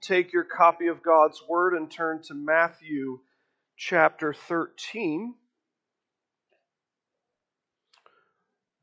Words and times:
take 0.00 0.32
your 0.32 0.44
copy 0.44 0.86
of 0.86 1.02
God's 1.02 1.42
Word 1.48 1.74
and 1.74 1.90
turn 1.90 2.22
to 2.24 2.34
Matthew 2.34 3.20
chapter 3.76 4.32
13. 4.32 5.34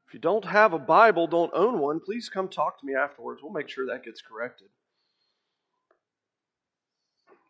If 0.07 0.13
you 0.13 0.19
don't 0.19 0.45
have 0.45 0.73
a 0.73 0.79
Bible, 0.79 1.27
don't 1.27 1.51
own 1.53 1.79
one, 1.79 1.99
please 1.99 2.29
come 2.29 2.47
talk 2.47 2.79
to 2.79 2.85
me 2.85 2.95
afterwards. 2.95 3.41
We'll 3.41 3.51
make 3.51 3.69
sure 3.69 3.87
that 3.87 4.03
gets 4.03 4.21
corrected. 4.21 4.67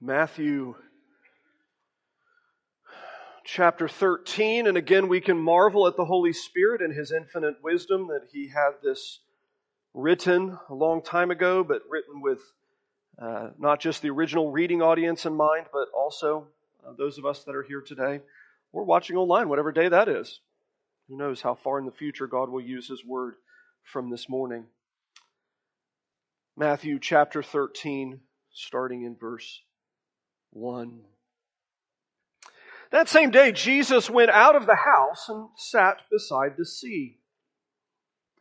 Matthew 0.02 0.76
chapter 3.44 3.88
13, 3.88 4.68
and 4.68 4.78
again 4.78 5.08
we 5.08 5.22
can 5.22 5.38
marvel 5.38 5.88
at 5.88 5.96
the 5.96 6.06
Holy 6.06 6.34
Spirit 6.34 6.82
and 6.82 6.94
His 6.94 7.12
infinite 7.12 7.56
wisdom 7.64 8.08
that 8.08 8.28
He 8.32 8.50
had 8.50 8.72
this 8.84 9.20
written 9.94 10.58
a 10.70 10.74
long 10.74 11.02
time 11.02 11.32
ago, 11.32 11.64
but 11.64 11.82
written 11.90 12.22
with 12.22 12.40
uh, 13.22 13.50
not 13.58 13.80
just 13.80 14.02
the 14.02 14.10
original 14.10 14.52
reading 14.52 14.82
audience 14.82 15.26
in 15.26 15.36
mind, 15.36 15.68
but 15.72 15.88
also 15.96 16.48
uh, 16.86 16.92
those 16.98 17.18
of 17.18 17.26
us 17.26 17.44
that 17.46 17.56
are 17.56 17.64
here 17.64 17.82
today 17.82 18.20
or 18.74 18.84
watching 18.84 19.16
online, 19.16 19.48
whatever 19.48 19.72
day 19.72 19.88
that 19.88 20.10
is. 20.10 20.40
Who 21.08 21.18
knows 21.18 21.42
how 21.42 21.56
far 21.56 21.80
in 21.80 21.86
the 21.86 21.92
future 21.92 22.28
God 22.28 22.50
will 22.50 22.62
use 22.62 22.88
His 22.88 23.06
word 23.06 23.36
from 23.84 24.10
this 24.10 24.28
morning. 24.28 24.66
Matthew 26.58 27.00
chapter 27.00 27.44
13, 27.44 28.20
starting 28.52 29.04
in 29.04 29.16
verse 29.16 29.62
1. 30.52 31.02
That 32.92 33.10
same 33.10 33.32
day, 33.32 33.52
Jesus 33.52 34.10
went 34.10 34.32
out 34.32 34.56
of 34.56 34.66
the 34.66 34.76
house 34.76 35.28
and 35.30 35.50
sat 35.58 35.98
beside 36.12 36.56
the 36.58 36.66
sea. 36.66 37.18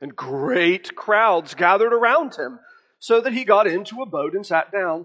And 0.01 0.15
great 0.15 0.95
crowds 0.95 1.55
gathered 1.55 1.93
around 1.93 2.35
him 2.35 2.59
so 3.05 3.21
that 3.21 3.35
he 3.35 3.45
got 3.45 3.67
into 3.67 4.01
a 4.01 4.07
boat 4.07 4.33
and 4.33 4.47
sat 4.47 4.73
down. 4.73 5.05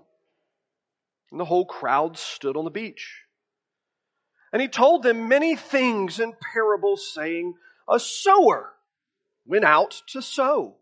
And 1.32 1.40
the 1.40 1.44
whole 1.44 1.66
crowd 1.66 2.18
stood 2.18 2.56
on 2.56 2.64
the 2.64 2.72
beach. 2.72 3.24
And 4.54 4.62
he 4.62 4.70
told 4.70 5.04
them 5.04 5.28
many 5.28 5.58
things 5.58 6.18
in 6.18 6.32
parables, 6.54 7.12
saying, 7.14 7.56
A 7.90 8.00
sower 8.00 8.72
went 9.46 9.66
out 9.66 10.02
to 10.14 10.22
sow. 10.22 10.78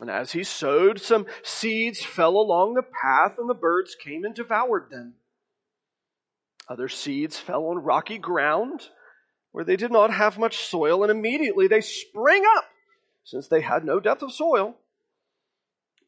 And 0.00 0.08
as 0.08 0.32
he 0.32 0.44
sowed, 0.44 0.98
some 0.98 1.26
seeds 1.42 2.02
fell 2.02 2.38
along 2.38 2.72
the 2.72 2.82
path, 2.82 3.34
and 3.36 3.46
the 3.46 3.52
birds 3.52 3.94
came 4.02 4.24
and 4.24 4.34
devoured 4.34 4.88
them. 4.90 5.16
Other 6.70 6.88
seeds 6.88 7.38
fell 7.38 7.66
on 7.66 7.84
rocky 7.84 8.16
ground, 8.16 8.80
where 9.52 9.64
they 9.64 9.76
did 9.76 9.92
not 9.92 10.10
have 10.10 10.38
much 10.38 10.56
soil, 10.56 11.02
and 11.02 11.10
immediately 11.10 11.68
they 11.68 11.82
sprang 11.82 12.44
up, 12.56 12.64
since 13.24 13.48
they 13.48 13.60
had 13.60 13.84
no 13.84 14.00
depth 14.00 14.22
of 14.22 14.32
soil. 14.32 14.74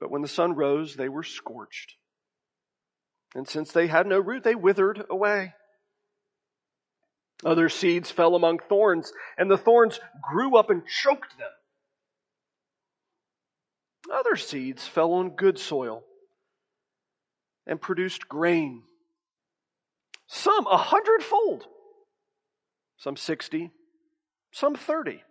But 0.00 0.10
when 0.10 0.22
the 0.22 0.28
sun 0.28 0.54
rose, 0.54 0.94
they 0.94 1.08
were 1.08 1.22
scorched. 1.22 1.94
And 3.34 3.48
since 3.48 3.72
they 3.72 3.86
had 3.86 4.06
no 4.06 4.18
root, 4.18 4.44
they 4.44 4.54
withered 4.54 5.04
away. 5.10 5.54
Other 7.44 7.68
seeds 7.68 8.10
fell 8.10 8.34
among 8.34 8.58
thorns, 8.58 9.12
and 9.36 9.50
the 9.50 9.58
thorns 9.58 10.00
grew 10.28 10.56
up 10.56 10.70
and 10.70 10.82
choked 10.86 11.36
them. 11.38 11.48
Other 14.12 14.36
seeds 14.36 14.86
fell 14.86 15.12
on 15.12 15.36
good 15.36 15.58
soil 15.58 16.02
and 17.66 17.80
produced 17.80 18.28
grain. 18.28 18.82
Some 20.26 20.66
a 20.66 20.76
hundredfold, 20.76 21.64
some 22.96 23.16
sixty, 23.16 23.70
some 24.50 24.74
thirty. 24.74 25.22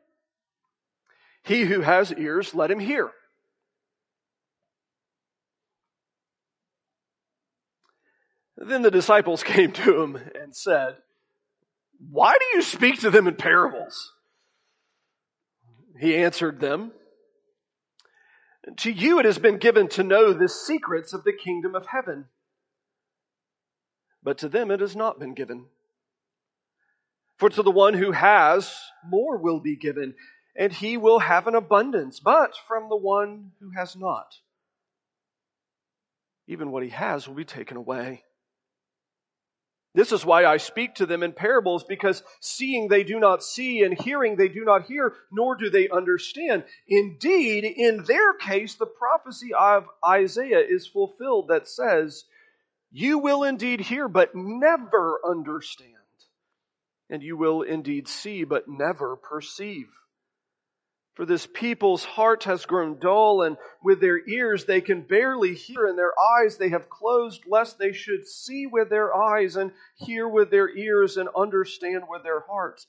He 1.43 1.63
who 1.63 1.81
has 1.81 2.13
ears, 2.13 2.53
let 2.53 2.71
him 2.71 2.79
hear. 2.79 3.11
Then 8.57 8.81
the 8.81 8.91
disciples 8.91 9.43
came 9.43 9.71
to 9.73 10.01
him 10.01 10.15
and 10.35 10.55
said, 10.55 10.97
Why 12.09 12.33
do 12.33 12.57
you 12.57 12.61
speak 12.61 13.01
to 13.01 13.09
them 13.09 13.27
in 13.27 13.35
parables? 13.35 14.13
He 15.99 16.15
answered 16.15 16.59
them, 16.59 16.91
To 18.77 18.91
you 18.91 19.19
it 19.19 19.25
has 19.25 19.37
been 19.37 19.57
given 19.57 19.87
to 19.89 20.03
know 20.03 20.33
the 20.33 20.49
secrets 20.49 21.13
of 21.13 21.23
the 21.23 21.33
kingdom 21.33 21.75
of 21.75 21.87
heaven, 21.87 22.25
but 24.23 24.39
to 24.39 24.49
them 24.49 24.71
it 24.71 24.79
has 24.79 24.95
not 24.95 25.19
been 25.19 25.33
given. 25.33 25.65
For 27.37 27.49
to 27.49 27.61
the 27.61 27.71
one 27.71 27.93
who 27.93 28.11
has, 28.11 28.73
more 29.07 29.37
will 29.37 29.59
be 29.59 29.75
given, 29.75 30.15
and 30.55 30.73
he 30.73 30.97
will 30.97 31.19
have 31.19 31.45
an 31.45 31.53
abundance, 31.53 32.19
but 32.19 32.51
from 32.67 32.89
the 32.89 32.97
one 32.97 33.51
who 33.59 33.69
has 33.77 33.95
not, 33.95 34.33
even 36.47 36.71
what 36.71 36.81
he 36.81 36.89
has 36.89 37.27
will 37.27 37.35
be 37.35 37.45
taken 37.45 37.77
away. 37.77 38.23
This 39.97 40.11
is 40.11 40.23
why 40.23 40.45
I 40.45 40.57
speak 40.57 40.93
to 40.95 41.07
them 41.07 41.23
in 41.23 41.33
parables, 41.33 41.83
because 41.83 42.21
seeing 42.39 42.87
they 42.87 43.03
do 43.03 43.19
not 43.19 43.43
see, 43.43 43.81
and 43.81 43.99
hearing 43.99 44.35
they 44.35 44.47
do 44.47 44.63
not 44.63 44.85
hear, 44.85 45.15
nor 45.31 45.55
do 45.55 45.71
they 45.71 45.89
understand. 45.89 46.65
Indeed, 46.87 47.63
in 47.63 48.03
their 48.03 48.35
case, 48.35 48.75
the 48.75 48.85
prophecy 48.85 49.55
of 49.55 49.87
Isaiah 50.07 50.59
is 50.59 50.85
fulfilled 50.85 51.47
that 51.47 51.67
says, 51.67 52.25
You 52.91 53.17
will 53.17 53.41
indeed 53.41 53.79
hear, 53.79 54.07
but 54.07 54.35
never 54.35 55.19
understand. 55.27 55.93
And 57.09 57.23
you 57.23 57.35
will 57.35 57.63
indeed 57.63 58.07
see, 58.07 58.43
but 58.43 58.67
never 58.67 59.15
perceive. 59.15 59.89
For 61.17 61.25
this 61.25 61.47
people's 61.47 62.05
heart 62.05 62.43
has 62.43 62.67
grown 62.67 62.99
dull, 62.99 63.41
and 63.41 63.57
with 63.81 63.99
their 63.99 64.19
ears 64.29 64.65
they 64.65 64.81
can 64.81 65.01
barely 65.01 65.55
hear, 65.55 65.87
and 65.87 65.97
their 65.97 66.13
eyes 66.19 66.57
they 66.57 66.69
have 66.69 66.91
closed, 66.91 67.41
lest 67.47 67.79
they 67.79 67.91
should 67.91 68.27
see 68.27 68.67
with 68.67 68.91
their 68.91 69.15
eyes, 69.15 69.55
and 69.55 69.71
hear 69.95 70.27
with 70.27 70.51
their 70.51 70.69
ears, 70.69 71.17
and 71.17 71.27
understand 71.35 72.03
with 72.07 72.21
their 72.21 72.41
hearts, 72.41 72.85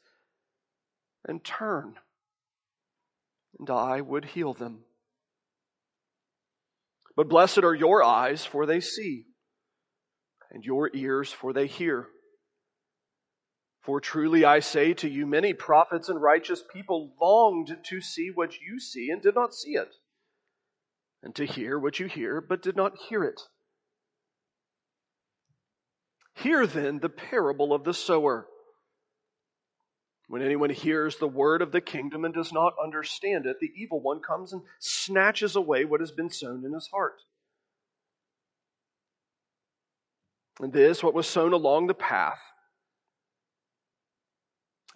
and 1.26 1.42
turn, 1.42 1.98
and 3.58 3.70
I 3.70 4.02
would 4.02 4.26
heal 4.26 4.52
them. 4.52 4.84
But 7.16 7.30
blessed 7.30 7.64
are 7.64 7.74
your 7.74 8.04
eyes, 8.04 8.44
for 8.44 8.66
they 8.66 8.80
see, 8.80 9.24
and 10.50 10.62
your 10.62 10.90
ears, 10.92 11.32
for 11.32 11.54
they 11.54 11.66
hear. 11.66 12.08
For 13.82 14.00
truly 14.00 14.44
I 14.44 14.60
say 14.60 14.92
to 14.94 15.08
you, 15.08 15.26
many 15.26 15.54
prophets 15.54 16.08
and 16.08 16.20
righteous 16.20 16.62
people 16.72 17.14
longed 17.20 17.76
to 17.84 18.00
see 18.00 18.30
what 18.34 18.60
you 18.60 18.78
see 18.80 19.10
and 19.10 19.22
did 19.22 19.34
not 19.34 19.54
see 19.54 19.72
it, 19.72 19.94
and 21.22 21.34
to 21.36 21.44
hear 21.44 21.78
what 21.78 21.98
you 21.98 22.06
hear 22.06 22.40
but 22.40 22.62
did 22.62 22.76
not 22.76 22.98
hear 23.08 23.24
it. 23.24 23.40
Hear 26.34 26.66
then 26.66 27.00
the 27.00 27.08
parable 27.08 27.72
of 27.72 27.84
the 27.84 27.94
sower. 27.94 28.46
When 30.28 30.42
anyone 30.42 30.70
hears 30.70 31.16
the 31.16 31.26
word 31.26 31.62
of 31.62 31.72
the 31.72 31.80
kingdom 31.80 32.24
and 32.24 32.34
does 32.34 32.52
not 32.52 32.74
understand 32.82 33.46
it, 33.46 33.56
the 33.60 33.72
evil 33.74 34.00
one 34.00 34.20
comes 34.20 34.52
and 34.52 34.62
snatches 34.78 35.56
away 35.56 35.86
what 35.86 36.00
has 36.00 36.12
been 36.12 36.30
sown 36.30 36.64
in 36.66 36.74
his 36.74 36.88
heart. 36.92 37.22
And 40.60 40.72
this, 40.72 41.02
what 41.02 41.14
was 41.14 41.26
sown 41.26 41.54
along 41.54 41.86
the 41.86 41.94
path, 41.94 42.40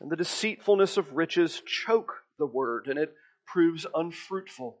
and 0.00 0.10
the 0.10 0.16
deceitfulness 0.16 0.96
of 0.96 1.12
riches 1.12 1.62
choke 1.66 2.12
the 2.38 2.46
word, 2.46 2.86
and 2.86 2.98
it 2.98 3.14
proves 3.46 3.86
unfruitful. 3.94 4.78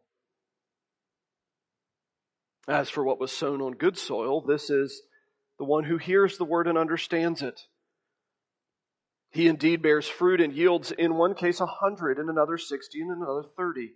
As 2.68 2.90
for 2.90 3.04
what 3.04 3.20
was 3.20 3.32
sown 3.32 3.62
on 3.62 3.72
good 3.72 3.96
soil, 3.96 4.40
this 4.40 4.70
is 4.70 5.02
the 5.58 5.64
one 5.64 5.84
who 5.84 5.96
hears 5.96 6.36
the 6.36 6.44
word 6.44 6.66
and 6.66 6.76
understands 6.76 7.42
it. 7.42 7.60
He 9.30 9.48
indeed 9.48 9.82
bears 9.82 10.08
fruit 10.08 10.40
and 10.40 10.52
yields 10.52 10.92
in 10.92 11.14
one 11.14 11.34
case 11.34 11.60
a 11.60 11.66
hundred, 11.66 12.18
in 12.18 12.28
another 12.28 12.58
sixty, 12.58 13.00
and 13.00 13.10
another 13.10 13.44
thirty, 13.56 13.92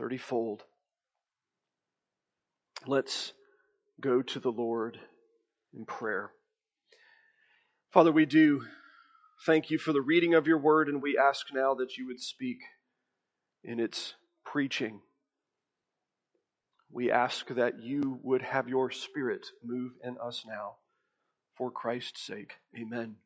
thirtyfold. 0.00 0.60
Let's 2.86 3.32
go 4.00 4.22
to 4.22 4.40
the 4.40 4.50
Lord 4.50 4.98
in 5.72 5.86
prayer. 5.86 6.30
Father, 7.92 8.12
we 8.12 8.26
do 8.26 8.62
Thank 9.42 9.70
you 9.70 9.78
for 9.78 9.92
the 9.92 10.02
reading 10.02 10.34
of 10.34 10.46
your 10.46 10.58
word, 10.58 10.88
and 10.88 11.02
we 11.02 11.18
ask 11.18 11.46
now 11.52 11.74
that 11.74 11.96
you 11.98 12.06
would 12.06 12.20
speak 12.20 12.58
in 13.64 13.80
its 13.80 14.14
preaching. 14.44 15.00
we 16.92 17.10
ask 17.10 17.48
that 17.48 17.82
you 17.82 18.20
would 18.22 18.42
have 18.42 18.68
your 18.68 18.90
Spirit 18.90 19.46
move 19.64 19.92
in 20.04 20.16
us 20.22 20.44
now. 20.46 20.76
For 21.56 21.70
Christ's 21.70 22.22
sake, 22.26 22.52
amen. 22.78 23.16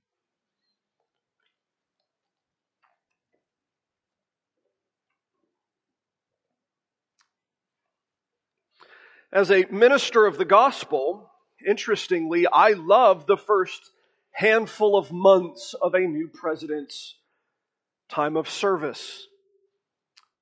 As 9.32 9.50
a 9.50 9.66
minister 9.70 10.26
of 10.26 10.38
the 10.38 10.44
gospel, 10.46 11.30
interestingly, 11.66 12.46
I 12.46 12.70
love 12.70 13.26
the 13.26 13.36
first 13.36 13.90
handful 14.38 14.96
of 14.96 15.10
months 15.10 15.74
of 15.82 15.94
a 15.94 15.98
new 15.98 16.28
president's 16.28 17.16
time 18.08 18.36
of 18.36 18.48
service. 18.48 19.26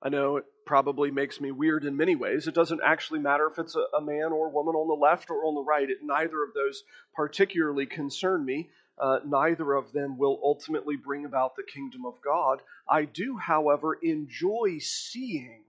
I 0.02 0.10
know 0.10 0.36
it 0.36 0.44
probably 0.66 1.10
makes 1.10 1.40
me 1.40 1.50
weird 1.50 1.82
in 1.86 1.96
many 1.96 2.14
ways. 2.14 2.46
It 2.46 2.54
doesn't 2.54 2.82
actually 2.84 3.20
matter 3.20 3.48
if 3.50 3.58
it's 3.58 3.74
a, 3.74 3.96
a 3.96 4.02
man 4.02 4.32
or 4.32 4.48
a 4.48 4.50
woman 4.50 4.74
on 4.74 4.86
the 4.86 5.02
left 5.02 5.30
or 5.30 5.46
on 5.46 5.54
the 5.54 5.62
right. 5.62 5.88
It, 5.88 6.00
neither 6.02 6.42
of 6.44 6.52
those 6.52 6.82
particularly 7.14 7.86
concern 7.86 8.44
me. 8.44 8.68
Uh, 8.98 9.20
neither 9.24 9.72
of 9.72 9.90
them 9.92 10.18
will 10.18 10.38
ultimately 10.44 10.96
bring 10.96 11.24
about 11.24 11.56
the 11.56 11.62
kingdom 11.62 12.04
of 12.04 12.20
God. 12.22 12.60
I 12.86 13.06
do, 13.06 13.38
however, 13.38 13.94
enjoy 13.94 14.76
seeing 14.78 15.62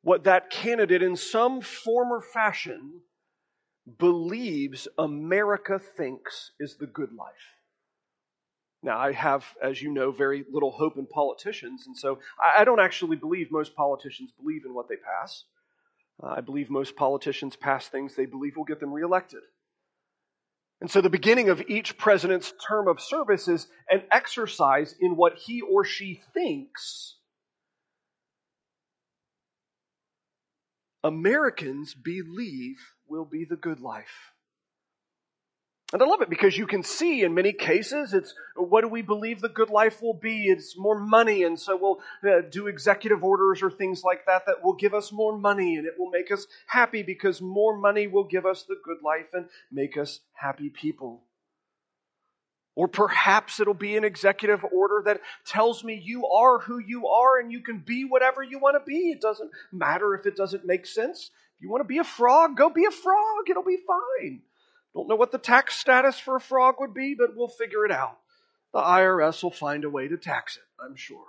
what 0.00 0.24
that 0.24 0.48
candidate, 0.48 1.02
in 1.02 1.16
some 1.16 1.60
form 1.60 2.12
or 2.12 2.22
fashion, 2.22 3.02
believes 3.98 4.88
America 4.98 5.78
thinks 5.78 6.52
is 6.60 6.76
the 6.76 6.86
good 6.86 7.12
life. 7.12 7.56
Now, 8.82 8.98
I 8.98 9.12
have, 9.12 9.44
as 9.62 9.82
you 9.82 9.92
know, 9.92 10.10
very 10.10 10.44
little 10.50 10.70
hope 10.70 10.96
in 10.96 11.06
politicians, 11.06 11.84
and 11.86 11.96
so 11.96 12.18
I 12.56 12.64
don't 12.64 12.80
actually 12.80 13.16
believe 13.16 13.50
most 13.50 13.74
politicians 13.74 14.32
believe 14.40 14.64
in 14.64 14.72
what 14.72 14.88
they 14.88 14.96
pass. 14.96 15.44
Uh, 16.22 16.34
I 16.36 16.40
believe 16.40 16.70
most 16.70 16.96
politicians 16.96 17.56
pass 17.56 17.88
things 17.88 18.14
they 18.14 18.26
believe 18.26 18.56
will 18.56 18.64
get 18.64 18.80
them 18.80 18.92
reelected. 18.92 19.42
And 20.80 20.90
so 20.90 21.02
the 21.02 21.10
beginning 21.10 21.50
of 21.50 21.62
each 21.68 21.98
president's 21.98 22.54
term 22.66 22.88
of 22.88 23.02
service 23.02 23.48
is 23.48 23.68
an 23.90 24.02
exercise 24.10 24.94
in 24.98 25.14
what 25.14 25.36
he 25.36 25.60
or 25.60 25.84
she 25.84 26.22
thinks 26.32 27.16
Americans 31.02 31.94
believe 31.94 32.78
will 33.08 33.24
be 33.24 33.44
the 33.44 33.56
good 33.56 33.80
life. 33.80 34.32
And 35.92 36.00
I 36.00 36.06
love 36.06 36.22
it 36.22 36.30
because 36.30 36.56
you 36.56 36.68
can 36.68 36.84
see 36.84 37.22
in 37.22 37.34
many 37.34 37.52
cases 37.52 38.14
it's 38.14 38.32
what 38.54 38.82
do 38.82 38.88
we 38.88 39.02
believe 39.02 39.40
the 39.40 39.48
good 39.48 39.70
life 39.70 40.00
will 40.00 40.14
be? 40.14 40.44
It's 40.44 40.78
more 40.78 41.00
money, 41.00 41.42
and 41.42 41.58
so 41.58 41.76
we'll 41.76 42.00
uh, 42.32 42.42
do 42.48 42.68
executive 42.68 43.24
orders 43.24 43.60
or 43.60 43.70
things 43.70 44.04
like 44.04 44.26
that 44.26 44.46
that 44.46 44.62
will 44.62 44.74
give 44.74 44.94
us 44.94 45.10
more 45.10 45.36
money 45.36 45.76
and 45.76 45.86
it 45.86 45.94
will 45.98 46.10
make 46.10 46.30
us 46.30 46.46
happy 46.66 47.02
because 47.02 47.42
more 47.42 47.76
money 47.76 48.06
will 48.06 48.24
give 48.24 48.46
us 48.46 48.62
the 48.62 48.76
good 48.84 48.98
life 49.02 49.26
and 49.32 49.46
make 49.72 49.96
us 49.96 50.20
happy 50.34 50.70
people. 50.70 51.24
Or 52.80 52.88
perhaps 52.88 53.60
it'll 53.60 53.74
be 53.74 53.98
an 53.98 54.04
executive 54.04 54.64
order 54.64 55.02
that 55.04 55.20
tells 55.44 55.84
me 55.84 56.00
you 56.02 56.26
are 56.26 56.60
who 56.60 56.78
you 56.78 57.08
are 57.08 57.38
and 57.38 57.52
you 57.52 57.60
can 57.60 57.80
be 57.80 58.06
whatever 58.06 58.42
you 58.42 58.58
want 58.58 58.74
to 58.82 58.90
be. 58.90 59.10
It 59.10 59.20
doesn't 59.20 59.50
matter 59.70 60.14
if 60.14 60.24
it 60.24 60.34
doesn't 60.34 60.64
make 60.64 60.86
sense. 60.86 61.30
If 61.58 61.62
you 61.62 61.70
want 61.70 61.82
to 61.82 61.86
be 61.86 61.98
a 61.98 62.04
frog, 62.04 62.56
go 62.56 62.70
be 62.70 62.86
a 62.86 62.90
frog. 62.90 63.50
It'll 63.50 63.62
be 63.62 63.76
fine. 63.86 64.40
Don't 64.94 65.08
know 65.08 65.14
what 65.14 65.30
the 65.30 65.36
tax 65.36 65.76
status 65.76 66.18
for 66.18 66.36
a 66.36 66.40
frog 66.40 66.76
would 66.80 66.94
be, 66.94 67.14
but 67.14 67.36
we'll 67.36 67.48
figure 67.48 67.84
it 67.84 67.92
out. 67.92 68.16
The 68.72 68.80
IRS 68.80 69.42
will 69.42 69.50
find 69.50 69.84
a 69.84 69.90
way 69.90 70.08
to 70.08 70.16
tax 70.16 70.56
it, 70.56 70.62
I'm 70.82 70.96
sure. 70.96 71.26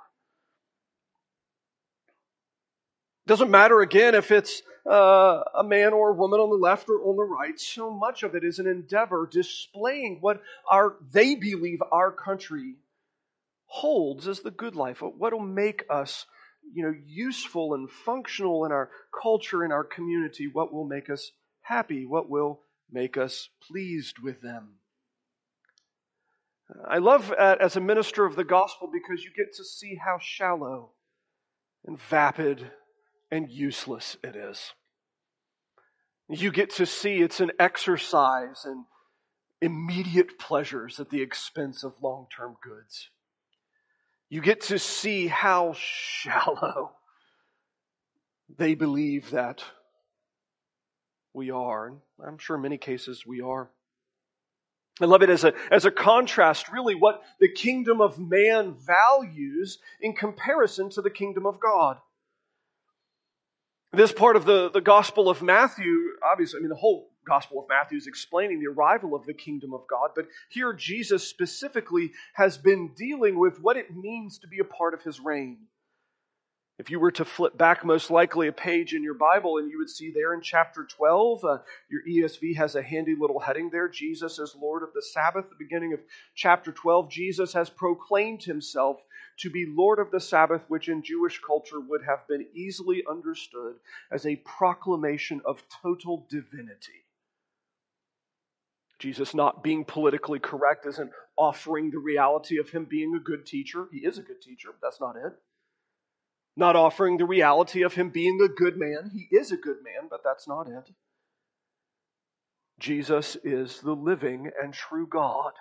Doesn't 3.28 3.52
matter 3.52 3.82
again 3.82 4.16
if 4.16 4.32
it's 4.32 4.62
uh, 4.90 5.42
a 5.56 5.64
man 5.64 5.94
or 5.94 6.10
a 6.10 6.14
woman 6.14 6.40
on 6.40 6.50
the 6.50 6.56
left 6.56 6.90
or 6.90 7.02
on 7.08 7.16
the 7.16 7.24
right. 7.24 7.60
So 7.60 7.92
much 7.92 8.24
of 8.24 8.36
it 8.36 8.44
is 8.44 8.60
an 8.60 8.68
endeavor 8.68 9.28
displaying 9.32 10.18
what 10.22 10.42
our 10.70 10.96
they 11.12 11.36
believe 11.36 11.80
our 11.92 12.12
country 12.12 12.76
holds 13.66 14.28
as 14.28 14.40
the 14.40 14.52
good 14.52 14.76
life. 14.76 15.02
What 15.02 15.34
will 15.34 15.40
make 15.40 15.86
us, 15.90 16.26
you 16.74 16.84
know, 16.84 16.94
useful 17.06 17.74
and 17.76 17.90
functional 17.90 18.66
in 18.66 18.72
our 18.72 18.90
culture, 19.22 19.64
in 19.64 19.72
our 19.72 19.84
community. 19.84 20.48
What 20.48 20.74
will 20.74 20.88
make 20.88 21.10
us 21.10 21.32
happy? 21.62 22.06
What 22.06 22.30
will 22.30 22.62
make 22.92 23.18
us 23.18 23.50
pleased 23.68 24.18
with 24.20 24.42
them? 24.42 24.76
I 26.88 26.98
love 26.98 27.34
that 27.38 27.62
as 27.62 27.76
a 27.76 27.82
minister 27.82 28.26
of 28.26 28.36
the 28.36 28.44
gospel 28.44 28.90
because 28.92 29.24
you 29.24 29.32
get 29.36 29.54
to 29.56 29.64
see 29.64 29.96
how 29.96 30.18
shallow 30.20 30.92
and 31.86 32.00
vapid 32.00 32.72
and 33.31 33.50
useless 33.50 34.18
it 34.24 34.36
is. 34.36 34.74
You 36.30 36.51
get 36.51 36.75
to 36.75 36.86
see 36.86 37.18
it's 37.18 37.39
an 37.39 37.51
exercise 37.60 38.66
in 38.66 38.86
immediate 39.62 40.39
pleasures 40.39 41.00
at 41.00 41.10
the 41.10 41.22
expense 41.22 41.83
of 41.83 41.94
long 42.01 42.28
term 42.36 42.56
goods. 42.62 43.10
You 44.30 44.42
get 44.42 44.62
to 44.62 44.80
see 44.80 45.28
how 45.28 45.74
shallow 45.78 46.92
they 48.57 48.75
believe 48.75 49.31
that 49.31 49.63
we 51.34 51.51
are. 51.51 51.88
And 51.88 52.00
I'm 52.25 52.38
sure 52.38 52.56
in 52.56 52.62
many 52.62 52.77
cases 52.77 53.25
we 53.25 53.42
are. 53.42 53.69
I 55.01 55.06
love 55.06 55.22
it 55.22 55.30
as 55.30 55.44
a, 55.44 55.54
as 55.72 55.86
a 55.86 55.92
contrast, 55.92 56.69
really, 56.72 56.95
what 56.95 57.24
the 57.39 57.50
kingdom 57.50 58.01
of 58.01 58.19
man 58.19 58.75
values 58.75 59.80
in 60.00 60.13
comparison 60.13 60.89
to 60.92 61.01
the 61.01 61.10
kingdom 61.10 61.45
of 61.45 61.60
God. 61.60 61.98
This 63.94 64.14
part 64.14 64.38
of 64.38 64.46
the, 64.46 64.70
the 64.70 64.80
Gospel 64.80 65.30
of 65.30 65.42
Matthew, 65.42 65.94
obviously, 66.24 66.60
I 66.60 66.62
mean, 66.62 66.70
the 66.70 66.76
whole 66.76 67.10
Gospel 67.28 67.60
of 67.60 67.66
Matthew 67.68 67.98
is 67.98 68.08
explaining 68.08 68.60
the 68.60 68.68
arrival 68.68 69.14
of 69.14 69.26
the 69.26 69.34
kingdom 69.34 69.74
of 69.74 69.82
God, 69.90 70.12
but 70.16 70.28
here 70.50 70.72
Jesus 70.72 71.28
specifically 71.28 72.14
has 72.34 72.58
been 72.58 72.94
dealing 72.96 73.38
with 73.38 73.60
what 73.60 73.76
it 73.76 73.94
means 73.94 74.40
to 74.40 74.48
be 74.48 74.60
a 74.60 74.64
part 74.64 74.94
of 74.94 75.02
his 75.02 75.20
reign. 75.20 75.58
If 76.80 76.90
you 76.90 77.00
were 77.00 77.12
to 77.12 77.26
flip 77.26 77.58
back, 77.58 77.86
most 77.86 78.10
likely 78.10 78.48
a 78.48 78.54
page 78.54 78.94
in 78.94 79.04
your 79.04 79.14
Bible, 79.14 79.58
and 79.58 79.70
you 79.70 79.78
would 79.78 79.90
see 79.90 80.10
there 80.10 80.34
in 80.34 80.42
chapter 80.42 80.84
12, 80.86 81.44
uh, 81.44 81.58
your 81.90 82.02
ESV 82.10 82.56
has 82.56 82.76
a 82.76 82.82
handy 82.82 83.14
little 83.16 83.40
heading 83.40 83.70
there 83.70 83.88
Jesus 83.88 84.40
is 84.40 84.56
Lord 84.60 84.82
of 84.82 84.94
the 84.94 85.02
Sabbath. 85.02 85.50
The 85.50 85.64
beginning 85.64 85.94
of 85.94 86.00
chapter 86.34 86.72
12, 86.72 87.12
Jesus 87.12 87.54
has 87.54 87.70
proclaimed 87.70 88.44
himself 88.44 88.98
to 89.42 89.50
be 89.50 89.66
Lord 89.68 90.00
of 90.00 90.12
the 90.12 90.20
Sabbath, 90.20 90.64
which 90.68 90.90
in 90.90 91.04
Jewish 91.04 91.40
culture 91.46 91.80
would 91.80 92.04
have 92.04 92.28
been 92.28 92.48
easily 92.54 93.04
understood 93.10 93.76
as 94.12 94.26
a 94.26 94.38
proclamation 94.38 95.42
of 95.46 95.64
total 95.82 96.26
divinity. 96.30 97.06
Jesus 99.00 99.34
not 99.34 99.63
being 99.63 99.84
politically 99.84 100.39
correct 100.39 100.86
isn't 100.86 101.12
offering 101.38 101.89
the 101.89 101.98
reality 101.98 102.60
of 102.60 102.70
him 102.70 102.86
being 102.86 103.15
a 103.15 103.20
good 103.20 103.46
teacher. 103.46 103.88
He 103.92 104.00
is 104.00 104.18
a 104.18 104.22
good 104.22 104.42
teacher, 104.42 104.70
but 104.72 104.86
that's 104.86 105.01
not 105.01 105.15
it 105.15 105.34
not 106.56 106.75
offering 106.75 107.18
the 107.18 107.25
reality 107.25 107.84
of 107.84 107.94
him 107.94 108.10
being 108.10 108.39
a 108.42 108.48
good 108.48 108.77
man. 108.77 109.10
He 109.13 109.36
is 109.36 109.51
a 109.51 109.58
good 109.58 109.77
man, 109.84 110.08
but 110.10 110.22
that's 110.24 110.48
not 110.48 110.68
it. 110.68 110.92
Jesus 112.80 113.38
is 113.44 113.80
the 113.80 113.96
living 113.96 114.51
and 114.62 114.74
true 114.74 115.08
God. 115.08 115.54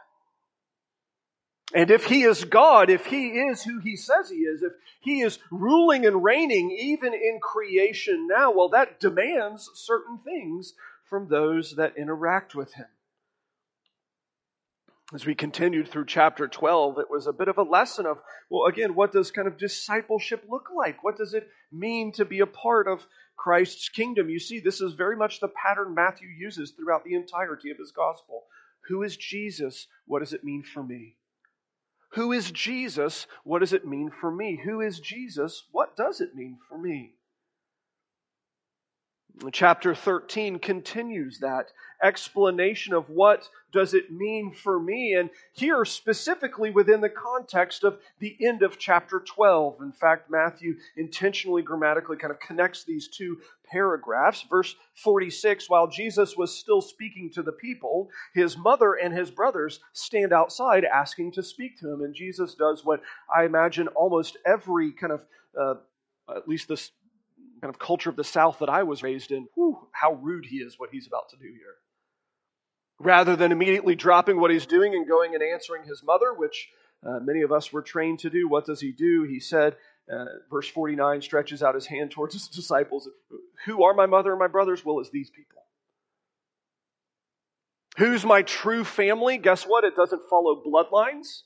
And 1.73 1.91
if 1.91 2.07
he 2.07 2.25
is 2.25 2.45
God, 2.45 2.91
if 2.91 3.07
he 3.07 3.29
is 3.29 3.63
who 3.63 3.79
he 3.79 3.97
says 3.97 4.29
he 4.29 4.39
is, 4.39 4.63
if 4.63 4.73
he 5.01 5.21
is 5.21 5.39
ruling 5.51 6.05
and 6.05 6.23
reigning 6.23 6.71
even 6.73 7.15
in 7.15 7.39
creation 7.41 8.27
now, 8.29 8.51
well, 8.53 8.71
that 8.71 8.99
demands 8.99 9.71
certain 9.75 10.19
things 10.25 10.75
from 11.05 11.29
those 11.29 11.77
that 11.77 11.97
interact 11.97 12.55
with 12.55 12.75
him 12.75 12.87
as 15.13 15.27
we 15.27 15.35
continued 15.35 15.89
through 15.89 16.07
chapter 16.07 16.47
12, 16.47 16.99
it 16.99 17.11
was 17.11 17.27
a 17.27 17.33
bit 17.33 17.49
of 17.49 17.59
a 17.59 17.63
lesson 17.63 18.07
of, 18.07 18.19
well, 18.49 18.67
again, 18.67 18.95
what 18.95 19.13
does 19.13 19.31
kind 19.31 19.49
of 19.49 19.59
discipleship 19.59 20.45
look 20.49 20.69
like? 20.75 21.03
What 21.03 21.17
does 21.17 21.35
it 21.35 21.49
mean 21.73 22.13
to 22.13 22.25
be 22.25 22.41
a 22.41 22.47
part 22.47 22.87
of 22.87 23.05
Christ's 23.37 23.89
kingdom? 23.89 24.29
You 24.29 24.39
see, 24.39 24.61
this 24.61 24.81
is 24.81 24.93
very 24.93 25.17
much 25.17 25.41
the 25.41 25.49
pattern 25.49 25.95
Matthew 25.95 26.29
uses 26.29 26.71
throughout 26.73 27.05
the 27.05 27.15
entirety 27.15 27.71
of 27.71 27.79
his 27.79 27.91
gospel. 27.91 28.45
Who 28.89 29.03
is 29.03 29.17
Jesus? 29.17 29.89
What 30.07 30.21
does 30.21 30.33
it 30.33 30.45
mean 30.45 30.63
for 30.63 30.83
me? 30.83 31.17
Who 32.15 32.33
is 32.33 32.51
Jesus? 32.51 33.27
What 33.45 33.61
does 33.61 33.73
it 33.73 33.87
mean 33.87 34.11
for 34.11 34.31
me? 34.31 34.61
Who 34.65 34.81
is 34.81 34.99
Jesus? 34.99 35.67
What 35.71 35.97
does 35.97 36.21
it 36.21 36.35
mean 36.35 36.59
for 36.69 36.77
me? 36.77 37.15
Chapter 39.53 39.95
13 39.95 40.59
continues 40.59 41.39
that 41.39 41.73
explanation 42.03 42.95
of 42.95 43.09
what 43.09 43.49
does 43.73 43.95
it 43.95 44.11
mean 44.11 44.53
for 44.53 44.81
me 44.81 45.15
and 45.15 45.31
here 45.53 45.85
specifically 45.85 46.71
within 46.71 47.01
the 47.01 47.09
context 47.09 47.85
of 47.85 47.99
the 48.19 48.37
end 48.41 48.63
of 48.63 48.79
chapter 48.79 49.21
12 49.21 49.83
in 49.83 49.93
fact 49.93 50.31
matthew 50.31 50.75
intentionally 50.97 51.63
grammatically 51.63 52.17
kind 52.17 52.31
of 52.31 52.41
connects 52.41 52.85
these 52.85 53.09
two 53.09 53.39
paragraphs 53.71 54.45
verse 54.49 54.75
46 55.03 55.69
while 55.69 55.87
jesus 55.87 56.37
was 56.37 56.57
still 56.57 56.81
speaking 56.81 57.31
to 57.35 57.43
the 57.43 57.53
people 57.53 58.09
his 58.35 58.57
mother 58.57 58.95
and 58.95 59.15
his 59.15 59.31
brothers 59.31 59.81
stand 59.93 60.33
outside 60.33 60.85
asking 60.85 61.33
to 61.33 61.43
speak 61.43 61.79
to 61.79 61.93
him 61.93 62.03
and 62.03 62.15
jesus 62.15 62.55
does 62.55 62.85
what 62.85 63.01
i 63.35 63.45
imagine 63.45 63.89
almost 63.89 64.37
every 64.47 64.93
kind 64.93 65.13
of 65.13 65.25
uh, 65.59 65.75
at 66.37 66.49
least 66.49 66.69
this 66.69 66.91
kind 67.61 67.73
of 67.73 67.79
culture 67.79 68.11
of 68.11 68.17
the 68.17 68.25
South 68.25 68.59
that 68.61 68.71
I 68.71 68.83
was 68.83 69.03
raised 69.03 69.33
in, 69.33 69.47
whew, 69.55 69.89
how 69.93 70.15
rude 70.15 70.47
he 70.47 70.57
is 70.57 70.79
what 70.79 70.91
he's 70.91 71.07
about 71.07 71.29
to 71.31 71.37
do 71.37 71.45
here. 71.45 71.75
Rather 72.99 73.37
than 73.37 73.53
immediately 73.53 73.95
dropping 73.95 74.41
what 74.41 74.51
he's 74.51 74.67
doing 74.67 74.95
and 74.95 75.09
going 75.09 75.35
and 75.35 75.43
answering 75.43 75.85
his 75.85 76.03
mother, 76.03 76.33
which 76.35 76.69
uh, 77.07 77.19
many 77.21 77.43
of 77.43 77.53
us 77.53 77.73
were 77.73 77.83
trained 77.83 78.19
to 78.21 78.31
do, 78.31 78.49
what 78.49 78.67
does 78.67 78.81
he 78.81 78.93
do? 78.93 79.25
He 79.25 79.41
said, 79.41 79.77
uh, 80.13 80.25
verse 80.51 80.69
49 80.69 81.23
stretches 81.23 81.63
out 81.63 81.75
his 81.75 81.87
hand 81.87 82.11
towards 82.11 82.35
his 82.35 82.49
disciples. 82.55 83.09
Who 83.67 83.85
are 83.85 83.95
my 83.95 84.07
mother 84.07 84.31
and 84.31 84.39
my 84.39 84.49
brothers? 84.49 84.85
Well, 84.85 85.01
it's 85.01 85.11
these 85.11 85.31
people. 85.31 85.63
Who's 87.99 88.25
my 88.25 88.43
true 88.43 88.85
family? 88.85 89.37
Guess 89.37 89.65
what? 89.65 89.85
It 89.85 89.95
doesn't 89.97 90.23
follow 90.31 90.63
bloodlines. 90.65 91.43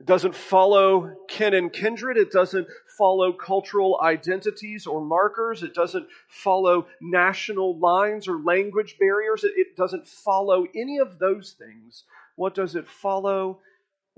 It 0.00 0.06
doesn't 0.06 0.34
follow 0.34 1.16
kin 1.28 1.54
and 1.54 1.72
kindred. 1.72 2.16
It 2.18 2.30
doesn't 2.30 2.68
follow 2.96 3.32
cultural 3.32 4.00
identities 4.00 4.86
or 4.86 5.00
markers. 5.00 5.62
It 5.62 5.74
doesn't 5.74 6.06
follow 6.28 6.86
national 7.00 7.78
lines 7.78 8.28
or 8.28 8.38
language 8.38 8.96
barriers. 9.00 9.42
It 9.42 9.76
doesn't 9.76 10.06
follow 10.06 10.66
any 10.74 10.98
of 10.98 11.18
those 11.18 11.52
things. 11.58 12.04
What 12.36 12.54
does 12.54 12.76
it 12.76 12.86
follow? 12.86 13.60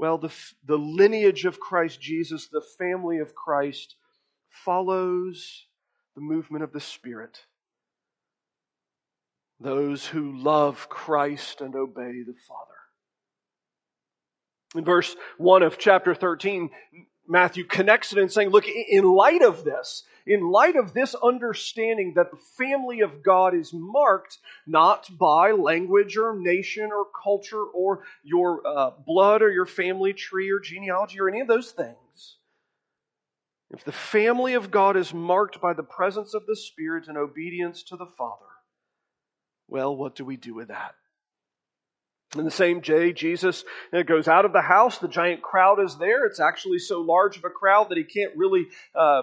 Well, 0.00 0.16
the, 0.16 0.32
the 0.64 0.78
lineage 0.78 1.44
of 1.44 1.60
Christ 1.60 2.00
Jesus, 2.00 2.48
the 2.48 2.62
family 2.78 3.18
of 3.18 3.34
Christ, 3.34 3.96
follows 4.48 5.66
the 6.14 6.22
movement 6.22 6.64
of 6.64 6.72
the 6.72 6.80
Spirit. 6.80 7.44
Those 9.60 10.06
who 10.06 10.38
love 10.38 10.88
Christ 10.88 11.60
and 11.60 11.74
obey 11.74 12.22
the 12.26 12.34
Father. 12.48 12.78
In 14.74 14.86
verse 14.86 15.14
1 15.36 15.62
of 15.62 15.76
chapter 15.76 16.14
13, 16.14 16.70
Matthew 17.28 17.64
connects 17.64 18.14
it 18.14 18.20
in 18.20 18.30
saying, 18.30 18.48
look, 18.48 18.64
in 18.66 19.04
light 19.04 19.42
of 19.42 19.64
this, 19.64 20.04
in 20.26 20.50
light 20.50 20.76
of 20.76 20.92
this 20.92 21.14
understanding 21.14 22.14
that 22.16 22.30
the 22.30 22.36
family 22.36 23.00
of 23.00 23.22
God 23.22 23.54
is 23.54 23.72
marked 23.72 24.38
not 24.66 25.08
by 25.18 25.52
language 25.52 26.16
or 26.16 26.38
nation 26.38 26.90
or 26.92 27.06
culture 27.22 27.64
or 27.64 28.04
your 28.22 28.66
uh, 28.66 28.90
blood 29.06 29.42
or 29.42 29.50
your 29.50 29.66
family 29.66 30.12
tree 30.12 30.50
or 30.50 30.60
genealogy 30.60 31.20
or 31.20 31.28
any 31.28 31.40
of 31.40 31.48
those 31.48 31.70
things, 31.72 32.36
if 33.70 33.84
the 33.84 33.92
family 33.92 34.54
of 34.54 34.70
God 34.70 34.96
is 34.96 35.14
marked 35.14 35.60
by 35.60 35.74
the 35.74 35.82
presence 35.82 36.34
of 36.34 36.44
the 36.46 36.56
Spirit 36.56 37.06
and 37.08 37.16
obedience 37.16 37.84
to 37.84 37.96
the 37.96 38.06
Father, 38.06 38.46
well, 39.68 39.96
what 39.96 40.16
do 40.16 40.24
we 40.24 40.36
do 40.36 40.54
with 40.54 40.68
that? 40.68 40.94
In 42.36 42.44
the 42.44 42.50
same 42.50 42.80
day, 42.80 43.12
Jesus 43.12 43.64
goes 44.06 44.28
out 44.28 44.44
of 44.44 44.52
the 44.52 44.60
house. 44.60 44.98
The 44.98 45.08
giant 45.08 45.42
crowd 45.42 45.80
is 45.80 45.96
there. 45.96 46.26
It's 46.26 46.38
actually 46.38 46.78
so 46.78 47.00
large 47.00 47.36
of 47.36 47.44
a 47.44 47.50
crowd 47.50 47.88
that 47.88 47.98
he 47.98 48.04
can't 48.04 48.36
really 48.36 48.68
uh, 48.94 49.22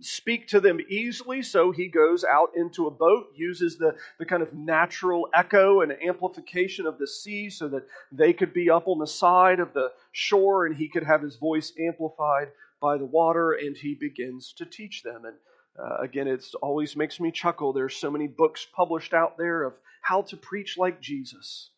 speak 0.00 0.48
to 0.48 0.60
them 0.60 0.80
easily. 0.88 1.42
So 1.42 1.70
he 1.70 1.88
goes 1.88 2.24
out 2.24 2.50
into 2.56 2.86
a 2.86 2.90
boat, 2.90 3.28
uses 3.34 3.78
the, 3.78 3.94
the 4.18 4.26
kind 4.26 4.42
of 4.42 4.52
natural 4.54 5.28
echo 5.34 5.80
and 5.80 5.92
amplification 6.02 6.86
of 6.86 6.98
the 6.98 7.06
sea 7.06 7.50
so 7.50 7.68
that 7.68 7.86
they 8.12 8.32
could 8.32 8.52
be 8.52 8.70
up 8.70 8.88
on 8.88 8.98
the 8.98 9.06
side 9.06 9.60
of 9.60 9.72
the 9.72 9.92
shore 10.12 10.66
and 10.66 10.76
he 10.76 10.88
could 10.88 11.04
have 11.04 11.22
his 11.22 11.36
voice 11.36 11.72
amplified 11.78 12.48
by 12.80 12.96
the 12.96 13.04
water. 13.04 13.52
And 13.52 13.76
he 13.76 13.94
begins 13.94 14.52
to 14.54 14.64
teach 14.64 15.02
them. 15.02 15.24
And 15.24 15.36
uh, 15.78 15.98
again, 16.02 16.26
it 16.26 16.44
always 16.62 16.96
makes 16.96 17.20
me 17.20 17.30
chuckle. 17.30 17.72
There's 17.72 17.96
so 17.96 18.10
many 18.10 18.26
books 18.26 18.66
published 18.74 19.14
out 19.14 19.38
there 19.38 19.62
of 19.62 19.74
how 20.02 20.22
to 20.22 20.36
preach 20.36 20.76
like 20.78 21.00
Jesus. 21.00 21.70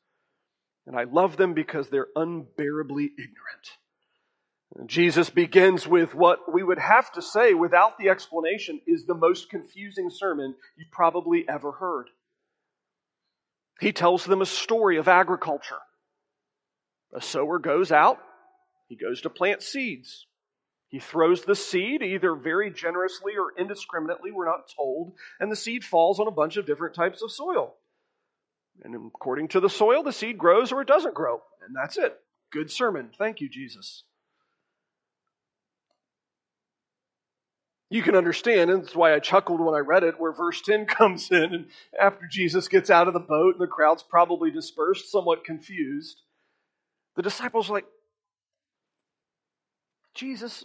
And 0.86 0.98
I 0.98 1.04
love 1.04 1.36
them 1.36 1.54
because 1.54 1.88
they're 1.88 2.08
unbearably 2.16 3.10
ignorant. 3.18 3.78
Jesus 4.86 5.30
begins 5.30 5.86
with 5.86 6.14
what 6.14 6.52
we 6.52 6.62
would 6.62 6.78
have 6.78 7.10
to 7.12 7.22
say, 7.22 7.54
without 7.54 7.98
the 7.98 8.08
explanation, 8.08 8.80
is 8.86 9.04
the 9.04 9.14
most 9.14 9.50
confusing 9.50 10.10
sermon 10.10 10.54
you've 10.76 10.92
probably 10.92 11.44
ever 11.48 11.72
heard. 11.72 12.08
He 13.80 13.92
tells 13.92 14.24
them 14.24 14.42
a 14.42 14.46
story 14.46 14.98
of 14.98 15.08
agriculture. 15.08 15.80
A 17.12 17.20
sower 17.20 17.58
goes 17.58 17.90
out, 17.90 18.18
he 18.88 18.96
goes 18.96 19.22
to 19.22 19.30
plant 19.30 19.62
seeds. 19.62 20.26
He 20.88 20.98
throws 20.98 21.44
the 21.44 21.54
seed 21.54 22.02
either 22.02 22.34
very 22.34 22.70
generously 22.70 23.34
or 23.38 23.52
indiscriminately, 23.56 24.32
we're 24.32 24.46
not 24.46 24.72
told, 24.76 25.14
and 25.38 25.50
the 25.50 25.56
seed 25.56 25.84
falls 25.84 26.18
on 26.18 26.26
a 26.26 26.32
bunch 26.32 26.56
of 26.56 26.66
different 26.66 26.94
types 26.94 27.22
of 27.22 27.30
soil. 27.30 27.74
And 28.82 28.94
according 28.94 29.48
to 29.48 29.60
the 29.60 29.70
soil, 29.70 30.02
the 30.02 30.12
seed 30.12 30.38
grows 30.38 30.72
or 30.72 30.80
it 30.82 30.88
doesn't 30.88 31.14
grow. 31.14 31.42
And 31.66 31.74
that's 31.76 31.96
it. 31.96 32.18
Good 32.52 32.70
sermon. 32.70 33.10
Thank 33.16 33.40
you, 33.40 33.48
Jesus. 33.48 34.04
You 37.92 38.02
can 38.02 38.14
understand, 38.14 38.70
and 38.70 38.84
that's 38.84 38.94
why 38.94 39.14
I 39.14 39.18
chuckled 39.18 39.60
when 39.60 39.74
I 39.74 39.80
read 39.80 40.04
it, 40.04 40.18
where 40.18 40.32
verse 40.32 40.62
10 40.62 40.86
comes 40.86 41.30
in, 41.30 41.52
and 41.52 41.66
after 42.00 42.26
Jesus 42.30 42.68
gets 42.68 42.88
out 42.88 43.08
of 43.08 43.14
the 43.14 43.20
boat 43.20 43.56
and 43.56 43.60
the 43.60 43.66
crowd's 43.66 44.04
probably 44.04 44.50
dispersed, 44.50 45.10
somewhat 45.10 45.44
confused, 45.44 46.22
the 47.16 47.22
disciples 47.22 47.68
are 47.68 47.74
like, 47.74 47.86
Jesus, 50.14 50.64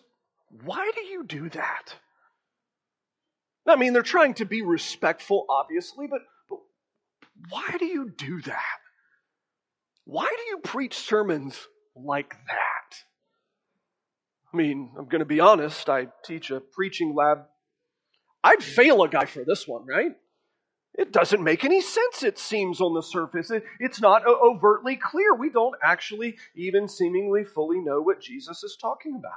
why 0.64 0.92
do 0.96 1.02
you 1.02 1.24
do 1.24 1.50
that? 1.50 1.96
I 3.68 3.76
mean, 3.76 3.94
they're 3.94 4.04
trying 4.04 4.36
to 4.36 4.46
be 4.46 4.62
respectful, 4.62 5.46
obviously, 5.50 6.08
but 6.08 6.22
why 7.50 7.76
do 7.80 7.86
you 7.86 8.12
do 8.16 8.42
that? 8.42 8.80
Why 10.06 10.26
do 10.28 10.44
you 10.50 10.60
preach 10.60 10.94
sermons 10.94 11.60
like 11.96 12.36
that? 12.48 12.98
I 14.56 14.58
mean, 14.58 14.90
I'm 14.98 15.10
going 15.10 15.20
to 15.20 15.26
be 15.26 15.42
honest. 15.42 15.90
I 15.90 16.08
teach 16.24 16.50
a 16.50 16.62
preaching 16.62 17.14
lab. 17.14 17.40
I'd 18.42 18.64
fail 18.64 19.04
a 19.04 19.10
guy 19.10 19.26
for 19.26 19.44
this 19.44 19.68
one, 19.68 19.86
right? 19.86 20.14
It 20.94 21.12
doesn't 21.12 21.44
make 21.44 21.66
any 21.66 21.82
sense, 21.82 22.24
it 22.24 22.40
seems, 22.40 22.80
on 22.80 22.94
the 22.94 23.02
surface. 23.02 23.52
It, 23.52 23.66
it's 23.82 24.00
not 24.00 24.26
overtly 24.26 24.96
clear. 24.96 25.36
We 25.36 25.50
don't 25.50 25.76
actually 25.84 26.38
even 26.56 26.88
seemingly 26.88 27.44
fully 27.44 27.82
know 27.82 28.02
what 28.02 28.22
Jesus 28.22 28.64
is 28.64 28.78
talking 28.80 29.18
about. 29.18 29.34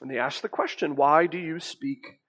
And 0.00 0.10
they 0.10 0.18
ask 0.18 0.40
the 0.40 0.48
question 0.48 0.96
why 0.96 1.26
do 1.26 1.36
you 1.36 1.60
speak 1.60 2.20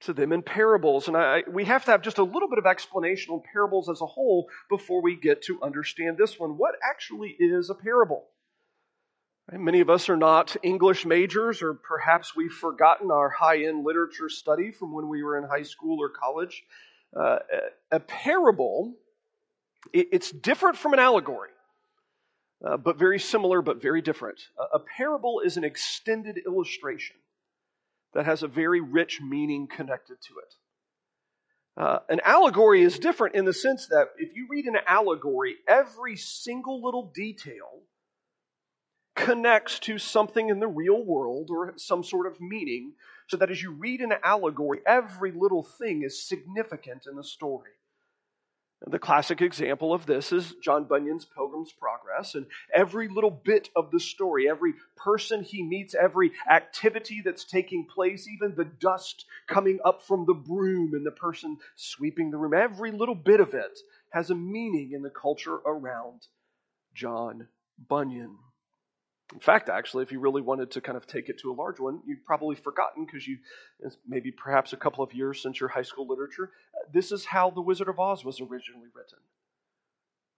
to 0.00 0.12
them 0.12 0.32
in 0.32 0.42
parables. 0.42 1.06
And 1.06 1.16
I, 1.16 1.44
we 1.48 1.66
have 1.66 1.84
to 1.84 1.92
have 1.92 2.02
just 2.02 2.18
a 2.18 2.24
little 2.24 2.48
bit 2.48 2.58
of 2.58 2.66
explanation 2.66 3.34
on 3.34 3.42
parables 3.52 3.88
as 3.88 4.00
a 4.00 4.06
whole 4.06 4.48
before 4.68 5.00
we 5.00 5.14
get 5.14 5.42
to 5.42 5.62
understand 5.62 6.16
this 6.18 6.40
one. 6.40 6.56
What 6.56 6.74
actually 6.82 7.36
is 7.38 7.70
a 7.70 7.74
parable? 7.74 8.24
Many 9.52 9.80
of 9.80 9.90
us 9.90 10.08
are 10.08 10.16
not 10.16 10.56
English 10.62 11.04
majors, 11.04 11.60
or 11.60 11.74
perhaps 11.74 12.36
we've 12.36 12.52
forgotten 12.52 13.10
our 13.10 13.28
high 13.28 13.64
end 13.64 13.84
literature 13.84 14.28
study 14.28 14.70
from 14.70 14.92
when 14.92 15.08
we 15.08 15.22
were 15.22 15.38
in 15.38 15.44
high 15.44 15.64
school 15.64 15.98
or 16.00 16.08
college. 16.08 16.62
Uh, 17.18 17.38
a 17.90 17.98
parable, 17.98 18.94
it's 19.92 20.30
different 20.30 20.76
from 20.76 20.92
an 20.92 21.00
allegory, 21.00 21.50
uh, 22.64 22.76
but 22.76 22.96
very 22.96 23.18
similar, 23.18 23.60
but 23.60 23.82
very 23.82 24.02
different. 24.02 24.40
A 24.72 24.78
parable 24.78 25.40
is 25.44 25.56
an 25.56 25.64
extended 25.64 26.38
illustration 26.46 27.16
that 28.14 28.26
has 28.26 28.44
a 28.44 28.48
very 28.48 28.80
rich 28.80 29.20
meaning 29.20 29.66
connected 29.66 30.18
to 30.22 30.34
it. 30.38 30.54
Uh, 31.82 31.98
an 32.08 32.20
allegory 32.24 32.82
is 32.82 32.98
different 32.98 33.34
in 33.34 33.44
the 33.44 33.52
sense 33.52 33.86
that 33.88 34.08
if 34.18 34.36
you 34.36 34.46
read 34.48 34.66
an 34.66 34.76
allegory, 34.86 35.56
every 35.66 36.16
single 36.16 36.82
little 36.84 37.10
detail 37.14 37.82
connects 39.14 39.78
to 39.80 39.98
something 39.98 40.48
in 40.48 40.60
the 40.60 40.68
real 40.68 41.04
world 41.04 41.48
or 41.50 41.74
some 41.76 42.02
sort 42.02 42.26
of 42.26 42.40
meaning, 42.40 42.92
so 43.28 43.36
that 43.36 43.50
as 43.50 43.62
you 43.62 43.72
read 43.72 44.00
an 44.00 44.14
allegory, 44.24 44.80
every 44.86 45.32
little 45.32 45.62
thing 45.62 46.02
is 46.02 46.26
significant 46.26 47.06
in 47.08 47.16
the 47.16 47.24
story. 47.24 47.70
The 48.86 48.98
classic 48.98 49.42
example 49.42 49.92
of 49.92 50.06
this 50.06 50.32
is 50.32 50.54
John 50.62 50.84
Bunyan's 50.84 51.26
Pilgrim's 51.26 51.70
Progress. 51.70 52.34
And 52.34 52.46
every 52.74 53.08
little 53.08 53.30
bit 53.30 53.68
of 53.76 53.90
the 53.90 54.00
story, 54.00 54.48
every 54.48 54.72
person 54.96 55.42
he 55.42 55.62
meets, 55.62 55.94
every 55.94 56.32
activity 56.50 57.20
that's 57.22 57.44
taking 57.44 57.84
place, 57.84 58.26
even 58.26 58.54
the 58.54 58.64
dust 58.64 59.26
coming 59.46 59.80
up 59.84 60.02
from 60.02 60.24
the 60.24 60.32
broom 60.32 60.94
and 60.94 61.04
the 61.04 61.10
person 61.10 61.58
sweeping 61.76 62.30
the 62.30 62.38
room, 62.38 62.54
every 62.54 62.90
little 62.90 63.14
bit 63.14 63.40
of 63.40 63.52
it 63.52 63.78
has 64.12 64.30
a 64.30 64.34
meaning 64.34 64.92
in 64.92 65.02
the 65.02 65.10
culture 65.10 65.56
around 65.66 66.26
John 66.94 67.48
Bunyan. 67.86 68.38
In 69.32 69.38
fact, 69.38 69.68
actually, 69.68 70.02
if 70.02 70.10
you 70.10 70.18
really 70.18 70.42
wanted 70.42 70.72
to 70.72 70.80
kind 70.80 70.96
of 70.96 71.06
take 71.06 71.28
it 71.28 71.38
to 71.40 71.52
a 71.52 71.54
large 71.54 71.78
one, 71.78 72.00
you've 72.04 72.24
probably 72.24 72.56
forgotten 72.56 73.04
because 73.04 73.26
you, 73.28 73.38
maybe 74.06 74.32
perhaps 74.32 74.72
a 74.72 74.76
couple 74.76 75.04
of 75.04 75.14
years 75.14 75.40
since 75.40 75.60
your 75.60 75.68
high 75.68 75.82
school 75.82 76.08
literature, 76.08 76.50
this 76.92 77.12
is 77.12 77.24
how 77.24 77.50
The 77.50 77.60
Wizard 77.60 77.88
of 77.88 78.00
Oz 78.00 78.24
was 78.24 78.40
originally 78.40 78.88
written. 78.92 79.18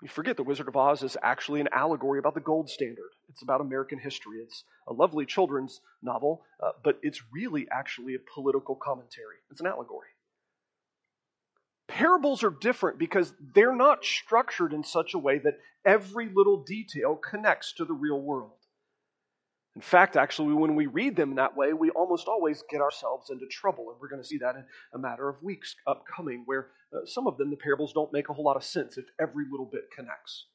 You 0.02 0.08
forget 0.08 0.36
The 0.36 0.42
Wizard 0.42 0.68
of 0.68 0.76
Oz 0.76 1.02
is 1.02 1.16
actually 1.22 1.60
an 1.60 1.68
allegory 1.72 2.18
about 2.18 2.34
the 2.34 2.40
gold 2.40 2.68
standard. 2.68 3.10
It's 3.30 3.42
about 3.42 3.62
American 3.62 3.98
history. 3.98 4.40
It's 4.40 4.64
a 4.86 4.92
lovely 4.92 5.24
children's 5.24 5.80
novel, 6.02 6.42
uh, 6.62 6.72
but 6.84 6.98
it's 7.02 7.22
really 7.32 7.68
actually 7.70 8.14
a 8.14 8.18
political 8.34 8.74
commentary. 8.74 9.36
It's 9.50 9.60
an 9.60 9.68
allegory. 9.68 10.08
Parables 11.88 12.42
are 12.42 12.50
different 12.50 12.98
because 12.98 13.32
they're 13.54 13.76
not 13.76 14.04
structured 14.04 14.72
in 14.72 14.82
such 14.82 15.14
a 15.14 15.18
way 15.18 15.38
that 15.38 15.58
every 15.84 16.28
little 16.34 16.62
detail 16.62 17.16
connects 17.16 17.72
to 17.74 17.84
the 17.84 17.94
real 17.94 18.20
world. 18.20 18.52
In 19.74 19.80
fact, 19.80 20.16
actually, 20.16 20.52
when 20.52 20.74
we 20.74 20.86
read 20.86 21.16
them 21.16 21.36
that 21.36 21.56
way, 21.56 21.72
we 21.72 21.88
almost 21.90 22.28
always 22.28 22.62
get 22.68 22.82
ourselves 22.82 23.30
into 23.30 23.46
trouble. 23.46 23.90
And 23.90 23.98
we're 24.00 24.08
going 24.08 24.20
to 24.20 24.28
see 24.28 24.38
that 24.38 24.54
in 24.54 24.64
a 24.94 24.98
matter 24.98 25.28
of 25.28 25.42
weeks 25.42 25.74
upcoming, 25.86 26.42
where 26.44 26.68
uh, 26.94 27.06
some 27.06 27.26
of 27.26 27.38
them, 27.38 27.48
the 27.48 27.56
parables, 27.56 27.92
don't 27.94 28.12
make 28.12 28.28
a 28.28 28.34
whole 28.34 28.44
lot 28.44 28.56
of 28.56 28.64
sense 28.64 28.98
if 28.98 29.06
every 29.18 29.46
little 29.50 29.64
bit 29.64 29.84
connects. 29.96 30.46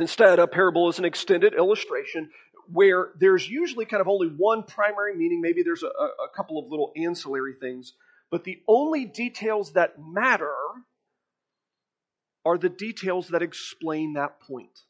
Instead, 0.00 0.40
a 0.40 0.48
parable 0.48 0.88
is 0.88 0.98
an 0.98 1.04
extended 1.04 1.54
illustration 1.54 2.30
where 2.72 3.10
there's 3.18 3.48
usually 3.48 3.84
kind 3.84 4.00
of 4.00 4.08
only 4.08 4.28
one 4.28 4.64
primary 4.64 5.14
meaning. 5.14 5.40
Maybe 5.40 5.62
there's 5.62 5.82
a, 5.82 5.86
a 5.86 6.28
couple 6.34 6.58
of 6.58 6.68
little 6.68 6.92
ancillary 6.96 7.54
things, 7.60 7.92
but 8.30 8.42
the 8.42 8.60
only 8.66 9.04
details 9.04 9.72
that 9.74 9.94
matter 10.00 10.54
are 12.44 12.58
the 12.58 12.68
details 12.68 13.28
that 13.28 13.42
explain 13.42 14.14
that 14.14 14.40
point. 14.40 14.80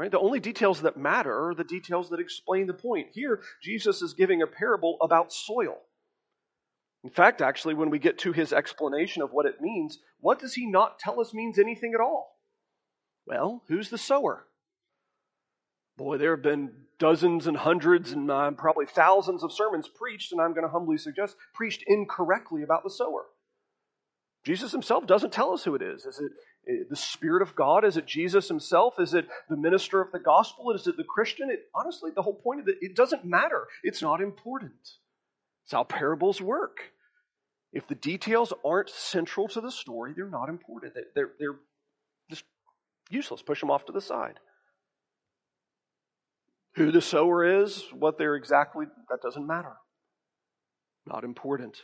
Right? 0.00 0.10
The 0.10 0.18
only 0.18 0.40
details 0.40 0.80
that 0.80 0.96
matter 0.96 1.50
are 1.50 1.54
the 1.54 1.62
details 1.62 2.08
that 2.08 2.20
explain 2.20 2.66
the 2.66 2.72
point. 2.72 3.08
Here, 3.12 3.42
Jesus 3.62 4.00
is 4.00 4.14
giving 4.14 4.40
a 4.40 4.46
parable 4.46 4.96
about 5.02 5.30
soil. 5.30 5.76
In 7.04 7.10
fact, 7.10 7.42
actually, 7.42 7.74
when 7.74 7.90
we 7.90 7.98
get 7.98 8.16
to 8.20 8.32
his 8.32 8.54
explanation 8.54 9.20
of 9.20 9.32
what 9.32 9.44
it 9.44 9.60
means, 9.60 9.98
what 10.20 10.38
does 10.38 10.54
he 10.54 10.64
not 10.64 10.98
tell 11.00 11.20
us 11.20 11.34
means 11.34 11.58
anything 11.58 11.92
at 11.94 12.00
all? 12.00 12.38
Well, 13.26 13.62
who's 13.68 13.90
the 13.90 13.98
sower? 13.98 14.46
Boy, 15.98 16.16
there 16.16 16.34
have 16.34 16.42
been 16.42 16.72
dozens 16.98 17.46
and 17.46 17.58
hundreds 17.58 18.12
and 18.12 18.30
uh, 18.30 18.52
probably 18.52 18.86
thousands 18.86 19.42
of 19.42 19.52
sermons 19.52 19.86
preached, 19.86 20.32
and 20.32 20.40
I'm 20.40 20.54
going 20.54 20.66
to 20.66 20.72
humbly 20.72 20.96
suggest 20.96 21.36
preached 21.52 21.84
incorrectly 21.86 22.62
about 22.62 22.84
the 22.84 22.90
sower. 22.90 23.26
Jesus 24.44 24.72
himself 24.72 25.06
doesn't 25.06 25.32
tell 25.32 25.52
us 25.52 25.64
who 25.64 25.74
it 25.74 25.82
is. 25.82 26.06
Is 26.06 26.18
it 26.18 26.32
eh, 26.68 26.84
the 26.88 26.96
Spirit 26.96 27.42
of 27.42 27.54
God? 27.54 27.84
Is 27.84 27.96
it 27.96 28.06
Jesus 28.06 28.48
himself? 28.48 28.94
Is 28.98 29.12
it 29.12 29.26
the 29.48 29.56
minister 29.56 30.00
of 30.00 30.12
the 30.12 30.18
gospel? 30.18 30.72
Is 30.72 30.86
it 30.86 30.96
the 30.96 31.04
Christian? 31.04 31.50
It, 31.50 31.64
honestly, 31.74 32.10
the 32.14 32.22
whole 32.22 32.34
point 32.34 32.60
of 32.60 32.68
it, 32.68 32.76
it 32.80 32.96
doesn't 32.96 33.24
matter. 33.24 33.66
It's 33.82 34.00
not 34.00 34.20
important. 34.22 34.72
It's 35.64 35.72
how 35.72 35.84
parables 35.84 36.40
work. 36.40 36.78
If 37.72 37.86
the 37.86 37.94
details 37.94 38.52
aren't 38.64 38.90
central 38.90 39.46
to 39.48 39.60
the 39.60 39.70
story, 39.70 40.12
they're 40.16 40.28
not 40.28 40.48
important. 40.48 40.94
They're, 41.14 41.30
they're 41.38 41.58
just 42.28 42.44
useless. 43.10 43.42
Push 43.42 43.60
them 43.60 43.70
off 43.70 43.84
to 43.86 43.92
the 43.92 44.00
side. 44.00 44.40
Who 46.76 46.90
the 46.90 47.02
sower 47.02 47.62
is, 47.62 47.84
what 47.92 48.16
they're 48.16 48.36
exactly, 48.36 48.86
that 49.10 49.20
doesn't 49.22 49.46
matter. 49.46 49.74
Not 51.06 51.24
important. 51.24 51.76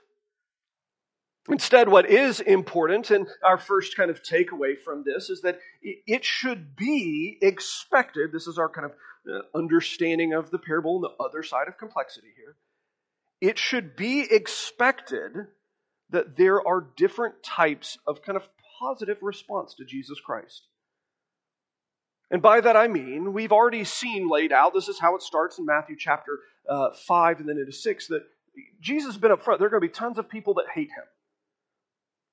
Instead, 1.49 1.89
what 1.89 2.11
is 2.11 2.41
important, 2.41 3.11
and 3.11 3.29
our 3.45 3.59
first 3.59 3.97
kind 3.97 4.11
of 4.11 4.23
takeaway 4.23 4.77
from 4.77 5.05
this, 5.05 5.31
is 5.31 5.43
that 5.43 5.61
it 5.83 6.25
should 6.25 6.75
be 6.75 7.39
expected. 7.41 8.33
This 8.33 8.49
is 8.49 8.59
our 8.59 8.69
kind 8.69 8.87
of 8.87 8.93
uh, 9.33 9.43
understanding 9.57 10.33
of 10.33 10.51
the 10.51 10.59
parable 10.59 10.97
and 10.97 11.05
the 11.05 11.25
other 11.25 11.43
side 11.43 11.69
of 11.69 11.79
complexity 11.79 12.29
here. 12.37 12.57
It 13.41 13.59
should 13.59 13.97
be 13.97 14.27
expected 14.29 15.33
that 16.11 16.37
there 16.37 16.67
are 16.67 16.87
different 16.97 17.43
types 17.43 17.99
of 18.07 18.23
kind 18.23 18.37
of 18.37 18.49
positive 18.81 19.19
response 19.23 19.75
to 19.75 19.85
Jesus 19.85 20.21
Christ. 20.21 20.63
And 22.31 22.43
by 22.43 22.61
that 22.61 22.77
I 22.77 22.89
mean, 22.89 23.33
we've 23.33 23.53
already 23.53 23.85
seen 23.85 24.29
laid 24.29 24.53
out, 24.53 24.75
this 24.75 24.89
is 24.89 24.99
how 24.99 25.15
it 25.15 25.23
starts 25.23 25.59
in 25.59 25.67
Matthew 25.67 25.97
chapter 25.97 26.41
uh, 26.69 26.91
5 27.07 27.41
and 27.41 27.49
then 27.49 27.59
into 27.59 27.73
6, 27.73 28.07
that 28.09 28.23
Jesus 28.81 29.13
has 29.13 29.21
been 29.21 29.31
up 29.31 29.45
front. 29.45 29.61
There 29.61 29.67
are 29.67 29.71
going 29.71 29.83
to 29.83 29.89
be 29.89 29.93
tons 29.93 30.19
of 30.19 30.29
people 30.29 30.55
that 30.55 30.67
hate 30.75 30.91
him. 30.91 31.05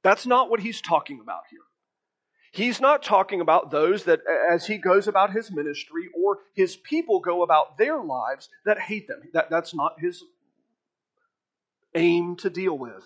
That's 0.04 0.26
not 0.26 0.50
what 0.50 0.60
he's 0.60 0.82
talking 0.82 1.20
about 1.22 1.44
here. 1.50 1.60
He's 2.52 2.80
not 2.80 3.02
talking 3.02 3.42
about 3.42 3.72
those 3.72 4.04
that, 4.04 4.20
as 4.52 4.68
he 4.68 4.78
goes 4.78 5.08
about 5.08 5.32
his 5.32 5.52
ministry 5.52 6.10
or 6.16 6.38
his 6.54 6.76
people 6.76 7.20
go 7.20 7.42
about 7.42 7.80
their 7.80 8.00
lives, 8.00 8.48
that 8.66 8.80
hate 8.80 9.08
them. 9.08 9.22
That, 9.34 9.50
that's 9.50 9.74
not 9.74 10.00
his 10.00 10.24
aim 11.96 12.36
to 12.38 12.52
deal 12.52 12.78
with. 12.78 13.04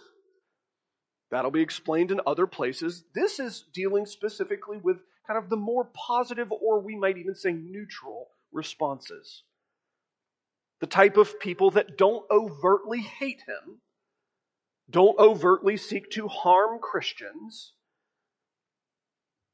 That'll 1.32 1.52
be 1.52 1.62
explained 1.62 2.12
in 2.12 2.20
other 2.26 2.48
places. 2.48 3.04
This 3.16 3.40
is 3.40 3.64
dealing 3.74 4.06
specifically 4.06 4.78
with 4.78 4.98
kind 5.28 5.38
of 5.38 5.50
the 5.50 5.58
more 5.58 5.86
positive, 5.94 6.52
or 6.52 6.82
we 6.82 6.96
might 6.96 7.18
even 7.18 7.36
say 7.36 7.52
neutral, 7.52 8.28
responses. 8.52 9.44
The 10.80 10.88
type 10.88 11.18
of 11.18 11.40
people 11.40 11.72
that 11.72 11.98
don't 11.98 12.26
overtly 12.32 13.00
hate 13.00 13.44
him, 13.48 13.80
don't 14.90 15.20
overtly 15.20 15.78
seek 15.78 16.10
to 16.12 16.28
harm 16.28 16.80
Christians, 16.80 17.74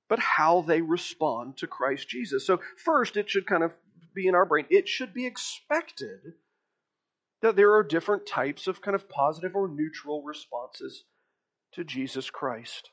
but 0.08 0.19
how 0.19 0.62
they 0.62 0.82
respond 0.82 1.58
to 1.58 1.67
Christ 1.67 2.08
Jesus. 2.08 2.46
So, 2.46 2.62
first, 2.84 3.17
it 3.17 3.30
should 3.30 3.48
kind 3.48 3.63
of 3.63 3.72
be 4.13 4.28
in 4.28 4.36
our 4.36 4.46
brain. 4.46 4.65
It 4.69 4.88
should 4.88 5.13
be 5.13 5.26
expected 5.26 6.34
that 7.41 7.56
there 7.56 7.74
are 7.74 7.84
different 7.84 8.26
types 8.26 8.67
of 8.67 8.82
kind 8.82 8.96
of 8.96 9.10
positive 9.10 9.56
or 9.56 9.67
neutral 9.67 10.24
responses 10.24 11.04
to 11.74 11.84
Jesus 11.84 12.30
Christ. 12.30 12.89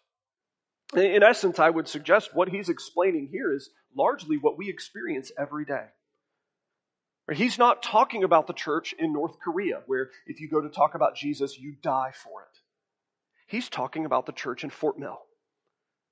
In 0.96 1.22
essence, 1.22 1.58
I 1.58 1.70
would 1.70 1.86
suggest 1.86 2.34
what 2.34 2.48
he's 2.48 2.68
explaining 2.68 3.28
here 3.30 3.52
is 3.54 3.70
largely 3.96 4.38
what 4.38 4.58
we 4.58 4.68
experience 4.68 5.30
every 5.38 5.64
day. 5.64 5.86
He's 7.32 7.58
not 7.58 7.82
talking 7.82 8.24
about 8.24 8.46
the 8.46 8.52
church 8.52 8.94
in 8.98 9.12
North 9.12 9.38
Korea, 9.40 9.82
where 9.86 10.10
if 10.26 10.40
you 10.40 10.48
go 10.48 10.60
to 10.60 10.68
talk 10.68 10.94
about 10.94 11.16
Jesus, 11.16 11.58
you 11.58 11.74
die 11.82 12.12
for 12.14 12.42
it. 12.42 12.58
He's 13.46 13.68
talking 13.68 14.04
about 14.04 14.26
the 14.26 14.32
church 14.32 14.64
in 14.64 14.70
Fort 14.70 14.98
Mill, 14.98 15.18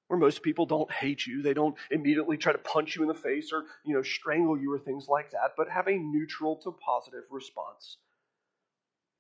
where 0.08 0.18
most 0.18 0.42
people 0.42 0.66
don't 0.66 0.90
hate 0.90 1.26
you. 1.26 1.42
They 1.42 1.54
don't 1.54 1.76
immediately 1.90 2.36
try 2.36 2.52
to 2.52 2.58
punch 2.58 2.96
you 2.96 3.02
in 3.02 3.08
the 3.08 3.14
face 3.14 3.50
or, 3.52 3.64
you 3.84 3.94
know, 3.94 4.02
strangle 4.02 4.58
you 4.58 4.72
or 4.72 4.78
things 4.78 5.06
like 5.08 5.30
that, 5.30 5.52
but 5.56 5.68
have 5.68 5.88
a 5.88 5.96
neutral 5.96 6.56
to 6.64 6.72
positive 6.72 7.24
response 7.30 7.98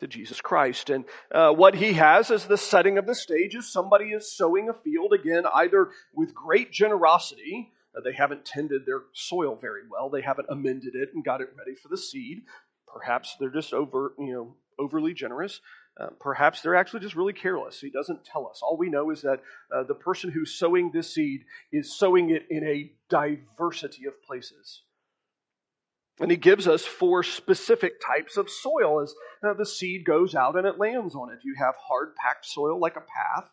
to 0.00 0.06
Jesus 0.06 0.40
Christ. 0.40 0.90
And 0.90 1.04
uh, 1.32 1.52
what 1.52 1.74
he 1.74 1.94
has 1.94 2.30
as 2.30 2.46
the 2.46 2.56
setting 2.56 2.98
of 2.98 3.06
the 3.06 3.14
stage 3.14 3.54
is 3.54 3.72
somebody 3.72 4.06
is 4.06 4.36
sowing 4.36 4.68
a 4.68 4.74
field, 4.74 5.12
again, 5.12 5.44
either 5.52 5.90
with 6.14 6.34
great 6.34 6.70
generosity 6.70 7.72
they 8.04 8.12
haven't 8.12 8.44
tended 8.44 8.86
their 8.86 9.02
soil 9.12 9.56
very 9.60 9.82
well. 9.90 10.10
They 10.10 10.22
haven't 10.22 10.48
amended 10.50 10.94
it 10.94 11.10
and 11.14 11.24
got 11.24 11.40
it 11.40 11.48
ready 11.58 11.74
for 11.74 11.88
the 11.88 11.96
seed. 11.96 12.42
Perhaps 12.86 13.36
they're 13.38 13.50
just 13.50 13.74
over, 13.74 14.14
you 14.18 14.32
know, 14.32 14.56
overly 14.78 15.14
generous. 15.14 15.60
Uh, 16.00 16.08
perhaps 16.20 16.62
they're 16.62 16.76
actually 16.76 17.00
just 17.00 17.16
really 17.16 17.32
careless. 17.32 17.80
He 17.80 17.90
doesn't 17.90 18.24
tell 18.24 18.46
us. 18.46 18.60
All 18.62 18.76
we 18.76 18.88
know 18.88 19.10
is 19.10 19.22
that 19.22 19.40
uh, 19.74 19.82
the 19.82 19.94
person 19.94 20.30
who's 20.30 20.54
sowing 20.54 20.90
this 20.92 21.12
seed 21.12 21.40
is 21.72 21.98
sowing 21.98 22.30
it 22.30 22.46
in 22.50 22.64
a 22.64 22.92
diversity 23.08 24.06
of 24.06 24.22
places. 24.22 24.82
And 26.20 26.30
he 26.30 26.36
gives 26.36 26.66
us 26.66 26.84
four 26.84 27.22
specific 27.22 28.00
types 28.04 28.36
of 28.36 28.50
soil 28.50 29.00
as 29.02 29.14
uh, 29.44 29.54
the 29.54 29.66
seed 29.66 30.04
goes 30.04 30.34
out 30.34 30.56
and 30.56 30.66
it 30.66 30.78
lands 30.78 31.14
on 31.14 31.32
it. 31.32 31.40
You 31.44 31.54
have 31.58 31.74
hard 31.76 32.14
packed 32.16 32.46
soil 32.46 32.78
like 32.78 32.96
a 32.96 33.00
path. 33.00 33.50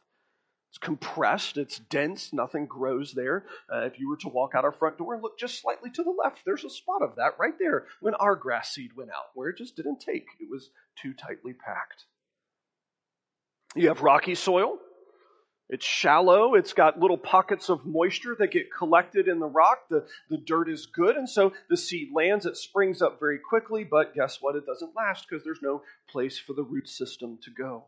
It's 0.76 0.86
compressed, 0.86 1.56
it's 1.56 1.80
dense, 1.80 2.34
nothing 2.34 2.66
grows 2.66 3.14
there. 3.14 3.46
Uh, 3.74 3.86
if 3.86 3.98
you 3.98 4.10
were 4.10 4.18
to 4.18 4.28
walk 4.28 4.56
out 4.56 4.66
our 4.66 4.74
front 4.74 4.98
door 4.98 5.14
and 5.14 5.24
look 5.24 5.40
just 5.40 5.62
slightly 5.62 5.90
to 5.92 6.04
the 6.04 6.14
left, 6.22 6.42
there's 6.46 6.66
a 6.66 6.70
spot 6.70 7.02
of 7.02 7.16
that 7.16 7.40
right 7.40 7.58
there 7.58 7.86
when 8.02 8.14
our 8.16 8.36
grass 8.36 8.74
seed 8.74 8.92
went 8.94 9.10
out, 9.10 9.28
where 9.36 9.48
it 9.48 9.58
just 9.58 9.78
didn't 9.78 10.02
take. 10.02 10.26
It 10.38 10.50
was 10.52 10.70
too 11.02 11.14
tightly 11.14 11.54
packed. 11.54 12.04
You 13.74 13.88
have 13.88 14.02
rocky 14.02 14.36
soil. 14.36 14.78
It's 15.70 15.86
shallow. 15.86 16.56
It's 16.56 16.74
got 16.74 17.00
little 17.00 17.18
pockets 17.18 17.70
of 17.70 17.86
moisture 17.86 18.36
that 18.40 18.52
get 18.52 18.68
collected 18.70 19.30
in 19.30 19.40
the 19.40 19.48
rock. 19.48 19.88
The, 19.90 20.06
the 20.30 20.38
dirt 20.38 20.70
is 20.70 20.88
good, 20.88 21.16
and 21.16 21.30
so 21.30 21.54
the 21.70 21.78
seed 21.78 22.10
lands. 22.14 22.46
It 22.46 22.58
springs 22.58 23.02
up 23.02 23.18
very 23.18 23.40
quickly, 23.40 23.86
but 23.86 24.14
guess 24.14 24.40
what? 24.42 24.58
It 24.58 24.66
doesn't 24.66 24.94
last 24.94 25.26
because 25.30 25.46
there's 25.46 25.62
no 25.62 25.84
place 26.10 26.38
for 26.38 26.52
the 26.52 26.64
root 26.64 26.90
system 26.90 27.40
to 27.44 27.52
go. 27.52 27.86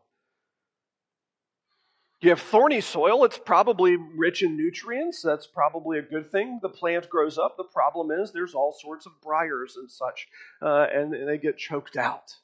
You 2.20 2.30
have 2.30 2.40
thorny 2.40 2.80
soil, 2.80 3.24
it's 3.24 3.38
probably 3.38 3.96
rich 3.96 4.42
in 4.42 4.56
nutrients. 4.56 5.22
That's 5.22 5.46
probably 5.46 6.00
a 6.00 6.02
good 6.02 6.32
thing. 6.32 6.58
The 6.60 6.68
plant 6.68 7.08
grows 7.08 7.38
up. 7.38 7.56
The 7.56 7.62
problem 7.62 8.10
is 8.10 8.32
there's 8.32 8.54
all 8.54 8.72
sorts 8.72 9.06
of 9.06 9.12
briars 9.22 9.76
and 9.76 9.88
such, 9.88 10.26
uh, 10.60 10.86
and, 10.92 11.14
and 11.14 11.28
they 11.28 11.38
get 11.38 11.58
choked 11.58 11.96
out. 11.96 12.34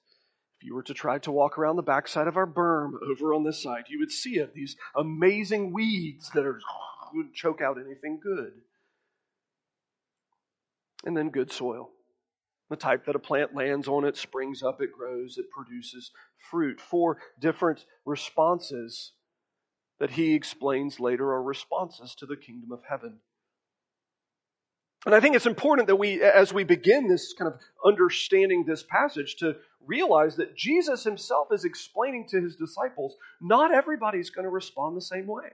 If 0.57 0.65
you 0.65 0.77
were 0.77 0.85
to 0.85 0.95
try 0.95 1.19
to 1.19 1.33
walk 1.33 1.59
around 1.59 1.75
the 1.75 1.83
backside 1.83 2.29
of 2.29 2.37
our 2.37 2.47
berm 2.47 2.93
over 3.11 3.35
on 3.35 3.43
this 3.43 3.61
side, 3.61 3.87
you 3.89 3.99
would 3.99 4.13
see 4.13 4.39
it. 4.39 4.55
These 4.55 4.77
amazing 4.95 5.73
weeds 5.73 6.31
that 6.35 6.47
are 6.47 6.61
would 7.13 7.35
choke 7.35 7.61
out 7.61 7.79
anything 7.79 8.21
good. 8.23 8.53
And 11.05 11.17
then 11.17 11.31
good 11.31 11.53
soil. 11.53 11.91
The 12.71 12.77
type 12.77 13.07
that 13.07 13.17
a 13.17 13.21
plant 13.21 13.55
lands 13.55 13.89
on, 13.89 14.05
it 14.05 14.17
springs 14.17 14.63
up, 14.63 14.81
it 14.81 14.91
grows, 14.97 15.37
it 15.37 15.47
produces 15.51 16.13
fruit. 16.51 16.81
Four 16.81 17.19
different 17.41 17.85
responses 18.05 19.13
that 20.01 20.11
he 20.11 20.35
explains 20.35 21.01
later 21.01 21.33
are 21.33 21.43
responses 21.43 22.15
to 22.17 22.27
the 22.27 22.37
kingdom 22.37 22.73
of 22.73 22.81
heaven. 22.89 23.19
And 25.07 25.15
I 25.15 25.21
think 25.21 25.37
it's 25.37 25.47
important 25.47 25.89
that 25.89 25.97
we, 25.97 26.23
as 26.23 26.53
we 26.53 26.65
begin 26.65 27.09
this 27.09 27.35
kind 27.35 27.53
of 27.53 27.61
understanding 27.85 28.65
this 28.65 28.83
passage, 28.83 29.37
to 29.37 29.57
realize 29.87 30.37
that 30.37 30.57
Jesus 30.57 31.05
himself 31.05 31.49
is 31.53 31.65
explaining 31.65 32.27
to 32.31 32.41
his 32.41 32.57
disciples 32.57 33.15
not 33.41 33.73
everybody's 33.73 34.31
going 34.31 34.47
to 34.47 34.51
respond 34.51 34.97
the 34.97 35.03
same 35.03 35.27
way. 35.27 35.51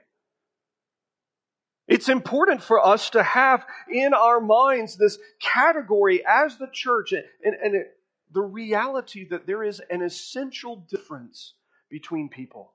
It's 1.89 2.09
important 2.09 2.63
for 2.63 2.85
us 2.85 3.11
to 3.11 3.23
have 3.25 3.67
in 3.91 4.15
our 4.15 4.41
minds 4.41 4.97
this 4.97 5.19
category 5.41 6.25
as 6.25 6.57
the 6.57 6.69
church 6.73 7.13
and, 7.13 7.25
and, 7.45 7.85
the 8.33 8.41
reality 8.41 9.27
that 9.29 9.49
there 9.49 9.65
is 9.65 9.83
an 9.91 10.03
essential 10.03 10.87
difference 10.89 11.55
between 11.91 12.29
people. 12.29 12.75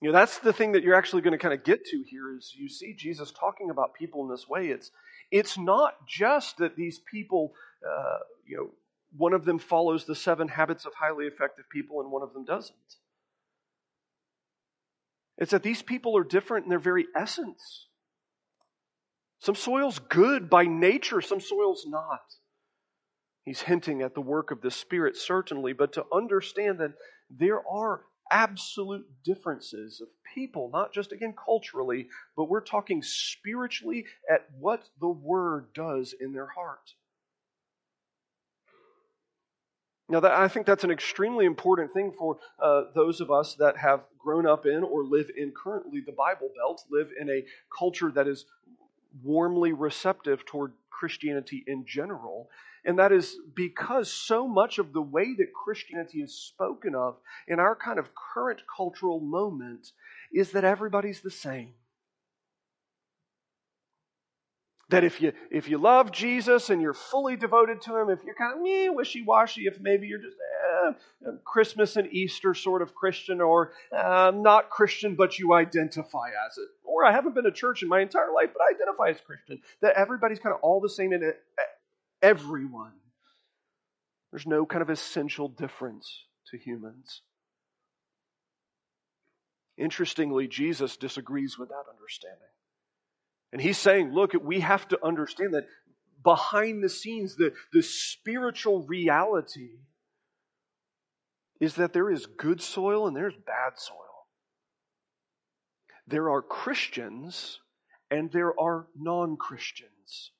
You 0.00 0.10
know, 0.10 0.18
that's 0.18 0.38
the 0.38 0.52
thing 0.52 0.72
that 0.72 0.82
you're 0.82 0.94
actually 0.94 1.22
going 1.22 1.32
to 1.32 1.38
kind 1.38 1.54
of 1.54 1.64
get 1.64 1.84
to 1.86 2.04
here 2.06 2.36
is 2.36 2.52
you 2.56 2.68
see 2.68 2.94
Jesus 2.94 3.32
talking 3.32 3.70
about 3.70 3.94
people 3.94 4.22
in 4.24 4.30
this 4.30 4.46
way. 4.48 4.68
It's, 4.68 4.90
it's 5.30 5.56
not 5.56 5.94
just 6.06 6.58
that 6.58 6.76
these 6.76 7.00
people, 7.10 7.52
uh, 7.86 8.18
you 8.46 8.56
know, 8.56 8.70
one 9.16 9.32
of 9.32 9.44
them 9.44 9.58
follows 9.58 10.04
the 10.04 10.14
seven 10.14 10.48
habits 10.48 10.84
of 10.84 10.92
highly 10.94 11.24
effective 11.26 11.64
people 11.72 12.00
and 12.00 12.10
one 12.10 12.22
of 12.22 12.34
them 12.34 12.44
doesn't. 12.44 12.76
It's 15.38 15.52
that 15.52 15.62
these 15.62 15.82
people 15.82 16.16
are 16.16 16.24
different 16.24 16.64
in 16.64 16.70
their 16.70 16.78
very 16.78 17.06
essence. 17.16 17.88
Some 19.40 19.54
soil's 19.54 19.98
good 19.98 20.50
by 20.50 20.64
nature, 20.64 21.20
some 21.20 21.40
soil's 21.40 21.84
not. 21.86 22.22
He's 23.44 23.60
hinting 23.60 24.02
at 24.02 24.14
the 24.14 24.20
work 24.20 24.50
of 24.50 24.60
the 24.60 24.70
Spirit, 24.70 25.16
certainly, 25.16 25.72
but 25.72 25.92
to 25.92 26.04
understand 26.12 26.80
that 26.80 26.94
there 27.30 27.60
are 27.66 28.02
absolute 28.30 29.06
differences 29.24 30.00
of 30.00 30.08
people, 30.34 30.70
not 30.72 30.92
just 30.92 31.12
again 31.12 31.34
culturally, 31.42 32.08
but 32.36 32.44
we're 32.44 32.60
talking 32.60 33.02
spiritually 33.02 34.06
at 34.30 34.46
what 34.58 34.88
the 35.00 35.08
Word 35.08 35.72
does 35.74 36.14
in 36.18 36.32
their 36.32 36.46
heart. 36.46 36.94
Now, 40.08 40.20
that, 40.20 40.32
I 40.32 40.46
think 40.46 40.66
that's 40.66 40.84
an 40.84 40.90
extremely 40.92 41.46
important 41.46 41.92
thing 41.92 42.12
for 42.16 42.38
uh, 42.62 42.84
those 42.94 43.20
of 43.20 43.30
us 43.32 43.54
that 43.54 43.76
have 43.76 44.02
grown 44.18 44.46
up 44.46 44.64
in 44.64 44.84
or 44.84 45.02
live 45.02 45.30
in 45.36 45.52
currently 45.52 46.00
the 46.00 46.12
Bible 46.12 46.48
Belt, 46.56 46.84
live 46.90 47.10
in 47.20 47.28
a 47.28 47.44
culture 47.76 48.12
that 48.12 48.28
is 48.28 48.44
warmly 49.24 49.72
receptive 49.72 50.44
toward 50.44 50.72
Christianity 50.90 51.64
in 51.66 51.84
general. 51.86 52.48
And 52.86 53.00
that 53.00 53.10
is 53.10 53.36
because 53.54 54.10
so 54.10 54.46
much 54.46 54.78
of 54.78 54.92
the 54.92 55.02
way 55.02 55.34
that 55.34 55.52
Christianity 55.52 56.20
is 56.20 56.32
spoken 56.32 56.94
of 56.94 57.16
in 57.48 57.58
our 57.58 57.74
kind 57.74 57.98
of 57.98 58.10
current 58.14 58.60
cultural 58.74 59.18
moment 59.18 59.90
is 60.32 60.52
that 60.52 60.62
everybody's 60.62 61.20
the 61.20 61.30
same. 61.30 61.74
That 64.90 65.02
if 65.02 65.20
you 65.20 65.32
if 65.50 65.68
you 65.68 65.78
love 65.78 66.12
Jesus 66.12 66.70
and 66.70 66.80
you're 66.80 66.94
fully 66.94 67.34
devoted 67.34 67.82
to 67.82 67.96
Him, 67.96 68.08
if 68.08 68.20
you're 68.24 68.36
kind 68.36 68.60
of 68.60 68.64
eh, 68.64 68.88
wishy 68.88 69.24
washy, 69.24 69.62
if 69.62 69.80
maybe 69.80 70.06
you're 70.06 70.20
just 70.20 70.36
eh, 70.36 71.30
Christmas 71.44 71.96
and 71.96 72.06
Easter 72.12 72.54
sort 72.54 72.82
of 72.82 72.94
Christian, 72.94 73.40
or 73.40 73.72
uh, 73.90 74.30
not 74.32 74.70
Christian 74.70 75.16
but 75.16 75.40
you 75.40 75.54
identify 75.54 76.28
as 76.46 76.56
it, 76.58 76.68
or 76.84 77.04
I 77.04 77.10
haven't 77.10 77.34
been 77.34 77.42
to 77.42 77.50
church 77.50 77.82
in 77.82 77.88
my 77.88 78.00
entire 78.00 78.32
life 78.32 78.50
but 78.52 78.62
I 78.62 78.76
identify 78.76 79.08
as 79.08 79.20
Christian, 79.26 79.60
that 79.80 79.96
everybody's 79.96 80.38
kind 80.38 80.54
of 80.54 80.60
all 80.60 80.80
the 80.80 80.88
same 80.88 81.12
in 81.12 81.24
it, 81.24 81.42
everyone. 82.26 82.92
There's 84.30 84.46
no 84.46 84.66
kind 84.66 84.82
of 84.82 84.90
essential 84.90 85.48
difference 85.48 86.24
to 86.50 86.58
humans. 86.58 87.22
Interestingly, 89.78 90.48
Jesus 90.48 90.96
disagrees 90.96 91.56
with 91.58 91.68
that 91.68 91.84
understanding. 91.90 92.40
And 93.52 93.62
he's 93.62 93.78
saying, 93.78 94.12
look, 94.12 94.32
we 94.42 94.60
have 94.60 94.88
to 94.88 94.98
understand 95.04 95.54
that 95.54 95.66
behind 96.22 96.82
the 96.82 96.88
scenes, 96.88 97.36
the, 97.36 97.52
the 97.72 97.82
spiritual 97.82 98.84
reality 98.86 99.70
is 101.60 101.74
that 101.76 101.92
there 101.92 102.10
is 102.10 102.26
good 102.26 102.60
soil 102.60 103.06
and 103.06 103.16
there's 103.16 103.36
bad 103.46 103.74
soil. 103.76 103.96
There 106.08 106.30
are 106.30 106.42
Christians 106.42 107.60
and 108.10 108.30
there 108.32 108.58
are 108.58 108.88
non 108.98 109.36
Christians. 109.36 110.32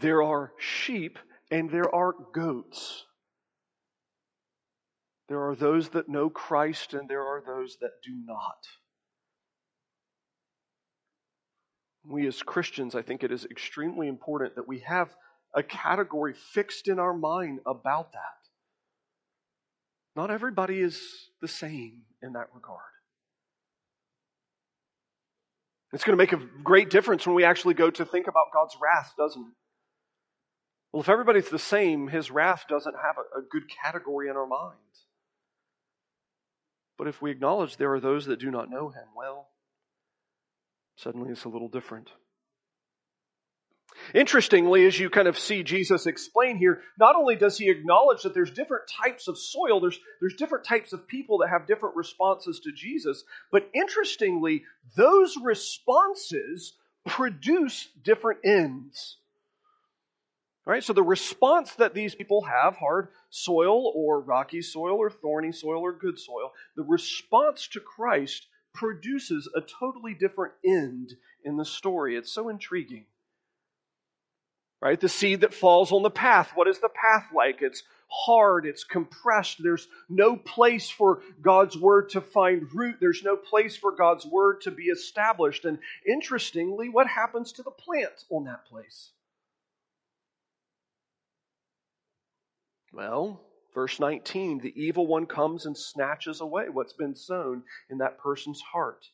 There 0.00 0.22
are 0.22 0.52
sheep 0.58 1.18
and 1.50 1.70
there 1.70 1.92
are 1.92 2.14
goats. 2.32 3.04
There 5.28 5.48
are 5.48 5.56
those 5.56 5.90
that 5.90 6.08
know 6.08 6.30
Christ 6.30 6.94
and 6.94 7.08
there 7.08 7.22
are 7.22 7.42
those 7.44 7.76
that 7.80 7.90
do 8.04 8.12
not. 8.24 8.66
We 12.04 12.26
as 12.26 12.42
Christians, 12.42 12.94
I 12.94 13.02
think 13.02 13.22
it 13.22 13.32
is 13.32 13.44
extremely 13.44 14.08
important 14.08 14.54
that 14.54 14.68
we 14.68 14.80
have 14.80 15.14
a 15.54 15.62
category 15.62 16.34
fixed 16.52 16.88
in 16.88 16.98
our 16.98 17.12
mind 17.12 17.60
about 17.66 18.12
that. 18.12 18.20
Not 20.14 20.30
everybody 20.30 20.80
is 20.80 21.00
the 21.42 21.48
same 21.48 22.02
in 22.22 22.32
that 22.34 22.48
regard. 22.54 22.80
It's 25.92 26.04
going 26.04 26.16
to 26.16 26.22
make 26.22 26.32
a 26.32 26.62
great 26.62 26.90
difference 26.90 27.26
when 27.26 27.34
we 27.34 27.44
actually 27.44 27.74
go 27.74 27.90
to 27.90 28.04
think 28.04 28.26
about 28.26 28.52
God's 28.54 28.76
wrath, 28.80 29.12
doesn't 29.18 29.42
it? 29.42 29.54
Well, 30.92 31.02
if 31.02 31.08
everybody's 31.08 31.50
the 31.50 31.58
same, 31.58 32.08
his 32.08 32.30
wrath 32.30 32.64
doesn't 32.68 32.94
have 32.94 33.16
a, 33.18 33.40
a 33.40 33.42
good 33.42 33.64
category 33.68 34.28
in 34.28 34.36
our 34.36 34.46
minds. 34.46 35.06
But 36.96 37.08
if 37.08 37.22
we 37.22 37.30
acknowledge 37.30 37.76
there 37.76 37.94
are 37.94 38.00
those 38.00 38.26
that 38.26 38.40
do 38.40 38.50
not 38.50 38.70
know 38.70 38.88
him, 38.88 39.04
well, 39.16 39.48
suddenly 40.96 41.30
it's 41.30 41.44
a 41.44 41.48
little 41.48 41.68
different. 41.68 42.10
Interestingly, 44.14 44.86
as 44.86 44.98
you 44.98 45.10
kind 45.10 45.28
of 45.28 45.38
see 45.38 45.62
Jesus 45.62 46.06
explain 46.06 46.56
here, 46.56 46.80
not 46.98 47.16
only 47.16 47.36
does 47.36 47.58
he 47.58 47.68
acknowledge 47.68 48.22
that 48.22 48.32
there's 48.32 48.50
different 48.50 48.84
types 48.88 49.28
of 49.28 49.38
soil, 49.38 49.80
there's, 49.80 49.98
there's 50.20 50.34
different 50.34 50.64
types 50.64 50.92
of 50.92 51.06
people 51.06 51.38
that 51.38 51.50
have 51.50 51.66
different 51.66 51.96
responses 51.96 52.60
to 52.60 52.72
Jesus, 52.72 53.24
but 53.52 53.68
interestingly, 53.74 54.64
those 54.96 55.36
responses 55.42 56.74
produce 57.06 57.88
different 58.02 58.40
ends. 58.44 59.18
Right? 60.68 60.84
So 60.84 60.92
the 60.92 61.02
response 61.02 61.74
that 61.76 61.94
these 61.94 62.14
people 62.14 62.42
have, 62.42 62.76
hard 62.76 63.08
soil 63.30 63.90
or 63.96 64.20
rocky 64.20 64.60
soil 64.60 64.96
or 64.96 65.08
thorny 65.08 65.50
soil 65.50 65.80
or 65.80 65.94
good 65.94 66.18
soil, 66.18 66.52
the 66.76 66.82
response 66.82 67.68
to 67.68 67.80
Christ 67.80 68.46
produces 68.74 69.48
a 69.56 69.62
totally 69.62 70.12
different 70.12 70.52
end 70.62 71.14
in 71.42 71.56
the 71.56 71.64
story. 71.64 72.16
It's 72.16 72.30
so 72.30 72.50
intriguing. 72.50 73.06
Right? 74.82 75.00
The 75.00 75.08
seed 75.08 75.40
that 75.40 75.54
falls 75.54 75.90
on 75.90 76.02
the 76.02 76.10
path, 76.10 76.52
what 76.54 76.68
is 76.68 76.80
the 76.80 76.90
path 76.90 77.28
like? 77.34 77.62
It's 77.62 77.82
hard, 78.08 78.66
it's 78.66 78.84
compressed. 78.84 79.62
There's 79.62 79.88
no 80.10 80.36
place 80.36 80.90
for 80.90 81.22
God's 81.40 81.78
word 81.78 82.10
to 82.10 82.20
find 82.20 82.70
root. 82.74 82.96
There's 83.00 83.22
no 83.24 83.36
place 83.36 83.74
for 83.74 83.96
God's 83.96 84.26
word 84.26 84.60
to 84.62 84.70
be 84.70 84.84
established. 84.84 85.64
And 85.64 85.78
interestingly, 86.06 86.90
what 86.90 87.06
happens 87.06 87.52
to 87.52 87.62
the 87.62 87.70
plant 87.70 88.24
on 88.28 88.44
that 88.44 88.66
place? 88.66 89.12
Well, 92.98 93.40
verse 93.74 94.00
19 94.00 94.58
the 94.58 94.72
evil 94.74 95.06
one 95.06 95.26
comes 95.26 95.66
and 95.66 95.78
snatches 95.78 96.40
away 96.40 96.68
what's 96.68 96.94
been 96.94 97.14
sown 97.14 97.62
in 97.88 97.98
that 97.98 98.18
person's 98.18 98.60
heart. 98.60 99.06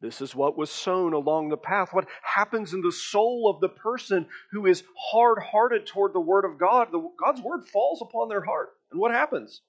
This 0.00 0.20
is 0.20 0.34
what 0.34 0.58
was 0.58 0.68
sown 0.68 1.12
along 1.12 1.50
the 1.50 1.56
path. 1.56 1.90
What 1.92 2.08
happens 2.20 2.74
in 2.74 2.82
the 2.82 2.90
soul 2.90 3.48
of 3.48 3.60
the 3.60 3.68
person 3.68 4.26
who 4.50 4.66
is 4.66 4.82
hard 5.12 5.38
hearted 5.38 5.86
toward 5.86 6.14
the 6.14 6.20
Word 6.20 6.44
of 6.44 6.58
God? 6.58 6.88
The, 6.90 7.08
God's 7.16 7.40
Word 7.40 7.68
falls 7.68 8.02
upon 8.02 8.28
their 8.28 8.44
heart. 8.44 8.70
And 8.90 8.98
what 8.98 9.12
happens? 9.12 9.60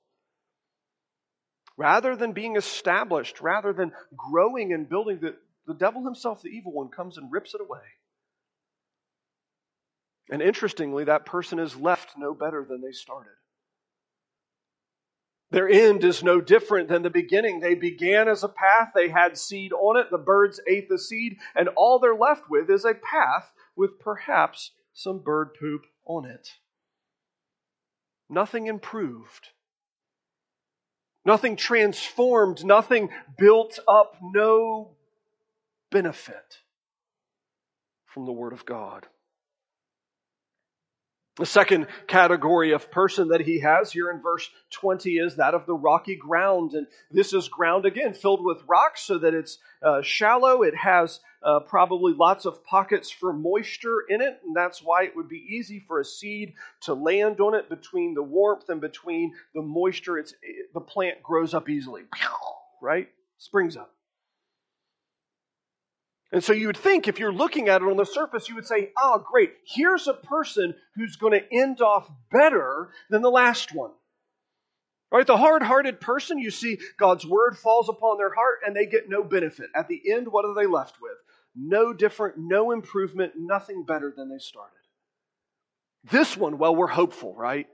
Rather 1.77 2.15
than 2.15 2.33
being 2.33 2.55
established, 2.55 3.39
rather 3.39 3.71
than 3.71 3.91
growing 4.17 4.73
and 4.73 4.89
building, 4.89 5.19
the, 5.21 5.35
the 5.67 5.75
devil 5.75 6.03
himself, 6.03 6.41
the 6.41 6.49
evil 6.49 6.71
one, 6.71 6.89
comes 6.89 7.19
and 7.19 7.31
rips 7.31 7.53
it 7.53 7.61
away. 7.61 7.81
And 10.29 10.41
interestingly, 10.41 11.03
that 11.05 11.25
person 11.25 11.59
is 11.59 11.75
left 11.75 12.11
no 12.17 12.33
better 12.33 12.65
than 12.67 12.81
they 12.81 12.91
started. 12.91 13.33
Their 15.53 15.69
end 15.69 16.03
is 16.03 16.23
no 16.23 16.41
different 16.41 16.89
than 16.89 17.03
the 17.03 17.11
beginning. 17.11 17.59
They 17.59 17.75
began 17.75 18.27
as 18.27 18.43
a 18.43 18.49
path, 18.49 18.89
they 18.95 19.09
had 19.09 19.37
seed 19.37 19.71
on 19.71 19.97
it, 19.99 20.07
the 20.09 20.17
birds 20.17 20.59
ate 20.67 20.89
the 20.89 20.97
seed, 20.97 21.37
and 21.55 21.69
all 21.75 21.99
they're 21.99 22.15
left 22.15 22.49
with 22.49 22.71
is 22.71 22.85
a 22.85 22.95
path 22.95 23.51
with 23.75 23.99
perhaps 23.99 24.71
some 24.93 25.19
bird 25.19 25.49
poop 25.59 25.83
on 26.05 26.25
it. 26.25 26.53
Nothing 28.29 28.65
improved, 28.65 29.49
nothing 31.23 31.55
transformed, 31.55 32.65
nothing 32.65 33.09
built 33.37 33.77
up, 33.87 34.17
no 34.23 34.95
benefit 35.91 36.61
from 38.07 38.25
the 38.25 38.31
Word 38.31 38.53
of 38.53 38.65
God. 38.65 39.05
The 41.35 41.45
second 41.47 41.87
category 42.05 42.73
of 42.73 42.91
person 42.91 43.29
that 43.29 43.41
he 43.41 43.61
has 43.61 43.91
here 43.91 44.11
in 44.11 44.21
verse 44.21 44.47
20 44.69 45.13
is 45.13 45.37
that 45.37 45.55
of 45.55 45.65
the 45.65 45.73
rocky 45.73 46.15
ground. 46.15 46.73
And 46.73 46.85
this 47.09 47.33
is 47.33 47.47
ground, 47.47 47.87
again, 47.87 48.13
filled 48.13 48.43
with 48.43 48.61
rocks 48.67 49.01
so 49.01 49.17
that 49.17 49.33
it's 49.33 49.57
uh, 49.81 50.03
shallow. 50.03 50.61
It 50.61 50.75
has 50.75 51.19
uh, 51.41 51.61
probably 51.61 52.13
lots 52.13 52.45
of 52.45 52.63
pockets 52.63 53.09
for 53.09 53.33
moisture 53.33 54.03
in 54.07 54.21
it. 54.21 54.41
And 54.45 54.55
that's 54.55 54.83
why 54.83 55.05
it 55.05 55.15
would 55.15 55.27
be 55.27 55.43
easy 55.49 55.83
for 55.87 55.99
a 55.99 56.05
seed 56.05 56.53
to 56.81 56.93
land 56.93 57.39
on 57.39 57.55
it 57.55 57.67
between 57.67 58.13
the 58.13 58.21
warmth 58.21 58.69
and 58.69 58.79
between 58.79 59.33
the 59.55 59.63
moisture. 59.63 60.19
It's, 60.19 60.33
it, 60.43 60.71
the 60.75 60.81
plant 60.81 61.23
grows 61.23 61.55
up 61.55 61.67
easily, 61.67 62.03
right? 62.79 63.09
Springs 63.39 63.75
up. 63.75 63.91
And 66.33 66.43
so 66.43 66.51
you 66.51 66.65
would 66.65 66.77
think 66.77 67.07
if 67.07 67.19
you're 67.19 67.31
looking 67.31 67.69
at 67.69 67.83
it 67.83 67.87
on 67.87 67.95
the 67.95 68.05
surface, 68.05 68.49
you 68.49 68.55
would 68.55 68.65
say, 68.65 68.89
oh, 68.97 69.23
great, 69.23 69.53
here's 69.67 70.07
a 70.07 70.15
person 70.15 70.73
who's 70.95 71.15
going 71.15 71.39
to 71.39 71.55
end 71.55 71.79
off 71.79 72.09
better 72.31 72.89
than 73.11 73.21
the 73.21 73.29
last 73.29 73.71
one. 73.71 73.91
Right? 75.11 75.27
The 75.27 75.37
hard 75.37 75.61
hearted 75.61 76.01
person, 76.01 76.39
you 76.39 76.49
see 76.49 76.79
God's 76.97 77.23
word 77.23 77.55
falls 77.55 77.87
upon 77.87 78.17
their 78.17 78.33
heart 78.33 78.61
and 78.65 78.75
they 78.75 78.87
get 78.87 79.07
no 79.07 79.23
benefit. 79.23 79.67
At 79.75 79.87
the 79.87 80.01
end, 80.11 80.27
what 80.27 80.43
are 80.43 80.55
they 80.55 80.65
left 80.65 80.95
with? 80.99 81.11
No 81.55 81.93
different, 81.93 82.33
no 82.39 82.71
improvement, 82.71 83.33
nothing 83.37 83.85
better 83.85 84.11
than 84.17 84.27
they 84.27 84.39
started. 84.39 84.73
This 86.09 86.35
one, 86.35 86.57
well, 86.57 86.75
we're 86.75 86.87
hopeful, 86.87 87.35
right? 87.35 87.67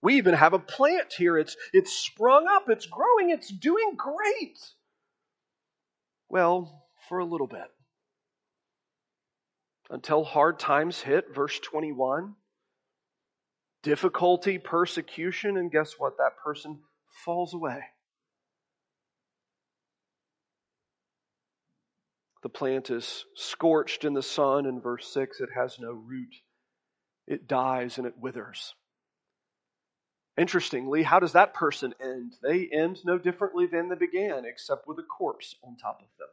We 0.00 0.16
even 0.16 0.32
have 0.32 0.54
a 0.54 0.58
plant 0.58 1.12
here. 1.12 1.36
It's, 1.36 1.54
it's 1.74 1.92
sprung 1.92 2.46
up, 2.48 2.70
it's 2.70 2.86
growing, 2.86 3.28
it's 3.28 3.50
doing 3.50 3.92
great. 3.94 4.58
Well, 6.30 6.83
for 7.08 7.18
a 7.18 7.24
little 7.24 7.46
bit. 7.46 7.70
Until 9.90 10.24
hard 10.24 10.58
times 10.58 11.00
hit, 11.00 11.34
verse 11.34 11.58
21 11.60 12.34
difficulty, 13.84 14.58
persecution, 14.58 15.56
and 15.58 15.70
guess 15.70 15.92
what? 15.98 16.16
That 16.16 16.38
person 16.42 16.80
falls 17.24 17.54
away. 17.54 17.80
The 22.42 22.48
plant 22.48 22.90
is 22.90 23.24
scorched 23.36 24.04
in 24.04 24.14
the 24.14 24.22
sun. 24.22 24.66
In 24.66 24.80
verse 24.80 25.06
6, 25.12 25.40
it 25.40 25.50
has 25.54 25.78
no 25.78 25.92
root. 25.92 26.34
It 27.26 27.46
dies 27.46 27.96
and 27.96 28.06
it 28.06 28.18
withers. 28.18 28.74
Interestingly, 30.36 31.04
how 31.04 31.20
does 31.20 31.32
that 31.32 31.54
person 31.54 31.94
end? 32.00 32.34
They 32.42 32.68
end 32.68 32.98
no 33.04 33.18
differently 33.18 33.66
than 33.66 33.88
they 33.88 33.96
began, 33.96 34.44
except 34.44 34.88
with 34.88 34.98
a 34.98 35.04
corpse 35.04 35.54
on 35.62 35.76
top 35.76 36.00
of 36.00 36.08
them. 36.18 36.28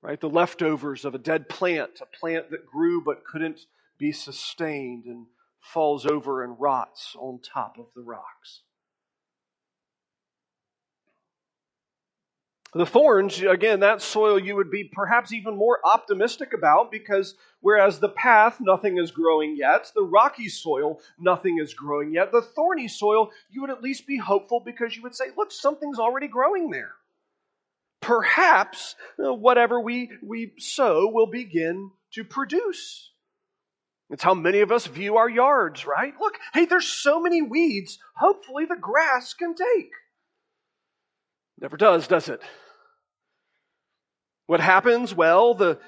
Right? 0.00 0.20
The 0.20 0.28
leftovers 0.28 1.04
of 1.04 1.14
a 1.14 1.18
dead 1.18 1.48
plant, 1.48 2.00
a 2.00 2.06
plant 2.06 2.50
that 2.50 2.66
grew 2.66 3.02
but 3.02 3.24
couldn't 3.24 3.66
be 3.98 4.12
sustained 4.12 5.06
and 5.06 5.26
falls 5.60 6.06
over 6.06 6.44
and 6.44 6.58
rots 6.58 7.16
on 7.18 7.40
top 7.40 7.78
of 7.78 7.86
the 7.94 8.02
rocks. 8.02 8.62
The 12.74 12.84
thorns, 12.84 13.40
again, 13.40 13.80
that 13.80 14.02
soil 14.02 14.38
you 14.38 14.54
would 14.54 14.70
be 14.70 14.84
perhaps 14.84 15.32
even 15.32 15.56
more 15.56 15.80
optimistic 15.84 16.52
about 16.52 16.92
because 16.92 17.34
whereas 17.60 17.98
the 17.98 18.10
path, 18.10 18.58
nothing 18.60 18.98
is 18.98 19.10
growing 19.10 19.56
yet, 19.56 19.90
the 19.94 20.02
rocky 20.02 20.50
soil, 20.50 21.00
nothing 21.18 21.58
is 21.58 21.72
growing 21.72 22.12
yet, 22.12 22.30
the 22.30 22.42
thorny 22.42 22.86
soil, 22.86 23.30
you 23.50 23.62
would 23.62 23.70
at 23.70 23.82
least 23.82 24.06
be 24.06 24.18
hopeful 24.18 24.60
because 24.60 24.94
you 24.94 25.02
would 25.02 25.14
say, 25.14 25.24
look, 25.34 25.50
something's 25.50 25.98
already 25.98 26.28
growing 26.28 26.70
there. 26.70 26.92
Perhaps 28.08 28.96
uh, 29.22 29.34
whatever 29.34 29.78
we, 29.78 30.10
we 30.22 30.52
sow 30.58 31.10
will 31.12 31.26
begin 31.26 31.90
to 32.14 32.24
produce. 32.24 33.10
It's 34.08 34.22
how 34.22 34.32
many 34.32 34.60
of 34.60 34.72
us 34.72 34.86
view 34.86 35.18
our 35.18 35.28
yards, 35.28 35.86
right? 35.86 36.14
Look, 36.18 36.38
hey, 36.54 36.64
there's 36.64 36.86
so 36.86 37.20
many 37.20 37.42
weeds. 37.42 37.98
Hopefully 38.16 38.64
the 38.64 38.78
grass 38.80 39.34
can 39.34 39.54
take. 39.54 39.90
Never 41.60 41.76
does, 41.76 42.08
does 42.08 42.30
it? 42.30 42.40
What 44.46 44.60
happens? 44.60 45.14
Well, 45.14 45.52
the 45.52 45.78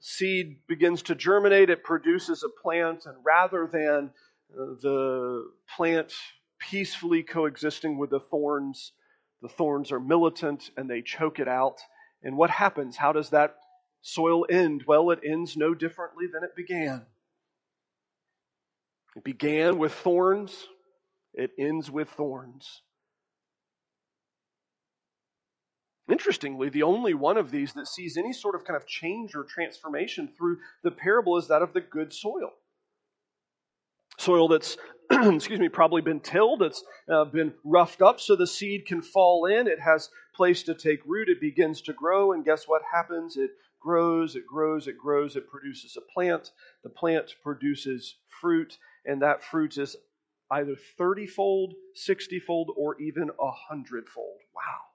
seed 0.00 0.60
begins 0.68 1.02
to 1.02 1.14
germinate, 1.14 1.68
it 1.68 1.84
produces 1.84 2.42
a 2.42 2.62
plant, 2.62 3.04
and 3.04 3.16
rather 3.22 3.68
than 3.70 4.10
uh, 4.58 4.72
the 4.80 5.50
plant 5.76 6.14
peacefully 6.58 7.22
coexisting 7.22 7.98
with 7.98 8.08
the 8.08 8.20
thorns, 8.20 8.92
the 9.42 9.48
thorns 9.48 9.92
are 9.92 10.00
militant 10.00 10.70
and 10.76 10.88
they 10.88 11.02
choke 11.02 11.38
it 11.38 11.48
out. 11.48 11.80
And 12.22 12.36
what 12.36 12.50
happens? 12.50 12.96
How 12.96 13.12
does 13.12 13.30
that 13.30 13.56
soil 14.02 14.46
end? 14.48 14.84
Well, 14.86 15.10
it 15.10 15.20
ends 15.24 15.56
no 15.56 15.74
differently 15.74 16.26
than 16.32 16.44
it 16.44 16.56
began. 16.56 17.06
It 19.16 19.24
began 19.24 19.78
with 19.78 19.92
thorns, 19.92 20.66
it 21.34 21.50
ends 21.58 21.90
with 21.90 22.08
thorns. 22.10 22.82
Interestingly, 26.08 26.70
the 26.70 26.84
only 26.84 27.12
one 27.12 27.36
of 27.36 27.50
these 27.50 27.74
that 27.74 27.86
sees 27.86 28.16
any 28.16 28.32
sort 28.32 28.54
of 28.54 28.64
kind 28.64 28.76
of 28.76 28.86
change 28.86 29.34
or 29.34 29.44
transformation 29.44 30.28
through 30.36 30.58
the 30.82 30.90
parable 30.90 31.36
is 31.36 31.48
that 31.48 31.62
of 31.62 31.74
the 31.74 31.80
good 31.80 32.12
soil. 32.12 32.52
Soil 34.28 34.46
that's, 34.46 34.76
excuse 35.10 35.58
me, 35.58 35.70
probably 35.70 36.02
been 36.02 36.20
tilled, 36.20 36.60
it's 36.60 36.84
uh, 37.10 37.24
been 37.24 37.54
roughed 37.64 38.02
up 38.02 38.20
so 38.20 38.36
the 38.36 38.46
seed 38.46 38.84
can 38.84 39.00
fall 39.00 39.46
in, 39.46 39.66
it 39.66 39.80
has 39.80 40.10
place 40.34 40.62
to 40.64 40.74
take 40.74 41.00
root, 41.06 41.30
it 41.30 41.40
begins 41.40 41.80
to 41.80 41.94
grow, 41.94 42.32
and 42.32 42.44
guess 42.44 42.68
what 42.68 42.82
happens? 42.92 43.38
It 43.38 43.52
grows, 43.80 44.36
it 44.36 44.46
grows, 44.46 44.86
it 44.86 44.98
grows, 44.98 45.34
it 45.34 45.48
produces 45.48 45.96
a 45.96 46.02
plant. 46.12 46.50
The 46.84 46.90
plant 46.90 47.36
produces 47.42 48.16
fruit, 48.28 48.76
and 49.06 49.22
that 49.22 49.42
fruit 49.42 49.78
is 49.78 49.96
either 50.50 50.76
30 50.98 51.26
fold, 51.26 51.72
60 51.94 52.38
fold, 52.40 52.70
or 52.76 53.00
even 53.00 53.30
a 53.30 53.50
hundredfold. 53.50 54.40
Wow. 54.54 54.88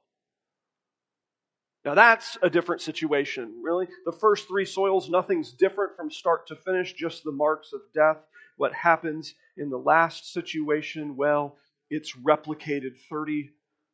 Now 1.85 1.95
that's 1.95 2.37
a 2.43 2.51
different 2.51 2.83
situation, 2.83 3.61
really. 3.63 3.87
The 4.05 4.11
first 4.11 4.47
three 4.47 4.65
soils, 4.65 5.09
nothing's 5.09 5.53
different 5.53 5.95
from 5.97 6.11
start 6.11 6.45
to 6.49 6.55
finish, 6.55 6.93
just 6.93 7.23
the 7.23 7.31
marks 7.31 7.73
of 7.73 7.81
death. 7.95 8.17
What 8.57 8.73
happens 8.73 9.33
in 9.57 9.69
the 9.69 9.77
last 9.77 10.31
situation, 10.31 11.15
well, 11.15 11.57
it's 11.89 12.15
replicated 12.17 12.97
30, 13.09 13.49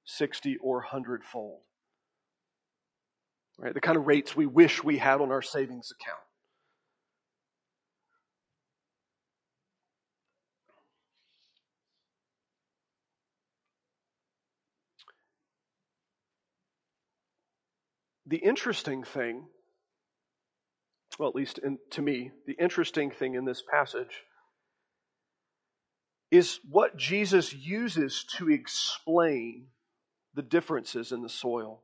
60, 0.06 0.58
or 0.58 0.78
100 0.78 1.24
fold. 1.24 1.62
Right? 3.58 3.74
The 3.74 3.82
kind 3.82 3.98
of 3.98 4.08
rates 4.08 4.36
we 4.36 4.46
wish 4.46 4.84
we 4.84 4.98
had 4.98 5.22
on 5.22 5.32
our 5.32 5.42
savings 5.42 5.92
account. 5.92 6.22
the 18.30 18.38
interesting 18.38 19.04
thing, 19.04 19.44
well, 21.18 21.30
at 21.30 21.36
least 21.36 21.58
in, 21.58 21.80
to 21.92 22.02
me, 22.02 22.32
the 22.46 22.56
interesting 22.60 23.10
thing 23.10 23.34
in 23.34 23.44
this 23.44 23.64
passage 23.70 24.24
is 26.32 26.60
what 26.70 26.98
Jesus 26.98 27.54
uses 27.54 28.26
to 28.38 28.50
explain 28.50 29.66
the 30.36 30.42
differences 30.42 31.12
in 31.12 31.22
the 31.22 31.30
soil. 31.30 31.82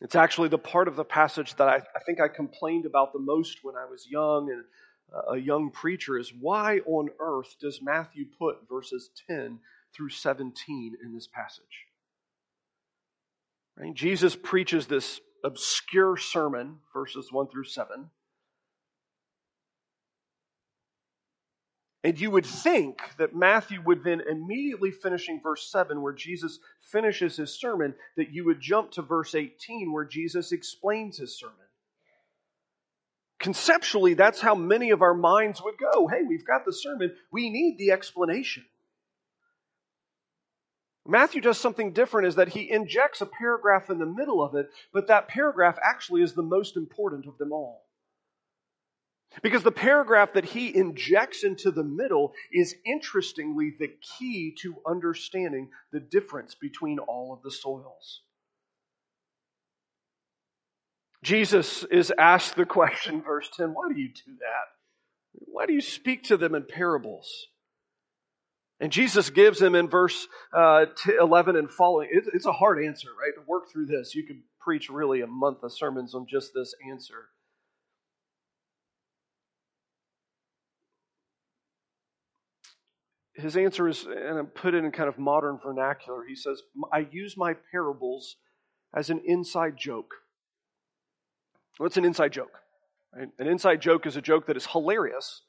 It's 0.00 0.14
actually 0.14 0.48
the 0.48 0.58
part 0.58 0.86
of 0.86 0.94
the 0.94 1.04
passage 1.04 1.56
that 1.56 1.68
I, 1.68 1.76
I 1.76 2.00
think 2.06 2.20
I 2.20 2.28
complained 2.28 2.86
about 2.86 3.12
the 3.12 3.18
most 3.18 3.58
when 3.62 3.74
I 3.74 3.84
was 3.84 4.06
young 4.08 4.50
and 4.50 4.64
a 5.30 5.36
young 5.36 5.70
preacher 5.70 6.18
is 6.18 6.32
why 6.38 6.80
on 6.86 7.08
earth 7.18 7.56
does 7.60 7.80
Matthew 7.82 8.26
put 8.38 8.68
verses 8.68 9.10
10 9.28 9.58
through 9.94 10.10
17 10.10 10.96
in 11.02 11.14
this 11.14 11.26
passage? 11.26 11.86
Right? 13.78 13.94
Jesus 13.94 14.36
preaches 14.36 14.86
this 14.86 15.20
obscure 15.44 16.16
sermon, 16.16 16.78
verses 16.92 17.32
1 17.32 17.48
through 17.48 17.64
7. 17.64 18.10
And 22.08 22.18
you 22.18 22.30
would 22.30 22.46
think 22.46 23.00
that 23.18 23.36
Matthew 23.36 23.82
would 23.82 24.02
then 24.02 24.22
immediately 24.22 24.90
finishing 24.90 25.42
verse 25.42 25.70
7, 25.70 26.00
where 26.00 26.14
Jesus 26.14 26.58
finishes 26.80 27.36
his 27.36 27.60
sermon, 27.60 27.94
that 28.16 28.32
you 28.32 28.46
would 28.46 28.62
jump 28.62 28.92
to 28.92 29.02
verse 29.02 29.34
18, 29.34 29.92
where 29.92 30.06
Jesus 30.06 30.50
explains 30.50 31.18
his 31.18 31.38
sermon. 31.38 31.66
Conceptually, 33.38 34.14
that's 34.14 34.40
how 34.40 34.54
many 34.54 34.88
of 34.88 35.02
our 35.02 35.12
minds 35.12 35.60
would 35.62 35.74
go. 35.76 36.08
Hey, 36.08 36.22
we've 36.26 36.46
got 36.46 36.64
the 36.64 36.72
sermon, 36.72 37.14
we 37.30 37.50
need 37.50 37.76
the 37.76 37.90
explanation. 37.90 38.64
Matthew 41.06 41.42
does 41.42 41.58
something 41.58 41.92
different 41.92 42.28
is 42.28 42.36
that 42.36 42.48
he 42.48 42.70
injects 42.70 43.20
a 43.20 43.26
paragraph 43.26 43.90
in 43.90 43.98
the 43.98 44.06
middle 44.06 44.42
of 44.42 44.54
it, 44.54 44.70
but 44.94 45.08
that 45.08 45.28
paragraph 45.28 45.76
actually 45.84 46.22
is 46.22 46.32
the 46.32 46.42
most 46.42 46.74
important 46.74 47.26
of 47.26 47.36
them 47.36 47.52
all. 47.52 47.87
Because 49.42 49.62
the 49.62 49.70
paragraph 49.70 50.32
that 50.34 50.44
he 50.44 50.74
injects 50.74 51.44
into 51.44 51.70
the 51.70 51.84
middle 51.84 52.32
is 52.52 52.74
interestingly 52.84 53.74
the 53.78 53.90
key 54.18 54.54
to 54.62 54.76
understanding 54.86 55.68
the 55.92 56.00
difference 56.00 56.54
between 56.54 56.98
all 56.98 57.32
of 57.32 57.42
the 57.42 57.50
soils. 57.50 58.22
Jesus 61.22 61.84
is 61.84 62.12
asked 62.16 62.56
the 62.56 62.64
question, 62.64 63.22
verse 63.22 63.50
10, 63.56 63.74
why 63.74 63.88
do 63.92 64.00
you 64.00 64.08
do 64.08 64.32
that? 64.40 64.68
Why 65.32 65.66
do 65.66 65.72
you 65.72 65.80
speak 65.80 66.24
to 66.24 66.36
them 66.36 66.54
in 66.54 66.64
parables? 66.64 67.28
And 68.80 68.92
Jesus 68.92 69.30
gives 69.30 69.60
him 69.60 69.74
in 69.74 69.88
verse 69.88 70.28
uh, 70.52 70.86
11 71.20 71.56
and 71.56 71.70
following. 71.70 72.08
It, 72.12 72.24
it's 72.32 72.46
a 72.46 72.52
hard 72.52 72.82
answer, 72.82 73.08
right? 73.20 73.34
To 73.34 73.42
work 73.46 73.70
through 73.70 73.86
this, 73.86 74.14
you 74.14 74.24
could 74.24 74.40
preach 74.60 74.88
really 74.88 75.20
a 75.20 75.26
month 75.26 75.64
of 75.64 75.72
sermons 75.72 76.14
on 76.14 76.26
just 76.28 76.52
this 76.54 76.74
answer. 76.88 77.28
His 83.38 83.56
answer 83.56 83.86
is, 83.86 84.04
and 84.04 84.38
I 84.38 84.42
put 84.42 84.74
it 84.74 84.84
in 84.84 84.90
kind 84.90 85.08
of 85.08 85.16
modern 85.16 85.58
vernacular, 85.62 86.24
he 86.26 86.34
says, 86.34 86.60
I 86.92 87.06
use 87.12 87.36
my 87.36 87.54
parables 87.70 88.36
as 88.92 89.10
an 89.10 89.22
inside 89.24 89.76
joke. 89.76 90.12
What's 91.76 91.96
an 91.96 92.04
inside 92.04 92.32
joke? 92.32 92.58
Right? 93.14 93.28
An 93.38 93.46
inside 93.46 93.80
joke 93.80 94.06
is 94.06 94.16
a 94.16 94.22
joke 94.22 94.46
that 94.46 94.56
is 94.56 94.66
hilarious, 94.66 95.42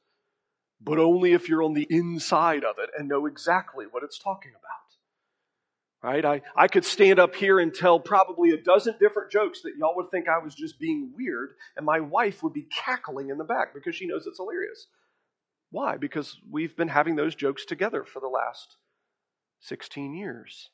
but 0.80 1.00
only 1.00 1.34
if 1.34 1.50
you're 1.50 1.64
on 1.64 1.74
the 1.74 1.88
inside 1.90 2.64
of 2.64 2.76
it 2.78 2.92
and 2.96 3.10
know 3.10 3.26
exactly 3.26 3.86
what 3.90 4.04
it's 4.04 4.20
talking 4.20 4.52
about. 4.52 6.12
Right? 6.12 6.24
I, 6.24 6.42
I 6.56 6.68
could 6.68 6.86
stand 6.86 7.18
up 7.18 7.36
here 7.36 7.60
and 7.60 7.74
tell 7.74 8.00
probably 8.00 8.52
a 8.52 8.58
dozen 8.58 8.96
different 9.00 9.32
jokes 9.32 9.64
that 9.64 9.74
y'all 9.80 9.96
would 9.96 10.12
think 10.12 10.30
I 10.30 10.38
was 10.38 10.54
just 10.54 10.80
being 10.80 11.12
weird, 11.18 11.56
and 11.76 11.88
my 11.88 12.00
wife 12.02 12.44
would 12.44 12.54
be 12.54 12.68
cackling 12.72 13.30
in 13.30 13.40
the 13.40 13.44
back 13.44 13.74
because 13.74 13.96
she 13.96 14.06
knows 14.06 14.28
it's 14.28 14.38
hilarious. 14.38 14.86
Why? 15.72 15.98
Because 15.98 16.38
we've 16.50 16.76
been 16.76 16.88
having 16.88 17.16
those 17.16 17.36
jokes 17.36 17.66
together 17.66 18.04
for 18.04 18.20
the 18.20 18.28
last 18.28 18.78
16 19.62 20.14
years. 20.16 20.70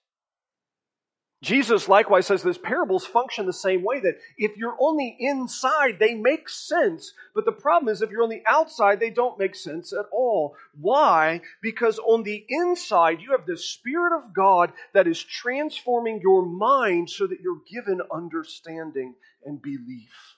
Jesus 1.42 1.88
likewise 1.88 2.26
says 2.26 2.42
this 2.42 2.58
parables 2.58 3.06
function 3.06 3.46
the 3.46 3.54
same 3.54 3.84
way 3.84 4.00
that 4.00 4.18
if 4.38 4.58
you're 4.58 4.78
only 4.80 5.16
inside, 5.20 6.00
they 6.00 6.16
make 6.16 6.50
sense. 6.50 7.14
But 7.36 7.46
the 7.46 7.52
problem 7.52 7.94
is 7.94 8.02
if 8.02 8.10
you're 8.10 8.24
on 8.24 8.30
the 8.30 8.42
outside, 8.48 9.00
they 9.00 9.12
don't 9.12 9.38
make 9.38 9.54
sense 9.54 9.94
at 9.94 10.06
all. 10.12 10.56
Why? 10.80 11.42
Because 11.62 12.00
on 12.00 12.24
the 12.24 12.44
inside, 12.50 13.22
you 13.22 13.32
have 13.32 13.46
the 13.46 13.58
Spirit 13.58 14.18
of 14.18 14.34
God 14.34 14.72
that 14.94 15.08
is 15.08 15.22
transforming 15.22 16.20
your 16.22 16.46
mind 16.46 17.10
so 17.10 17.28
that 17.28 17.42
you're 17.42 17.62
given 17.72 18.02
understanding 18.12 19.14
and 19.44 19.62
belief. 19.62 20.35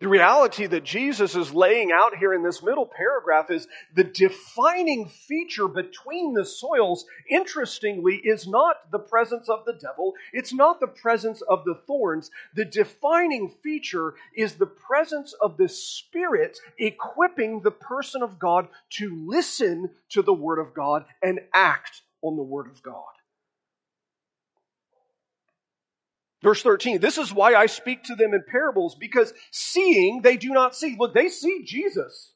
The 0.00 0.08
reality 0.08 0.66
that 0.66 0.84
Jesus 0.84 1.36
is 1.36 1.54
laying 1.54 1.92
out 1.92 2.16
here 2.16 2.34
in 2.34 2.42
this 2.42 2.62
middle 2.62 2.84
paragraph 2.84 3.50
is 3.50 3.68
the 3.94 4.02
defining 4.02 5.08
feature 5.08 5.68
between 5.68 6.34
the 6.34 6.44
soils, 6.44 7.06
interestingly, 7.30 8.16
is 8.16 8.48
not 8.48 8.90
the 8.90 8.98
presence 8.98 9.48
of 9.48 9.64
the 9.64 9.74
devil. 9.74 10.14
It's 10.32 10.52
not 10.52 10.80
the 10.80 10.88
presence 10.88 11.42
of 11.42 11.64
the 11.64 11.76
thorns. 11.86 12.32
The 12.54 12.64
defining 12.64 13.54
feature 13.62 14.14
is 14.36 14.54
the 14.54 14.66
presence 14.66 15.32
of 15.40 15.56
the 15.56 15.68
Spirit 15.68 16.58
equipping 16.76 17.60
the 17.60 17.70
person 17.70 18.22
of 18.22 18.38
God 18.40 18.66
to 18.94 19.24
listen 19.26 19.90
to 20.10 20.22
the 20.22 20.34
Word 20.34 20.58
of 20.58 20.74
God 20.74 21.04
and 21.22 21.40
act 21.54 22.02
on 22.20 22.36
the 22.36 22.42
Word 22.42 22.66
of 22.66 22.82
God. 22.82 23.13
Verse 26.44 26.62
13, 26.62 27.00
this 27.00 27.16
is 27.16 27.32
why 27.32 27.54
I 27.54 27.64
speak 27.64 28.04
to 28.04 28.16
them 28.16 28.34
in 28.34 28.44
parables, 28.46 28.94
because 28.94 29.32
seeing 29.50 30.20
they 30.20 30.36
do 30.36 30.50
not 30.50 30.76
see. 30.76 30.94
Look, 30.98 31.14
they 31.14 31.28
see 31.28 31.64
Jesus. 31.64 32.32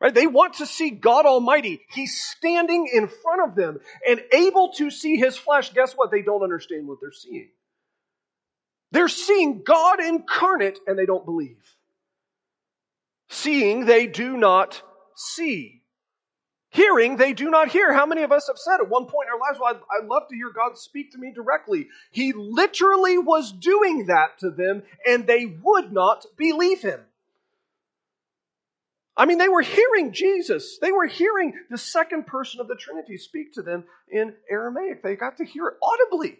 Right? 0.00 0.14
They 0.14 0.26
want 0.26 0.54
to 0.54 0.66
see 0.66 0.88
God 0.88 1.26
Almighty. 1.26 1.82
He's 1.90 2.18
standing 2.18 2.88
in 2.90 3.08
front 3.08 3.42
of 3.46 3.54
them 3.54 3.78
and 4.08 4.22
able 4.32 4.72
to 4.78 4.90
see 4.90 5.16
his 5.16 5.36
flesh. 5.36 5.70
Guess 5.74 5.92
what? 5.92 6.10
They 6.10 6.22
don't 6.22 6.42
understand 6.42 6.88
what 6.88 6.96
they're 7.02 7.12
seeing. 7.12 7.50
They're 8.90 9.08
seeing 9.08 9.64
God 9.64 10.00
incarnate 10.00 10.78
and 10.86 10.98
they 10.98 11.04
don't 11.04 11.26
believe. 11.26 11.62
Seeing 13.28 13.84
they 13.84 14.06
do 14.06 14.38
not 14.38 14.82
see. 15.14 15.79
Hearing, 16.70 17.16
they 17.16 17.32
do 17.32 17.50
not 17.50 17.68
hear. 17.68 17.92
How 17.92 18.06
many 18.06 18.22
of 18.22 18.30
us 18.30 18.46
have 18.46 18.58
said 18.58 18.78
at 18.80 18.88
one 18.88 19.06
point 19.06 19.26
in 19.28 19.34
our 19.34 19.40
lives, 19.40 19.58
well, 19.60 19.74
I'd, 19.74 20.02
I'd, 20.02 20.08
love 20.08 20.28
to 20.28 20.36
hear 20.36 20.50
God 20.50 20.78
speak 20.78 21.10
to 21.12 21.18
me 21.18 21.32
directly. 21.34 21.88
He 22.12 22.32
literally 22.32 23.18
was 23.18 23.50
doing 23.50 24.06
that 24.06 24.38
to 24.38 24.50
them, 24.50 24.84
and 25.04 25.26
they 25.26 25.46
would 25.46 25.92
not 25.92 26.26
believe 26.36 26.80
him. 26.80 27.00
I 29.16 29.26
mean, 29.26 29.38
they 29.38 29.48
were 29.48 29.62
hearing 29.62 30.12
Jesus. 30.12 30.78
They 30.80 30.92
were 30.92 31.06
hearing 31.06 31.54
the 31.70 31.76
second 31.76 32.28
person 32.28 32.60
of 32.60 32.68
the 32.68 32.76
Trinity 32.76 33.18
speak 33.18 33.54
to 33.54 33.62
them 33.62 33.84
in 34.08 34.34
Aramaic. 34.48 35.02
They 35.02 35.16
got 35.16 35.38
to 35.38 35.44
hear 35.44 35.66
it 35.66 35.74
audibly. 35.82 36.38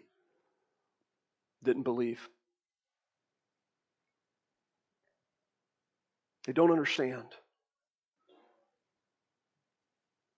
Didn't 1.61 1.83
believe. 1.83 2.27
They 6.45 6.53
don't 6.53 6.71
understand. 6.71 7.27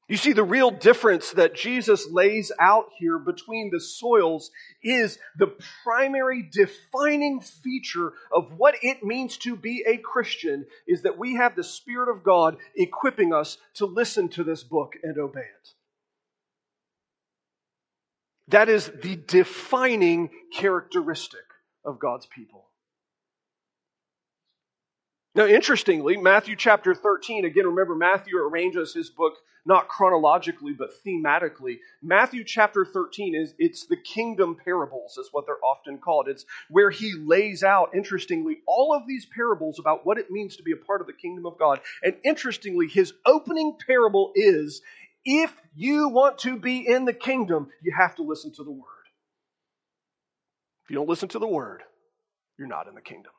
You 0.10 0.18
see, 0.18 0.34
the 0.34 0.44
real 0.44 0.70
difference 0.70 1.32
that 1.32 1.56
Jesus 1.56 2.10
lays 2.10 2.52
out 2.60 2.90
here 3.00 3.18
between 3.18 3.70
the 3.72 3.80
soils 3.80 4.52
is 4.84 5.18
the 5.38 5.56
primary 5.84 6.50
defining 6.52 7.40
feature 7.40 8.12
of 8.32 8.52
what 8.58 8.76
it 8.82 9.04
means 9.04 9.38
to 9.38 9.56
be 9.56 9.84
a 9.88 9.98
Christian 9.98 10.66
is 10.88 11.04
that 11.04 11.18
we 11.18 11.36
have 11.36 11.56
the 11.56 11.64
Spirit 11.64 12.10
of 12.14 12.24
God 12.24 12.58
equipping 12.76 13.34
us 13.34 13.58
to 13.76 13.86
listen 13.86 14.28
to 14.30 14.44
this 14.44 14.62
book 14.62 14.94
and 15.04 15.18
obey 15.18 15.40
it. 15.40 15.70
That 18.50 18.68
is 18.68 18.92
the 19.02 19.16
defining 19.16 20.30
characteristic 20.54 21.46
of 21.86 21.98
God's 21.98 22.26
people. 22.26 22.66
Now, 25.36 25.48
interestingly, 25.48 26.16
Matthew 26.16 26.56
chapter 26.56 26.94
13, 26.94 27.46
again, 27.46 27.66
remember, 27.66 27.96
Matthew 27.96 28.38
arranges 28.38 28.94
his 28.94 29.10
book 29.10 29.34
not 29.66 29.88
chronologically, 29.88 30.74
but 30.74 30.92
thematically. 31.04 31.80
Matthew 32.04 32.44
chapter 32.44 32.86
13 32.86 33.34
is, 33.34 33.56
it's 33.58 33.88
the 33.88 33.96
kingdom 33.96 34.58
parables, 34.64 35.18
is 35.18 35.30
what 35.32 35.46
they're 35.48 35.64
often 35.64 35.98
called. 35.98 36.28
It's 36.28 36.46
where 36.70 36.92
he 36.92 37.14
lays 37.14 37.64
out, 37.64 37.96
interestingly, 37.96 38.58
all 38.68 38.94
of 38.94 39.08
these 39.08 39.26
parables 39.26 39.80
about 39.80 40.06
what 40.06 40.20
it 40.20 40.30
means 40.30 40.58
to 40.58 40.64
be 40.64 40.74
a 40.74 40.86
part 40.86 41.02
of 41.02 41.08
the 41.08 41.14
kingdom 41.14 41.46
of 41.48 41.58
God. 41.58 41.80
And 42.04 42.16
interestingly, 42.24 42.88
his 42.88 43.14
opening 43.26 43.78
parable 43.88 44.34
is 44.36 44.82
if 45.26 45.52
you 45.76 46.10
want 46.10 46.40
to 46.40 46.58
be 46.60 46.86
in 46.88 47.06
the 47.06 47.14
kingdom, 47.14 47.70
you 47.82 47.94
have 47.98 48.16
to 48.18 48.24
listen 48.24 48.54
to 48.56 48.64
the 48.64 48.72
word. 48.72 48.84
If 50.84 50.92
you 50.92 50.96
don't 50.98 51.10
listen 51.10 51.30
to 51.30 51.40
the 51.40 51.48
word, 51.48 51.82
you're 52.60 52.68
not 52.68 52.88
in 52.88 52.94
the 52.94 53.02
kingdom. 53.02 53.32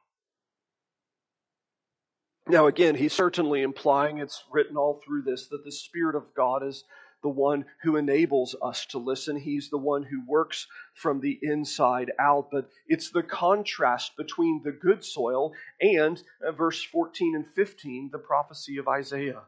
Now, 2.46 2.66
again, 2.66 2.94
he's 2.94 3.14
certainly 3.14 3.62
implying, 3.62 4.18
it's 4.18 4.44
written 4.52 4.76
all 4.76 5.00
through 5.04 5.22
this, 5.22 5.46
that 5.48 5.64
the 5.64 5.72
Spirit 5.72 6.14
of 6.14 6.34
God 6.34 6.62
is 6.62 6.84
the 7.22 7.30
one 7.30 7.64
who 7.82 7.96
enables 7.96 8.54
us 8.62 8.84
to 8.86 8.98
listen. 8.98 9.36
He's 9.36 9.70
the 9.70 9.78
one 9.78 10.02
who 10.02 10.22
works 10.28 10.66
from 10.92 11.20
the 11.20 11.38
inside 11.40 12.12
out. 12.20 12.48
But 12.52 12.68
it's 12.86 13.10
the 13.10 13.22
contrast 13.22 14.14
between 14.18 14.60
the 14.62 14.72
good 14.72 15.02
soil 15.02 15.54
and 15.80 16.22
uh, 16.46 16.52
verse 16.52 16.82
14 16.82 17.34
and 17.34 17.46
15, 17.56 18.10
the 18.12 18.18
prophecy 18.18 18.76
of 18.76 18.88
Isaiah. 18.88 19.40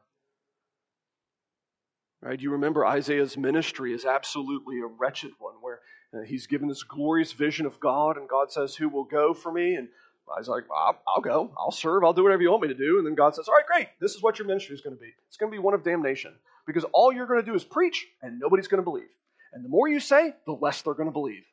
Right? 2.22 2.40
You 2.40 2.52
remember 2.52 2.86
Isaiah's 2.86 3.36
ministry 3.36 3.92
is 3.92 4.06
absolutely 4.06 4.80
a 4.80 4.86
wretched 4.86 5.32
one, 5.38 5.56
where 5.60 5.80
uh, 6.14 6.22
he's 6.22 6.46
given 6.46 6.68
this 6.68 6.82
glorious 6.82 7.32
vision 7.32 7.66
of 7.66 7.78
God, 7.78 8.16
and 8.16 8.26
God 8.26 8.50
says, 8.50 8.74
Who 8.74 8.88
will 8.88 9.04
go 9.04 9.34
for 9.34 9.52
me? 9.52 9.74
And 9.74 9.88
I 10.34 10.38
was 10.38 10.48
like, 10.48 10.64
I'll, 10.74 10.98
I'll, 11.06 11.20
go, 11.20 11.52
I'll 11.56 11.70
serve, 11.70 12.04
I'll 12.04 12.12
do 12.12 12.24
whatever 12.24 12.42
you 12.42 12.50
want 12.50 12.62
me 12.62 12.68
to 12.68 12.74
do. 12.74 12.98
And 12.98 13.06
then 13.06 13.14
God 13.14 13.34
says, 13.34 13.48
All 13.48 13.54
right, 13.54 13.66
great. 13.66 13.88
This 14.00 14.14
is 14.14 14.22
what 14.22 14.38
your 14.38 14.46
ministry 14.46 14.74
is 14.74 14.80
going 14.80 14.96
to 14.96 15.00
be. 15.00 15.12
It's 15.28 15.36
going 15.36 15.50
to 15.50 15.56
be 15.56 15.62
one 15.62 15.74
of 15.74 15.84
damnation 15.84 16.34
because 16.66 16.84
all 16.92 17.12
you're 17.12 17.26
going 17.26 17.40
to 17.40 17.46
do 17.46 17.54
is 17.54 17.64
preach 17.64 18.06
and 18.22 18.40
nobody's 18.40 18.66
going 18.66 18.80
to 18.80 18.84
believe. 18.84 19.08
And 19.52 19.64
the 19.64 19.68
more 19.68 19.88
you 19.88 20.00
say, 20.00 20.34
the 20.44 20.52
less 20.52 20.82
they're 20.82 20.94
going 20.94 21.08
to 21.08 21.12
believe. 21.12 21.44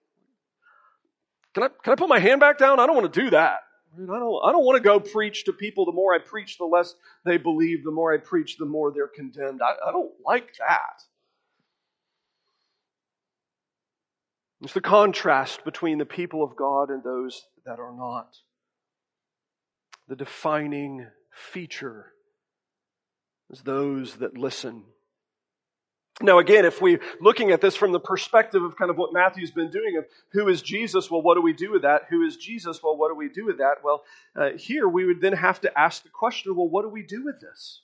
Can 1.54 1.64
I, 1.64 1.68
can 1.84 1.94
I 1.94 1.96
put 1.96 2.10
my 2.10 2.20
hand 2.20 2.40
back 2.40 2.58
down? 2.58 2.80
I 2.80 2.88
don't 2.88 2.96
want 2.96 3.14
to 3.14 3.22
do 3.22 3.30
that. 3.30 3.60
I, 3.96 4.02
I 4.02 4.20
don't, 4.20 4.44
I 4.44 4.52
don't 4.52 4.66
want 4.66 4.78
to 4.78 4.84
go 4.84 5.00
preach 5.00 5.46
to 5.46 5.54
people. 5.54 5.86
The 5.86 5.92
more 5.92 6.14
I 6.14 6.18
preach, 6.18 6.58
the 6.58 6.66
less 6.66 6.96
they 7.26 7.38
believe. 7.38 7.84
The 7.84 7.92
more 7.92 8.12
I 8.12 8.18
preach, 8.18 8.58
the 8.58 8.66
more 8.66 8.92
they're 8.92 9.08
condemned. 9.08 9.62
I, 9.62 9.88
I 9.88 9.92
don't 9.92 10.12
like 10.26 10.50
that. 10.58 11.04
It's 14.62 14.74
the 14.74 14.82
contrast 14.82 15.64
between 15.64 15.98
the 15.98 16.06
people 16.06 16.42
of 16.42 16.56
God 16.56 16.90
and 16.90 17.04
those 17.04 17.46
that 17.66 17.80
are 17.80 17.94
not 17.94 18.36
the 20.08 20.16
defining 20.16 21.08
feature 21.32 22.08
is 23.50 23.62
those 23.62 24.16
that 24.18 24.38
listen. 24.38 24.84
Now, 26.22 26.38
again, 26.38 26.66
if 26.66 26.82
we're 26.82 27.02
looking 27.20 27.52
at 27.52 27.62
this 27.62 27.76
from 27.76 27.92
the 27.92 28.00
perspective 28.00 28.62
of 28.62 28.78
kind 28.78 28.92
of 28.92 28.98
what 28.98 29.14
Matthew's 29.14 29.52
been 29.52 29.72
doing 29.72 29.98
of 29.98 30.06
who 30.32 30.48
is 30.48 30.62
Jesus, 30.62 31.10
well, 31.10 31.22
what 31.22 31.36
do 31.36 31.42
we 31.42 31.54
do 31.54 31.72
with 31.72 31.82
that? 31.82 32.04
Who 32.10 32.24
is 32.24 32.38
Jesus? 32.38 32.82
Well, 32.84 32.96
what 32.96 33.10
do 33.10 33.16
we 33.16 33.30
do 33.30 33.46
with 33.46 33.58
that? 33.58 33.78
Well, 33.84 34.04
uh, 34.36 34.52
here 34.56 34.88
we 34.88 35.06
would 35.06 35.22
then 35.22 35.34
have 35.34 35.62
to 35.62 35.80
ask 35.80 36.04
the 36.04 36.10
question 36.10 36.56
well, 36.56 36.70
what 36.70 36.84
do 36.84 36.90
we 36.90 37.02
do 37.02 37.24
with 37.26 37.42
this? 37.42 37.82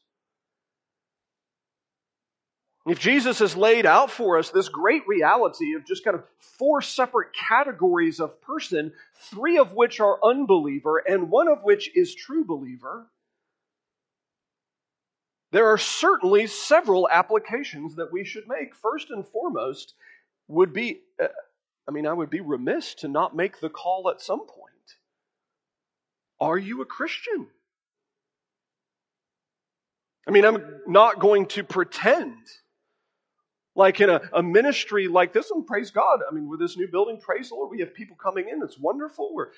If 2.90 2.98
Jesus 2.98 3.38
has 3.38 3.56
laid 3.56 3.86
out 3.86 4.10
for 4.10 4.40
us 4.40 4.50
this 4.50 4.68
great 4.68 5.08
reality 5.08 5.76
of 5.76 5.86
just 5.86 6.04
kind 6.04 6.16
of 6.16 6.24
four 6.40 6.82
separate 6.82 7.34
categories 7.34 8.20
of 8.20 8.42
person, 8.42 8.94
three 9.30 9.60
of 9.60 9.74
which 9.74 10.00
are 10.00 10.18
unbeliever 10.24 10.98
and 10.98 11.30
one 11.30 11.48
of 11.48 11.62
which 11.62 11.96
is 11.96 12.16
true 12.16 12.44
believer, 12.44 13.06
there 15.52 15.68
are 15.68 15.78
certainly 15.78 16.48
several 16.48 17.08
applications 17.08 17.96
that 17.98 18.12
we 18.12 18.24
should 18.24 18.48
make. 18.48 18.74
First 18.74 19.12
and 19.12 19.24
foremost 19.24 19.94
would 20.48 20.74
be, 20.74 21.02
uh, 21.22 21.28
I 21.88 21.92
mean, 21.92 22.08
I 22.08 22.14
would 22.14 22.32
be 22.32 22.42
remiss 22.42 22.96
to 22.96 23.08
not 23.08 23.36
make 23.36 23.60
the 23.60 23.70
call 23.70 24.10
at 24.10 24.20
some 24.20 24.48
point. 24.48 24.96
Are 26.40 26.58
you 26.58 26.82
a 26.82 26.86
Christian? 26.86 27.46
I 30.28 30.32
mean, 30.32 30.44
I'm 30.44 30.82
not 30.88 31.20
going 31.20 31.46
to 31.48 31.64
pretend 31.64 32.36
Like 33.80 34.02
in 34.02 34.10
a, 34.10 34.20
a 34.34 34.44
ministry 34.44 35.08
like 35.08 35.32
this 35.32 35.50
one, 35.50 35.64
praise 35.64 35.90
God. 35.90 36.20
I 36.30 36.34
mean, 36.34 36.50
with 36.50 36.60
this 36.60 36.76
new 36.76 36.90
building, 36.90 37.18
praise 37.18 37.48
the 37.48 37.56
Lord. 37.56 37.72
We 37.72 37.80
have 37.80 37.94
people 37.94 38.18
coming 38.22 38.50
in. 38.50 38.62
It's 38.62 38.78
wonderful. 38.78 39.34
We're 39.34 39.52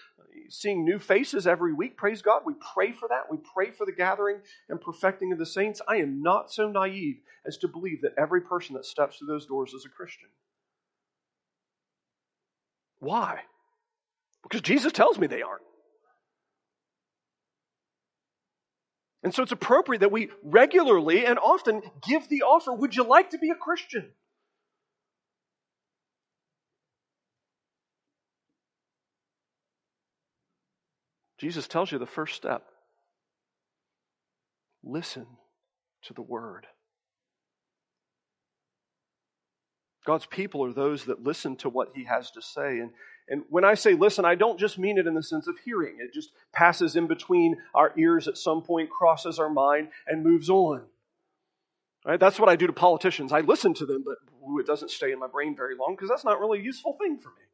seeing 0.47 0.85
new 0.85 0.99
faces 0.99 1.47
every 1.47 1.73
week. 1.73 1.97
Praise 1.97 2.21
God. 2.21 2.43
We 2.45 2.53
pray 2.71 2.91
for 2.91 3.09
that. 3.09 3.31
We 3.31 3.37
pray 3.51 3.71
for 3.71 3.83
the 3.83 3.91
gathering 3.91 4.41
and 4.69 4.79
perfecting 4.79 5.31
of 5.31 5.39
the 5.39 5.45
saints. 5.47 5.81
I 5.87 5.95
am 5.95 6.21
not 6.21 6.51
so 6.51 6.69
naive 6.69 7.15
as 7.47 7.57
to 7.57 7.67
believe 7.67 8.03
that 8.03 8.13
every 8.15 8.41
person 8.41 8.75
that 8.75 8.85
steps 8.85 9.17
through 9.17 9.27
those 9.27 9.47
doors 9.47 9.73
is 9.73 9.85
a 9.85 9.89
Christian. 9.89 10.29
Why? 12.99 13.39
Because 14.43 14.61
Jesus 14.61 14.93
tells 14.93 15.17
me 15.17 15.25
they 15.25 15.41
aren't. 15.41 15.63
And 19.23 19.33
so 19.33 19.43
it's 19.43 19.51
appropriate 19.51 19.99
that 19.99 20.11
we 20.11 20.29
regularly 20.43 21.25
and 21.25 21.37
often 21.37 21.81
give 22.07 22.27
the 22.27 22.41
offer 22.43 22.73
Would 22.73 22.95
you 22.95 23.03
like 23.03 23.31
to 23.31 23.37
be 23.37 23.49
a 23.49 23.55
Christian? 23.55 24.11
Jesus 31.39 31.67
tells 31.67 31.91
you 31.91 31.97
the 31.97 32.05
first 32.05 32.35
step 32.35 32.63
listen 34.83 35.25
to 36.03 36.13
the 36.13 36.21
word. 36.21 36.65
God's 40.05 40.25
people 40.25 40.63
are 40.65 40.73
those 40.73 41.05
that 41.05 41.23
listen 41.23 41.55
to 41.57 41.69
what 41.69 41.89
he 41.95 42.05
has 42.05 42.31
to 42.31 42.41
say. 42.41 42.79
And, 42.79 42.91
and 43.31 43.43
when 43.49 43.63
I 43.63 43.75
say 43.75 43.93
listen, 43.93 44.25
I 44.25 44.35
don't 44.35 44.59
just 44.59 44.77
mean 44.77 44.97
it 44.97 45.07
in 45.07 45.15
the 45.15 45.23
sense 45.23 45.47
of 45.47 45.57
hearing. 45.63 45.97
It 45.99 46.13
just 46.13 46.31
passes 46.53 46.97
in 46.97 47.07
between 47.07 47.57
our 47.73 47.93
ears 47.97 48.27
at 48.27 48.37
some 48.37 48.61
point, 48.61 48.89
crosses 48.89 49.39
our 49.39 49.49
mind, 49.49 49.87
and 50.05 50.23
moves 50.23 50.49
on. 50.49 50.83
Right? 52.05 52.19
That's 52.19 52.39
what 52.39 52.49
I 52.49 52.55
do 52.55 52.67
to 52.67 52.73
politicians. 52.73 53.31
I 53.31 53.39
listen 53.39 53.73
to 53.75 53.85
them, 53.85 54.03
but 54.05 54.17
ooh, 54.47 54.59
it 54.59 54.67
doesn't 54.67 54.91
stay 54.91 55.11
in 55.11 55.19
my 55.19 55.27
brain 55.27 55.55
very 55.55 55.75
long 55.75 55.95
because 55.95 56.09
that's 56.09 56.25
not 56.25 56.39
really 56.39 56.59
a 56.59 56.63
useful 56.63 56.97
thing 57.01 57.17
for 57.19 57.29
me. 57.29 57.45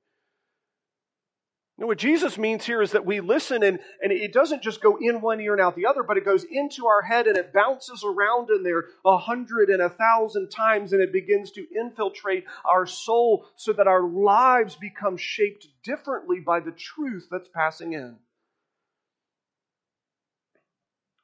No, 1.80 1.86
what 1.86 2.00
Jesus 2.00 2.40
means 2.40 2.66
here 2.66 2.82
is 2.82 2.94
that 2.94 3.06
we 3.06 3.20
listen 3.20 3.62
and, 3.62 3.78
and 4.02 4.12
it 4.12 4.34
doesn't 4.34 4.64
just 4.64 4.82
go 4.82 4.98
in 5.00 5.22
one 5.22 5.40
ear 5.40 5.54
and 5.54 5.62
out 5.62 5.76
the 5.76 5.86
other, 5.86 6.02
but 6.02 6.18
it 6.18 6.26
goes 6.26 6.44
into 6.44 6.88
our 6.88 7.04
head 7.04 7.28
and 7.28 7.38
it 7.38 7.54
bounces 7.54 8.04
around 8.04 8.50
in 8.50 8.64
there 8.64 8.86
a 9.06 9.18
hundred 9.18 9.70
and 9.70 9.84
a 9.84 9.90
thousand 9.90 10.50
times 10.50 10.92
and 10.92 11.04
it 11.04 11.14
begins 11.14 11.52
to 11.52 11.68
infiltrate 11.80 12.46
our 12.66 12.88
soul 12.88 13.46
so 13.56 13.74
that 13.74 13.86
our 13.86 14.02
lives 14.02 14.76
become 14.76 15.18
shaped 15.18 15.68
differently 15.84 16.40
by 16.40 16.60
the 16.60 16.72
truth 16.72 17.28
that's 17.30 17.50
passing 17.50 17.94
in. 17.94 18.16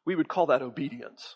We 0.06 0.16
would 0.16 0.28
call 0.28 0.48
that 0.48 0.62
obedience. 0.62 1.36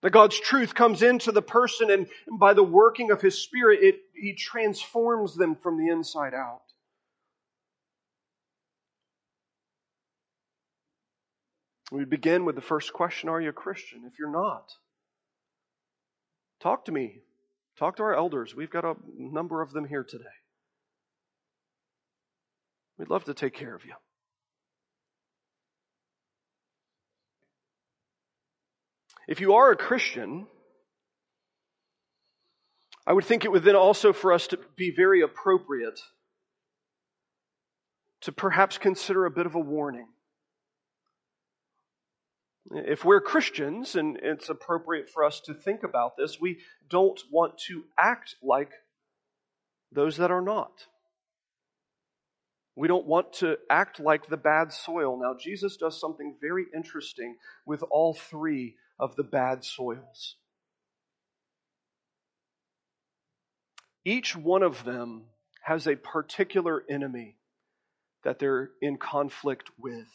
That 0.00 0.10
God's 0.10 0.40
truth 0.40 0.74
comes 0.74 1.02
into 1.02 1.30
the 1.30 1.42
person 1.42 1.90
and 1.90 2.06
by 2.38 2.54
the 2.54 2.62
working 2.62 3.10
of 3.10 3.20
His 3.20 3.36
Spirit, 3.36 3.80
it, 3.82 4.00
He 4.14 4.32
transforms 4.32 5.34
them 5.34 5.56
from 5.56 5.76
the 5.76 5.92
inside 5.92 6.32
out. 6.32 6.62
We 11.90 12.04
begin 12.04 12.44
with 12.44 12.54
the 12.54 12.60
first 12.60 12.92
question 12.92 13.28
Are 13.28 13.40
you 13.40 13.50
a 13.50 13.52
Christian? 13.52 14.02
If 14.06 14.18
you're 14.18 14.30
not, 14.30 14.70
talk 16.60 16.84
to 16.86 16.92
me. 16.92 17.22
Talk 17.78 17.96
to 17.96 18.02
our 18.02 18.14
elders. 18.14 18.54
We've 18.54 18.70
got 18.70 18.84
a 18.84 18.94
number 19.16 19.62
of 19.62 19.72
them 19.72 19.86
here 19.86 20.04
today. 20.04 20.24
We'd 22.98 23.08
love 23.08 23.24
to 23.24 23.34
take 23.34 23.54
care 23.54 23.74
of 23.74 23.84
you. 23.84 23.94
If 29.26 29.40
you 29.40 29.54
are 29.54 29.70
a 29.70 29.76
Christian, 29.76 30.46
I 33.06 33.12
would 33.12 33.24
think 33.24 33.44
it 33.44 33.50
would 33.50 33.62
then 33.62 33.76
also 33.76 34.12
for 34.12 34.32
us 34.32 34.48
to 34.48 34.58
be 34.76 34.92
very 34.94 35.22
appropriate 35.22 35.98
to 38.22 38.32
perhaps 38.32 38.76
consider 38.76 39.24
a 39.24 39.30
bit 39.30 39.46
of 39.46 39.54
a 39.54 39.60
warning. 39.60 40.08
If 42.70 43.04
we're 43.04 43.20
Christians, 43.20 43.96
and 43.96 44.18
it's 44.22 44.48
appropriate 44.48 45.08
for 45.08 45.24
us 45.24 45.40
to 45.46 45.54
think 45.54 45.82
about 45.82 46.16
this, 46.16 46.40
we 46.40 46.58
don't 46.88 47.20
want 47.30 47.58
to 47.68 47.84
act 47.98 48.36
like 48.42 48.70
those 49.92 50.18
that 50.18 50.30
are 50.30 50.42
not. 50.42 50.86
We 52.76 52.86
don't 52.86 53.06
want 53.06 53.32
to 53.34 53.58
act 53.68 53.98
like 53.98 54.28
the 54.28 54.36
bad 54.36 54.72
soil. 54.72 55.18
Now, 55.20 55.34
Jesus 55.38 55.76
does 55.76 56.00
something 56.00 56.36
very 56.40 56.66
interesting 56.74 57.36
with 57.66 57.82
all 57.90 58.14
three 58.14 58.76
of 58.98 59.16
the 59.16 59.24
bad 59.24 59.64
soils. 59.64 60.36
Each 64.04 64.36
one 64.36 64.62
of 64.62 64.84
them 64.84 65.24
has 65.62 65.86
a 65.86 65.96
particular 65.96 66.82
enemy 66.88 67.36
that 68.24 68.38
they're 68.38 68.70
in 68.80 68.96
conflict 68.96 69.70
with. 69.78 70.08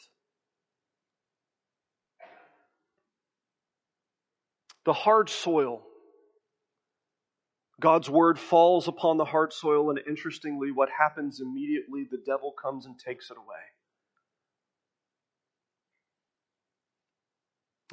The 4.85 4.93
hard 4.93 5.29
soil. 5.29 5.81
God's 7.81 8.09
word 8.09 8.39
falls 8.39 8.87
upon 8.87 9.17
the 9.17 9.25
hard 9.25 9.51
soil, 9.51 9.89
and 9.89 9.99
interestingly, 10.07 10.71
what 10.71 10.89
happens 10.97 11.41
immediately, 11.41 12.07
the 12.09 12.21
devil 12.25 12.53
comes 12.53 12.85
and 12.85 12.97
takes 12.97 13.29
it 13.31 13.37
away. 13.37 13.59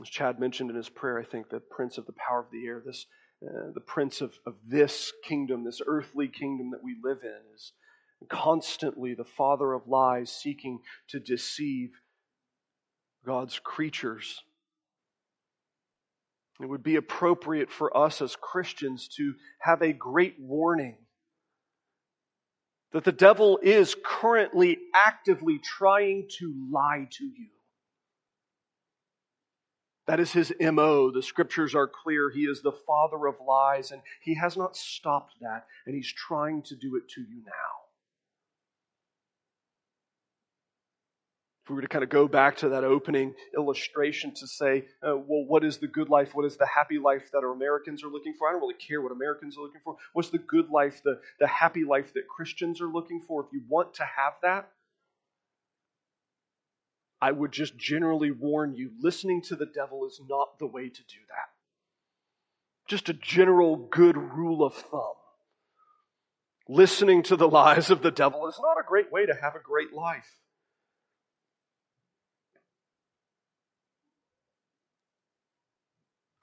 As 0.00 0.08
Chad 0.08 0.38
mentioned 0.38 0.70
in 0.70 0.76
his 0.76 0.88
prayer, 0.88 1.18
I 1.18 1.24
think 1.24 1.48
the 1.48 1.60
prince 1.60 1.98
of 1.98 2.06
the 2.06 2.12
power 2.12 2.40
of 2.40 2.50
the 2.52 2.66
air, 2.66 2.82
this, 2.84 3.06
uh, 3.44 3.72
the 3.74 3.80
prince 3.80 4.20
of, 4.20 4.34
of 4.46 4.54
this 4.66 5.12
kingdom, 5.24 5.64
this 5.64 5.80
earthly 5.86 6.28
kingdom 6.28 6.70
that 6.70 6.82
we 6.82 6.96
live 7.02 7.18
in, 7.22 7.40
is 7.54 7.72
constantly 8.28 9.14
the 9.14 9.24
father 9.24 9.72
of 9.72 9.88
lies 9.88 10.30
seeking 10.30 10.80
to 11.08 11.18
deceive 11.18 11.90
God's 13.24 13.58
creatures 13.58 14.42
it 16.64 16.68
would 16.68 16.82
be 16.82 16.96
appropriate 16.96 17.70
for 17.70 17.96
us 17.96 18.20
as 18.20 18.36
Christians 18.36 19.08
to 19.16 19.34
have 19.60 19.82
a 19.82 19.92
great 19.92 20.36
warning 20.38 20.96
that 22.92 23.04
the 23.04 23.12
devil 23.12 23.58
is 23.62 23.96
currently 24.04 24.78
actively 24.94 25.58
trying 25.58 26.28
to 26.38 26.54
lie 26.70 27.08
to 27.10 27.24
you. 27.24 27.48
That 30.06 30.20
is 30.20 30.32
his 30.32 30.52
MO. 30.60 31.10
The 31.10 31.22
scriptures 31.22 31.74
are 31.74 31.86
clear. 31.86 32.28
He 32.30 32.42
is 32.42 32.60
the 32.60 32.72
father 32.72 33.26
of 33.26 33.36
lies, 33.46 33.92
and 33.92 34.02
he 34.20 34.34
has 34.34 34.56
not 34.56 34.76
stopped 34.76 35.34
that, 35.40 35.66
and 35.86 35.94
he's 35.94 36.12
trying 36.12 36.62
to 36.62 36.76
do 36.76 36.96
it 36.96 37.08
to 37.10 37.20
you 37.20 37.42
now. 37.46 37.81
If 41.64 41.70
we 41.70 41.76
were 41.76 41.82
to 41.82 41.88
kind 41.88 42.02
of 42.02 42.10
go 42.10 42.26
back 42.26 42.56
to 42.58 42.70
that 42.70 42.82
opening 42.82 43.34
illustration 43.56 44.34
to 44.34 44.48
say, 44.48 44.84
uh, 45.00 45.16
well, 45.16 45.44
what 45.46 45.62
is 45.62 45.78
the 45.78 45.86
good 45.86 46.08
life? 46.08 46.34
What 46.34 46.44
is 46.44 46.56
the 46.56 46.66
happy 46.66 46.98
life 46.98 47.30
that 47.32 47.44
our 47.44 47.52
Americans 47.52 48.02
are 48.02 48.08
looking 48.08 48.34
for? 48.34 48.48
I 48.48 48.52
don't 48.52 48.60
really 48.60 48.74
care 48.74 49.00
what 49.00 49.12
Americans 49.12 49.56
are 49.56 49.62
looking 49.62 49.80
for. 49.84 49.96
What's 50.12 50.30
the 50.30 50.38
good 50.38 50.70
life, 50.70 51.02
the, 51.04 51.20
the 51.38 51.46
happy 51.46 51.84
life 51.84 52.14
that 52.14 52.26
Christians 52.26 52.80
are 52.80 52.88
looking 52.88 53.20
for? 53.20 53.44
If 53.44 53.52
you 53.52 53.62
want 53.68 53.94
to 53.94 54.02
have 54.02 54.32
that, 54.42 54.70
I 57.20 57.30
would 57.30 57.52
just 57.52 57.76
generally 57.76 58.32
warn 58.32 58.74
you 58.74 58.90
listening 59.00 59.42
to 59.42 59.54
the 59.54 59.66
devil 59.66 60.04
is 60.04 60.20
not 60.28 60.58
the 60.58 60.66
way 60.66 60.88
to 60.88 61.02
do 61.02 61.18
that. 61.28 61.50
Just 62.88 63.08
a 63.08 63.14
general 63.14 63.76
good 63.76 64.16
rule 64.16 64.64
of 64.64 64.74
thumb. 64.74 65.14
Listening 66.68 67.22
to 67.22 67.36
the 67.36 67.48
lies 67.48 67.90
of 67.90 68.02
the 68.02 68.10
devil 68.10 68.48
is 68.48 68.58
not 68.60 68.80
a 68.80 68.84
great 68.84 69.12
way 69.12 69.26
to 69.26 69.34
have 69.40 69.54
a 69.54 69.60
great 69.60 69.92
life. 69.92 70.26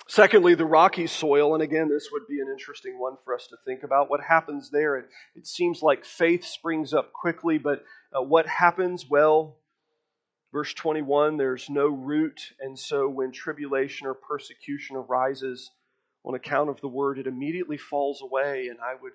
Secondly, 0.10 0.56
the 0.56 0.66
rocky 0.66 1.06
soil, 1.06 1.54
and 1.54 1.62
again, 1.62 1.88
this 1.88 2.10
would 2.12 2.24
be 2.28 2.40
an 2.40 2.48
interesting 2.52 2.98
one 2.98 3.16
for 3.24 3.36
us 3.36 3.46
to 3.46 3.56
think 3.64 3.84
about. 3.84 4.10
What 4.10 4.22
happens 4.22 4.72
there? 4.72 4.98
It, 4.98 5.06
it 5.36 5.46
seems 5.46 5.84
like 5.84 6.04
faith 6.04 6.44
springs 6.44 6.96
up 6.96 7.14
quickly, 7.14 7.60
but 7.60 7.84
uh, 8.12 8.24
what 8.24 8.48
happens? 8.48 9.06
Well, 9.08 9.58
verse 10.52 10.74
21 10.74 11.38
there's 11.38 11.70
no 11.70 11.86
root, 11.86 12.42
and 12.60 12.78
so 12.78 13.08
when 13.08 13.32
tribulation 13.32 14.08
or 14.08 14.16
persecution 14.16 14.96
arises 14.96 15.70
on 16.26 16.34
account 16.34 16.72
of 16.72 16.82
the 16.82 16.88
word, 16.88 17.20
it 17.20 17.28
immediately 17.28 17.78
falls 17.78 18.24
away. 18.24 18.70
And 18.70 18.80
I 18.80 18.96
would, 19.00 19.14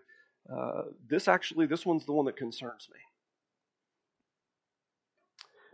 uh, 0.49 0.83
this 1.11 1.27
actually, 1.27 1.67
this 1.67 1.85
one's 1.85 2.07
the 2.07 2.13
one 2.13 2.27
that 2.27 2.37
concerns 2.37 2.89
me. 2.89 3.01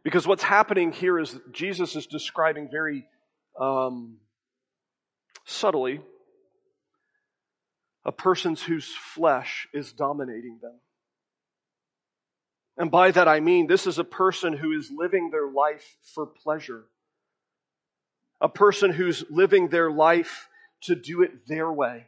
Because 0.03 0.27
what's 0.27 0.43
happening 0.43 0.93
here 0.93 1.19
is 1.19 1.39
Jesus 1.53 1.95
is 1.95 2.07
describing 2.07 2.71
very. 2.71 3.05
Um, 3.61 4.17
subtly 5.51 6.01
a 8.05 8.13
person's 8.13 8.63
whose 8.63 8.89
flesh 8.89 9.69
is 9.75 9.93
dominating 9.93 10.59
them. 10.63 10.79
And 12.77 12.91
by 12.91 13.11
that 13.11 13.29
I 13.29 13.41
mean 13.41 13.67
this 13.67 13.87
is 13.87 13.99
a 13.99 14.05
person 14.05 14.55
who 14.55 14.73
is 14.73 14.91
living 14.91 15.31
their 15.31 15.51
life 15.51 15.85
for 16.15 16.27
pleasure. 16.27 16.85
A 18.41 18.49
person 18.49 18.91
who's 18.91 19.23
living 19.29 19.69
their 19.69 19.91
life 19.91 20.49
to 20.85 20.95
do 20.95 21.23
it 21.23 21.47
their 21.47 21.71
way. 21.71 22.07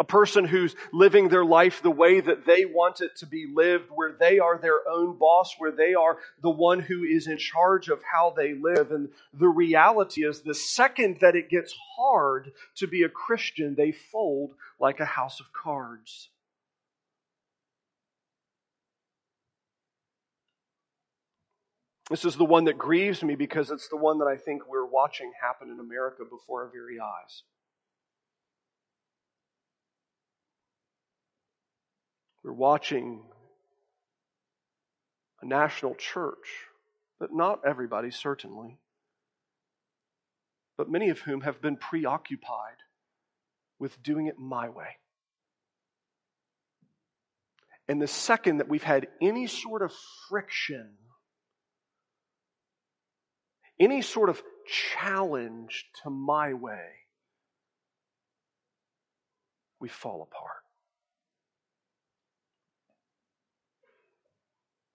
A 0.00 0.04
person 0.04 0.46
who's 0.46 0.74
living 0.94 1.28
their 1.28 1.44
life 1.44 1.82
the 1.82 1.90
way 1.90 2.20
that 2.20 2.46
they 2.46 2.64
want 2.64 3.02
it 3.02 3.14
to 3.18 3.26
be 3.26 3.46
lived, 3.54 3.90
where 3.94 4.16
they 4.18 4.38
are 4.38 4.56
their 4.56 4.80
own 4.88 5.18
boss, 5.18 5.54
where 5.58 5.70
they 5.70 5.92
are 5.92 6.16
the 6.42 6.48
one 6.48 6.80
who 6.80 7.04
is 7.04 7.26
in 7.26 7.36
charge 7.36 7.90
of 7.90 8.00
how 8.02 8.32
they 8.34 8.54
live. 8.54 8.92
And 8.92 9.10
the 9.34 9.48
reality 9.48 10.24
is, 10.26 10.40
the 10.40 10.54
second 10.54 11.18
that 11.20 11.36
it 11.36 11.50
gets 11.50 11.74
hard 11.98 12.50
to 12.76 12.86
be 12.86 13.02
a 13.02 13.10
Christian, 13.10 13.74
they 13.74 13.92
fold 13.92 14.54
like 14.80 15.00
a 15.00 15.04
house 15.04 15.38
of 15.38 15.52
cards. 15.52 16.30
This 22.08 22.24
is 22.24 22.36
the 22.36 22.44
one 22.46 22.64
that 22.64 22.78
grieves 22.78 23.22
me 23.22 23.36
because 23.36 23.70
it's 23.70 23.88
the 23.88 23.96
one 23.96 24.18
that 24.18 24.26
I 24.26 24.36
think 24.36 24.62
we're 24.66 24.86
watching 24.86 25.30
happen 25.40 25.70
in 25.70 25.78
America 25.78 26.24
before 26.24 26.64
our 26.64 26.70
very 26.70 26.98
eyes. 26.98 27.42
We're 32.42 32.52
watching 32.52 33.22
a 35.42 35.46
national 35.46 35.94
church, 35.94 36.66
but 37.18 37.32
not 37.32 37.60
everybody, 37.66 38.10
certainly, 38.10 38.78
but 40.76 40.90
many 40.90 41.10
of 41.10 41.20
whom 41.20 41.42
have 41.42 41.60
been 41.60 41.76
preoccupied 41.76 42.76
with 43.78 44.02
doing 44.02 44.26
it 44.26 44.38
my 44.38 44.68
way. 44.68 44.96
And 47.88 48.00
the 48.00 48.06
second 48.06 48.58
that 48.58 48.68
we've 48.68 48.82
had 48.82 49.08
any 49.20 49.46
sort 49.46 49.82
of 49.82 49.92
friction, 50.28 50.92
any 53.80 54.00
sort 54.00 54.28
of 54.30 54.40
challenge 54.66 55.86
to 56.02 56.10
my 56.10 56.54
way, 56.54 56.86
we 59.80 59.88
fall 59.88 60.22
apart. 60.22 60.62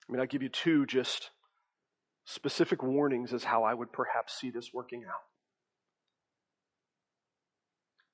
I 0.07 0.11
mean, 0.11 0.21
I 0.21 0.25
give 0.25 0.43
you 0.43 0.49
two 0.49 0.85
just 0.85 1.31
specific 2.25 2.83
warnings 2.83 3.33
as 3.33 3.43
how 3.43 3.63
I 3.63 3.73
would 3.73 3.91
perhaps 3.91 4.39
see 4.39 4.49
this 4.49 4.73
working 4.73 5.03
out. 5.05 5.21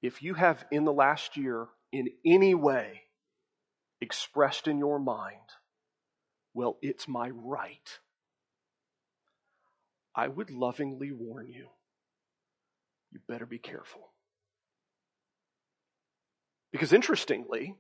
If 0.02 0.24
you 0.24 0.34
have 0.34 0.66
in 0.72 0.86
the 0.86 0.94
last 0.94 1.38
year 1.38 1.68
in 1.92 2.10
any 2.26 2.56
way 2.56 3.02
expressed 4.00 4.68
in 4.68 4.80
your 4.80 5.00
mind, 5.00 5.36
well, 6.54 6.78
it's 6.82 7.08
my 7.08 7.30
right, 7.30 8.00
I 10.16 10.28
would 10.28 10.50
lovingly 10.50 11.12
warn 11.12 11.48
you, 11.50 11.68
you 13.12 13.20
better 13.28 13.46
be 13.46 13.60
careful. 13.60 14.12
Because 16.72 16.94
interestingly, 16.94 17.76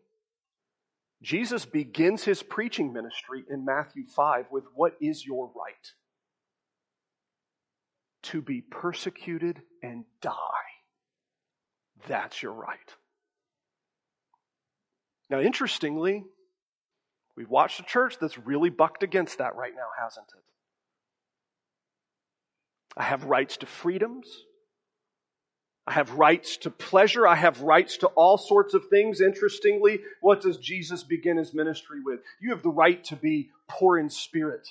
Jesus 1.22 1.66
begins 1.66 2.24
his 2.24 2.42
preaching 2.42 2.94
ministry 2.94 3.44
in 3.50 3.64
Matthew 3.64 4.06
5 4.08 4.46
with 4.52 4.64
what 4.74 4.96
is 5.00 5.26
your 5.26 5.52
right? 5.56 5.92
To 8.24 8.42
be 8.42 8.62
persecuted 8.62 9.62
and 9.84 10.06
die. 10.22 10.34
That's 12.08 12.42
your 12.42 12.54
right. 12.54 12.78
Now, 15.30 15.40
interestingly, 15.40 16.24
we've 17.38 17.50
watched 17.50 17.80
a 17.80 17.84
church 17.84 18.18
that's 18.20 18.38
really 18.40 18.70
bucked 18.70 19.04
against 19.04 19.38
that 19.38 19.56
right 19.56 19.74
now, 19.76 19.88
hasn't 20.02 20.28
it? 20.36 20.44
I 22.98 23.04
have 23.04 23.26
rights 23.26 23.58
to 23.58 23.66
freedoms. 23.66 24.28
I 25.88 25.94
have 25.94 26.12
rights 26.14 26.58
to 26.58 26.70
pleasure. 26.70 27.28
I 27.28 27.36
have 27.36 27.62
rights 27.62 27.98
to 27.98 28.08
all 28.08 28.38
sorts 28.38 28.74
of 28.74 28.88
things. 28.90 29.20
Interestingly, 29.20 30.02
what 30.22 30.42
does 30.42 30.58
Jesus 30.58 31.04
begin 31.04 31.38
his 31.38 31.54
ministry 31.54 32.00
with? 32.04 32.20
You 32.40 32.52
have 32.52 32.62
the 32.62 32.70
right 32.70 33.04
to 33.06 33.16
be 33.16 33.50
poor 33.68 33.98
in 33.98 34.10
spirit. 34.10 34.68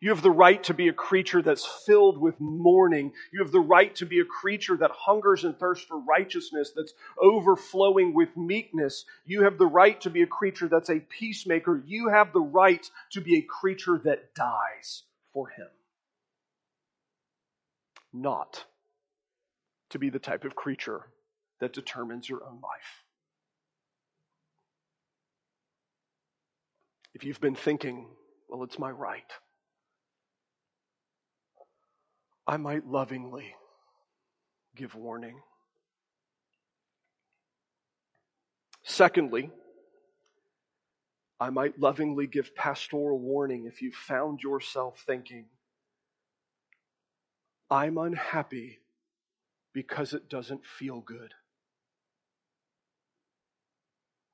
You 0.00 0.10
have 0.10 0.20
the 0.20 0.30
right 0.30 0.62
to 0.64 0.74
be 0.74 0.88
a 0.88 0.92
creature 0.92 1.40
that's 1.40 1.64
filled 1.86 2.18
with 2.18 2.38
mourning. 2.38 3.12
You 3.32 3.42
have 3.42 3.50
the 3.50 3.60
right 3.60 3.94
to 3.96 4.04
be 4.04 4.20
a 4.20 4.26
creature 4.26 4.76
that 4.76 4.90
hungers 4.90 5.44
and 5.44 5.58
thirsts 5.58 5.86
for 5.86 5.98
righteousness, 5.98 6.70
that's 6.76 6.92
overflowing 7.18 8.12
with 8.12 8.36
meekness. 8.36 9.06
You 9.24 9.44
have 9.44 9.56
the 9.56 9.66
right 9.66 9.98
to 10.02 10.10
be 10.10 10.20
a 10.20 10.26
creature 10.26 10.68
that's 10.68 10.90
a 10.90 11.00
peacemaker. 11.00 11.82
You 11.86 12.10
have 12.10 12.34
the 12.34 12.40
right 12.40 12.86
to 13.12 13.22
be 13.22 13.38
a 13.38 13.42
creature 13.42 13.98
that 14.04 14.34
dies 14.34 15.04
for 15.32 15.48
Him. 15.48 15.68
Not 18.12 18.66
to 19.90 19.98
be 19.98 20.10
the 20.10 20.18
type 20.18 20.44
of 20.44 20.54
creature 20.54 21.02
that 21.60 21.72
determines 21.72 22.28
your 22.28 22.44
own 22.44 22.60
life. 22.62 23.04
If 27.14 27.24
you've 27.24 27.40
been 27.40 27.54
thinking, 27.54 28.08
well, 28.48 28.62
it's 28.62 28.78
my 28.78 28.90
right, 28.90 29.30
I 32.46 32.58
might 32.58 32.86
lovingly 32.86 33.54
give 34.76 34.94
warning. 34.94 35.40
Secondly, 38.84 39.50
I 41.40 41.50
might 41.50 41.78
lovingly 41.78 42.26
give 42.26 42.54
pastoral 42.54 43.18
warning 43.18 43.66
if 43.66 43.82
you 43.82 43.92
found 43.92 44.42
yourself 44.42 45.02
thinking, 45.06 45.46
I'm 47.70 47.98
unhappy 47.98 48.78
because 49.76 50.14
it 50.14 50.30
doesn't 50.30 50.64
feel 50.64 51.02
good. 51.02 51.34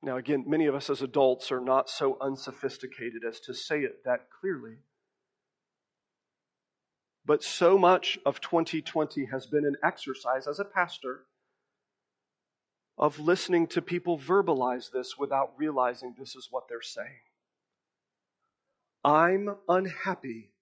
Now, 0.00 0.16
again, 0.16 0.44
many 0.46 0.66
of 0.66 0.76
us 0.76 0.88
as 0.88 1.02
adults 1.02 1.50
are 1.50 1.60
not 1.60 1.90
so 1.90 2.16
unsophisticated 2.20 3.24
as 3.28 3.40
to 3.40 3.52
say 3.52 3.80
it 3.80 4.04
that 4.04 4.28
clearly. 4.30 4.76
But 7.26 7.42
so 7.42 7.76
much 7.76 8.20
of 8.24 8.40
2020 8.40 9.24
has 9.32 9.46
been 9.46 9.64
an 9.64 9.74
exercise 9.82 10.46
as 10.46 10.60
a 10.60 10.64
pastor 10.64 11.24
of 12.96 13.18
listening 13.18 13.66
to 13.66 13.82
people 13.82 14.20
verbalize 14.20 14.92
this 14.92 15.18
without 15.18 15.54
realizing 15.56 16.14
this 16.16 16.36
is 16.36 16.46
what 16.52 16.68
they're 16.68 16.80
saying. 16.82 17.18
I'm 19.04 19.56
unhappy 19.68 20.52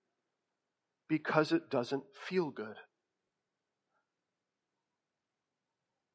because 1.06 1.52
it 1.52 1.68
doesn't 1.68 2.04
feel 2.26 2.48
good. 2.48 2.76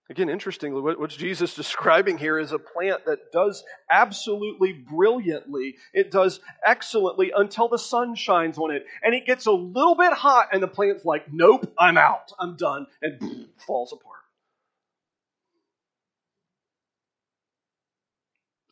Again, 0.09 0.29
interestingly, 0.29 0.81
what, 0.81 1.09
Jesus 1.09 1.51
is 1.51 1.55
describing 1.65 2.17
here 2.17 2.37
is 2.37 2.51
a 2.51 2.59
plant 2.59 3.05
that 3.05 3.31
does 3.31 3.63
absolutely 3.89 4.73
brilliantly. 4.73 5.75
It 5.93 6.11
does 6.11 6.39
excellently 6.63 7.31
until 7.35 7.67
the 7.67 7.79
sun 7.79 8.15
shines 8.15 8.57
on 8.57 8.71
it. 8.71 8.85
And 9.03 9.15
it 9.15 9.25
gets 9.25 9.47
a 9.47 9.51
little 9.51 9.95
bit 9.95 10.13
hot, 10.13 10.49
and 10.51 10.61
the 10.61 10.67
plant's 10.67 11.05
like, 11.05 11.31
nope, 11.33 11.73
I'm 11.79 11.97
out. 11.97 12.31
I'm 12.39 12.55
done. 12.55 12.85
And 13.01 13.47
falls 13.65 13.93
apart. 13.93 14.14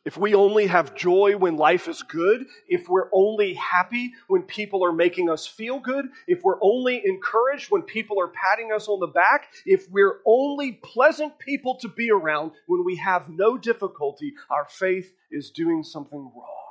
If 0.04 0.18
we 0.18 0.34
only 0.34 0.66
have 0.66 0.94
joy 0.94 1.36
when 1.36 1.56
life 1.56 1.88
is 1.88 2.02
good, 2.02 2.46
if 2.68 2.88
we're 2.88 3.08
only 3.12 3.54
happy 3.54 4.12
when 4.28 4.42
people 4.42 4.84
are 4.84 4.92
making 4.92 5.30
us 5.30 5.46
feel 5.46 5.80
good, 5.80 6.06
if 6.26 6.42
we're 6.42 6.62
only 6.62 7.02
encouraged 7.04 7.70
when 7.70 7.82
people 7.82 8.20
are 8.20 8.28
patting 8.28 8.70
us 8.70 8.86
on 8.86 9.00
the 9.00 9.06
back, 9.06 9.48
if 9.64 9.90
we're 9.90 10.18
only 10.26 10.72
pleasant 10.72 11.38
people 11.38 11.78
to 11.80 11.88
be 11.88 12.10
around 12.10 12.52
when 12.66 12.84
we 12.84 12.96
have 12.96 13.30
no 13.30 13.56
difficulty, 13.56 14.34
our 14.50 14.66
faith 14.68 15.10
is 15.30 15.50
doing 15.50 15.82
something 15.82 16.18
wrong. 16.18 16.64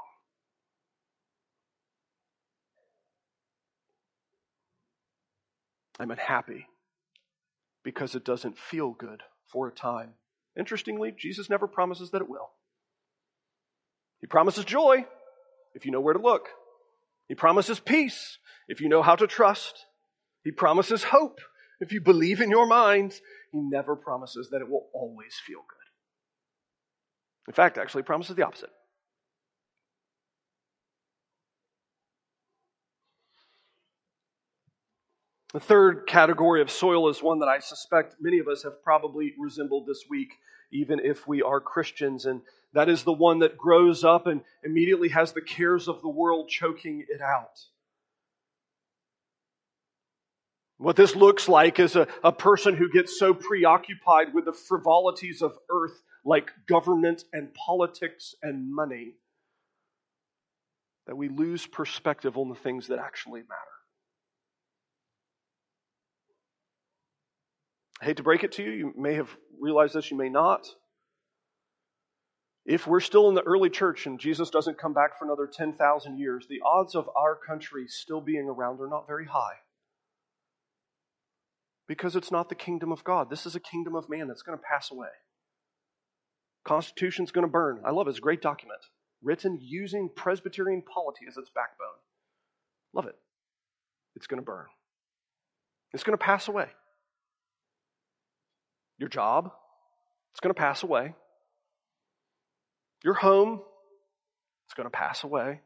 I'm 5.99 6.11
unhappy 6.11 6.67
because 7.83 8.13
it 8.13 8.25
doesn't 8.25 8.57
feel 8.57 8.91
good 8.91 9.23
for 9.47 9.67
a 9.67 9.71
time. 9.71 10.11
Interestingly, 10.57 11.13
Jesus 11.17 11.49
never 11.49 11.67
promises 11.67 12.11
that 12.11 12.21
it 12.21 12.29
will. 12.29 12.49
He 14.23 14.27
promises 14.27 14.63
joy 14.63 15.05
if 15.75 15.85
you 15.85 15.91
know 15.91 15.99
where 15.99 16.13
to 16.13 16.19
look. 16.21 16.47
He 17.27 17.35
promises 17.35 17.81
peace 17.81 18.37
if 18.69 18.79
you 18.79 18.87
know 18.87 19.01
how 19.01 19.17
to 19.17 19.27
trust. 19.27 19.85
He 20.45 20.51
promises 20.51 21.03
hope 21.03 21.41
if 21.81 21.91
you 21.91 21.99
believe 21.99 22.39
in 22.39 22.49
your 22.49 22.65
mind. 22.65 23.19
He 23.51 23.59
never 23.59 23.97
promises 23.97 24.47
that 24.51 24.61
it 24.61 24.69
will 24.69 24.87
always 24.93 25.35
feel 25.45 25.59
good. 25.59 27.49
In 27.49 27.53
fact, 27.53 27.77
actually 27.77 28.03
promises 28.03 28.37
the 28.37 28.43
opposite. 28.43 28.69
The 35.51 35.59
third 35.59 36.07
category 36.07 36.61
of 36.61 36.71
soil 36.71 37.09
is 37.09 37.21
one 37.21 37.39
that 37.39 37.49
I 37.49 37.59
suspect 37.59 38.15
many 38.21 38.39
of 38.39 38.47
us 38.47 38.63
have 38.63 38.81
probably 38.85 39.33
resembled 39.37 39.85
this 39.85 40.05
week, 40.09 40.29
even 40.71 41.01
if 41.03 41.27
we 41.27 41.41
are 41.41 41.59
Christians, 41.59 42.25
and 42.25 42.39
that 42.73 42.89
is 42.89 43.03
the 43.03 43.13
one 43.13 43.39
that 43.39 43.57
grows 43.57 44.03
up 44.03 44.27
and 44.27 44.41
immediately 44.63 45.09
has 45.09 45.31
the 45.31 45.41
cares 45.41 45.87
of 45.87 46.01
the 46.01 46.09
world 46.09 46.49
choking 46.49 47.05
it 47.07 47.21
out. 47.21 47.59
What 50.77 50.95
this 50.95 51.15
looks 51.15 51.47
like 51.47 51.79
is 51.79 51.95
a, 51.95 52.07
a 52.23 52.31
person 52.31 52.75
who 52.75 52.89
gets 52.89 53.17
so 53.17 53.33
preoccupied 53.33 54.33
with 54.33 54.45
the 54.45 54.53
frivolities 54.53 55.41
of 55.41 55.57
earth 55.69 56.01
like 56.25 56.51
government 56.67 57.23
and 57.31 57.53
politics 57.53 58.35
and 58.41 58.73
money 58.73 59.13
that 61.07 61.15
we 61.15 61.29
lose 61.29 61.65
perspective 61.65 62.37
on 62.37 62.49
the 62.49 62.55
things 62.55 62.87
that 62.87 62.99
actually 62.99 63.41
matter. 63.41 63.73
I 68.01 68.05
hate 68.05 68.17
to 68.17 68.23
break 68.23 68.43
it 68.43 68.53
to 68.53 68.63
you. 68.63 68.71
You 68.71 68.93
may 68.97 69.13
have 69.13 69.29
realized 69.59 69.93
this, 69.93 70.11
you 70.11 70.17
may 70.17 70.29
not. 70.29 70.67
If 72.65 72.87
we're 72.87 73.01
still 73.01 73.27
in 73.27 73.35
the 73.35 73.43
early 73.43 73.69
church 73.69 74.05
and 74.05 74.19
Jesus 74.19 74.49
doesn't 74.49 74.77
come 74.77 74.93
back 74.93 75.19
for 75.19 75.25
another 75.25 75.47
10,000 75.47 76.17
years, 76.17 76.47
the 76.47 76.61
odds 76.65 76.95
of 76.95 77.09
our 77.15 77.35
country 77.35 77.87
still 77.87 78.21
being 78.21 78.47
around 78.47 78.79
are 78.79 78.87
not 78.87 79.05
very 79.07 79.25
high. 79.25 79.55
Because 81.87 82.15
it's 82.15 82.31
not 82.31 82.47
the 82.47 82.55
kingdom 82.55 82.93
of 82.93 83.03
God. 83.03 83.29
This 83.29 83.45
is 83.45 83.55
a 83.55 83.59
kingdom 83.59 83.95
of 83.95 84.09
man 84.09 84.29
that's 84.29 84.43
going 84.43 84.57
to 84.57 84.63
pass 84.63 84.91
away. 84.91 85.09
Constitution's 86.63 87.31
going 87.31 87.45
to 87.45 87.51
burn. 87.51 87.81
I 87.85 87.91
love 87.91 88.07
it. 88.07 88.11
It's 88.11 88.19
a 88.19 88.21
great 88.21 88.41
document. 88.41 88.79
Written 89.21 89.59
using 89.61 90.09
Presbyterian 90.15 90.81
polity 90.81 91.25
as 91.27 91.35
its 91.35 91.49
backbone. 91.53 91.99
Love 92.93 93.07
it. 93.07 93.15
It's 94.15 94.27
going 94.27 94.41
to 94.41 94.45
burn. 94.45 94.67
It's 95.93 96.03
going 96.03 96.17
to 96.17 96.23
pass 96.23 96.47
away. 96.47 96.67
Your 98.97 99.09
job, 99.09 99.51
it's 100.31 100.39
going 100.39 100.53
to 100.53 100.59
pass 100.59 100.83
away. 100.83 101.13
Your 103.03 103.13
home, 103.13 103.61
it's 104.65 104.73
going 104.73 104.85
to 104.85 104.97
pass 104.97 105.23
away. 105.23 105.61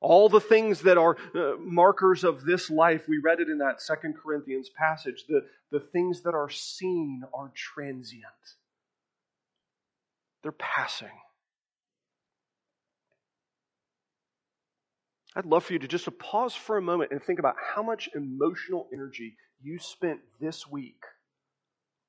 All 0.00 0.28
the 0.28 0.40
things 0.40 0.82
that 0.82 0.96
are 0.96 1.16
uh, 1.34 1.56
markers 1.58 2.22
of 2.22 2.44
this 2.44 2.70
life, 2.70 3.08
we 3.08 3.18
read 3.18 3.40
it 3.40 3.48
in 3.48 3.58
that 3.58 3.82
Second 3.82 4.14
Corinthians 4.22 4.70
passage. 4.70 5.24
The, 5.28 5.44
the 5.72 5.80
things 5.80 6.22
that 6.22 6.34
are 6.34 6.50
seen 6.50 7.24
are 7.34 7.50
transient, 7.54 8.24
they're 10.42 10.52
passing. 10.52 11.08
I'd 15.34 15.46
love 15.46 15.64
for 15.64 15.72
you 15.72 15.78
to 15.80 15.88
just 15.88 16.08
pause 16.18 16.54
for 16.54 16.78
a 16.78 16.82
moment 16.82 17.12
and 17.12 17.22
think 17.22 17.38
about 17.38 17.56
how 17.74 17.82
much 17.82 18.08
emotional 18.14 18.88
energy 18.92 19.36
you 19.62 19.78
spent 19.78 20.20
this 20.40 20.66
week 20.66 21.02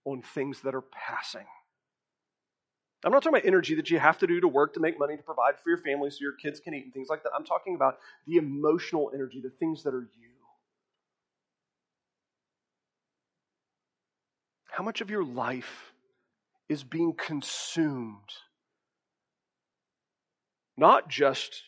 on 0.05 0.21
things 0.21 0.61
that 0.61 0.73
are 0.73 0.81
passing. 0.81 1.45
I'm 3.05 3.11
not 3.11 3.23
talking 3.23 3.37
about 3.37 3.47
energy 3.47 3.75
that 3.75 3.89
you 3.89 3.97
have 3.97 4.17
to 4.17 4.27
do 4.27 4.41
to 4.41 4.47
work 4.47 4.73
to 4.73 4.81
make 4.81 4.99
money 4.99 5.15
to 5.15 5.23
provide 5.23 5.55
for 5.63 5.69
your 5.69 5.77
family 5.77 6.09
so 6.09 6.17
your 6.21 6.33
kids 6.33 6.59
can 6.59 6.73
eat 6.73 6.83
and 6.83 6.93
things 6.93 7.07
like 7.09 7.23
that. 7.23 7.31
I'm 7.33 7.45
talking 7.45 7.75
about 7.75 7.97
the 8.27 8.35
emotional 8.35 9.11
energy, 9.13 9.39
the 9.41 9.51
things 9.51 9.83
that 9.83 9.93
are 9.93 10.01
you. 10.01 10.29
How 14.65 14.83
much 14.83 14.99
of 15.01 15.09
your 15.09 15.23
life 15.23 15.93
is 16.67 16.83
being 16.83 17.13
consumed? 17.13 18.33
Not 20.77 21.09
just 21.09 21.63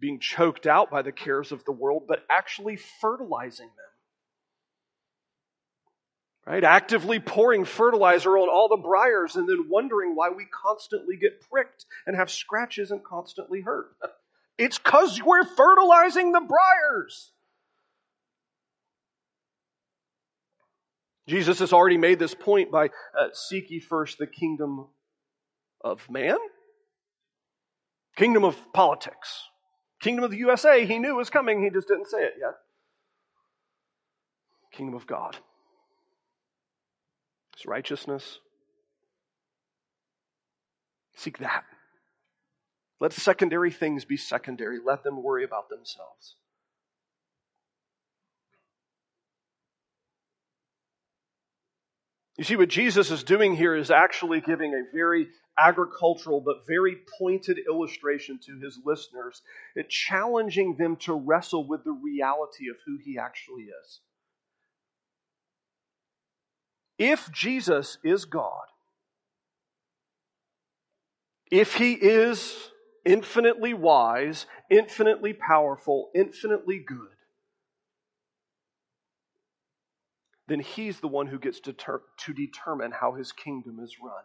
being 0.00 0.18
choked 0.18 0.66
out 0.66 0.90
by 0.90 1.02
the 1.02 1.12
cares 1.12 1.52
of 1.52 1.64
the 1.64 1.72
world, 1.72 2.04
but 2.08 2.24
actually 2.28 2.76
fertilizing 2.76 3.66
them 3.66 3.91
right? 6.46 6.64
Actively 6.64 7.20
pouring 7.20 7.64
fertilizer 7.64 8.36
on 8.36 8.48
all 8.48 8.68
the 8.68 8.82
briars 8.82 9.36
and 9.36 9.48
then 9.48 9.66
wondering 9.68 10.14
why 10.14 10.30
we 10.30 10.46
constantly 10.46 11.16
get 11.16 11.40
pricked 11.50 11.86
and 12.06 12.16
have 12.16 12.30
scratches 12.30 12.90
and 12.90 13.02
constantly 13.04 13.60
hurt. 13.60 13.96
It's 14.58 14.78
because 14.78 15.20
we're 15.24 15.44
fertilizing 15.44 16.30
the 16.30 16.40
briars. 16.40 17.32
Jesus 21.26 21.60
has 21.60 21.72
already 21.72 21.96
made 21.96 22.18
this 22.18 22.34
point 22.34 22.70
by 22.70 22.86
uh, 22.86 23.28
seek 23.32 23.70
ye 23.70 23.80
first 23.80 24.18
the 24.18 24.26
kingdom 24.26 24.86
of 25.80 26.08
man, 26.10 26.36
kingdom 28.14 28.44
of 28.44 28.56
politics, 28.74 29.42
kingdom 30.00 30.22
of 30.22 30.30
the 30.30 30.36
USA. 30.36 30.84
He 30.84 30.98
knew 30.98 31.14
was 31.14 31.30
coming, 31.30 31.62
he 31.62 31.70
just 31.70 31.88
didn't 31.88 32.08
say 32.08 32.22
it 32.22 32.34
yet. 32.38 32.54
Kingdom 34.70 34.94
of 34.94 35.06
God. 35.06 35.38
His 37.56 37.66
righteousness. 37.66 38.38
Seek 41.16 41.38
that. 41.38 41.64
Let 43.00 43.12
secondary 43.12 43.70
things 43.70 44.04
be 44.04 44.16
secondary. 44.16 44.78
Let 44.84 45.02
them 45.02 45.22
worry 45.22 45.44
about 45.44 45.68
themselves. 45.68 46.36
You 52.38 52.44
see, 52.44 52.56
what 52.56 52.70
Jesus 52.70 53.10
is 53.10 53.24
doing 53.24 53.54
here 53.54 53.76
is 53.76 53.90
actually 53.90 54.40
giving 54.40 54.72
a 54.72 54.96
very 54.96 55.28
agricultural 55.58 56.40
but 56.40 56.66
very 56.66 56.96
pointed 57.18 57.58
illustration 57.68 58.38
to 58.46 58.58
his 58.58 58.78
listeners, 58.84 59.42
it 59.76 59.88
challenging 59.90 60.76
them 60.76 60.96
to 60.96 61.12
wrestle 61.12 61.66
with 61.66 61.84
the 61.84 61.92
reality 61.92 62.68
of 62.70 62.76
who 62.86 62.98
he 63.04 63.18
actually 63.18 63.64
is. 63.64 64.00
If 66.98 67.30
Jesus 67.32 67.98
is 68.04 68.24
God, 68.24 68.66
if 71.50 71.74
he 71.74 71.92
is 71.92 72.70
infinitely 73.04 73.74
wise, 73.74 74.46
infinitely 74.70 75.32
powerful, 75.32 76.10
infinitely 76.14 76.78
good, 76.78 77.08
then 80.48 80.60
he's 80.60 81.00
the 81.00 81.08
one 81.08 81.26
who 81.26 81.38
gets 81.38 81.60
to, 81.60 81.72
ter- 81.72 82.02
to 82.18 82.32
determine 82.32 82.92
how 82.92 83.12
his 83.12 83.32
kingdom 83.32 83.80
is 83.82 83.96
run. 84.02 84.24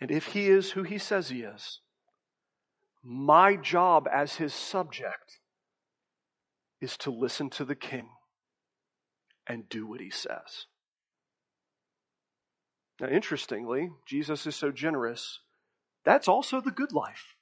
And 0.00 0.10
if 0.10 0.26
he 0.26 0.48
is 0.48 0.70
who 0.70 0.82
he 0.82 0.98
says 0.98 1.28
he 1.28 1.42
is, 1.42 1.80
my 3.02 3.56
job 3.56 4.08
as 4.12 4.34
his 4.36 4.54
subject 4.54 5.40
is 6.80 6.96
to 6.98 7.10
listen 7.10 7.50
to 7.50 7.64
the 7.64 7.74
king 7.74 8.08
and 9.46 9.68
do 9.68 9.86
what 9.86 10.00
he 10.00 10.10
says. 10.10 10.66
Now, 13.00 13.08
interestingly, 13.08 13.90
Jesus 14.06 14.46
is 14.46 14.54
so 14.54 14.70
generous. 14.70 15.40
That's 16.04 16.28
also 16.28 16.60
the 16.60 16.70
good 16.70 16.92
life. 16.92 17.34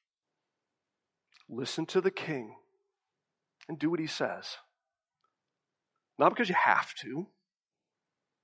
Listen 1.48 1.86
to 1.86 2.00
the 2.00 2.10
king 2.10 2.54
and 3.68 3.78
do 3.78 3.90
what 3.90 4.00
he 4.00 4.06
says. 4.06 4.56
Not 6.18 6.30
because 6.30 6.48
you 6.48 6.54
have 6.54 6.94
to, 7.02 7.26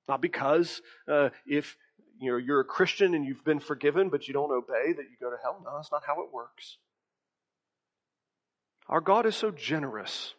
not 0.09 0.21
because 0.21 0.83
uh, 1.07 1.31
if 1.47 1.77
you 2.21 2.33
know, 2.33 2.37
you're 2.37 2.61
a 2.61 2.65
Christian 2.65 3.15
and 3.15 3.25
you've 3.25 3.45
been 3.45 3.61
forgiven 3.61 4.09
but 4.09 4.27
you 4.27 4.35
don't 4.35 4.51
obey 4.51 4.93
that 4.93 5.05
you 5.11 5.17
go 5.21 5.31
to 5.31 5.37
hell. 5.43 5.61
No, 5.65 5.77
that's 5.77 5.93
not 5.93 6.03
how 6.07 6.23
it 6.23 6.33
works. 6.33 6.79
Our 8.89 9.01
God 9.01 9.27
is 9.27 9.37
so 9.37 9.51
generous 9.51 10.35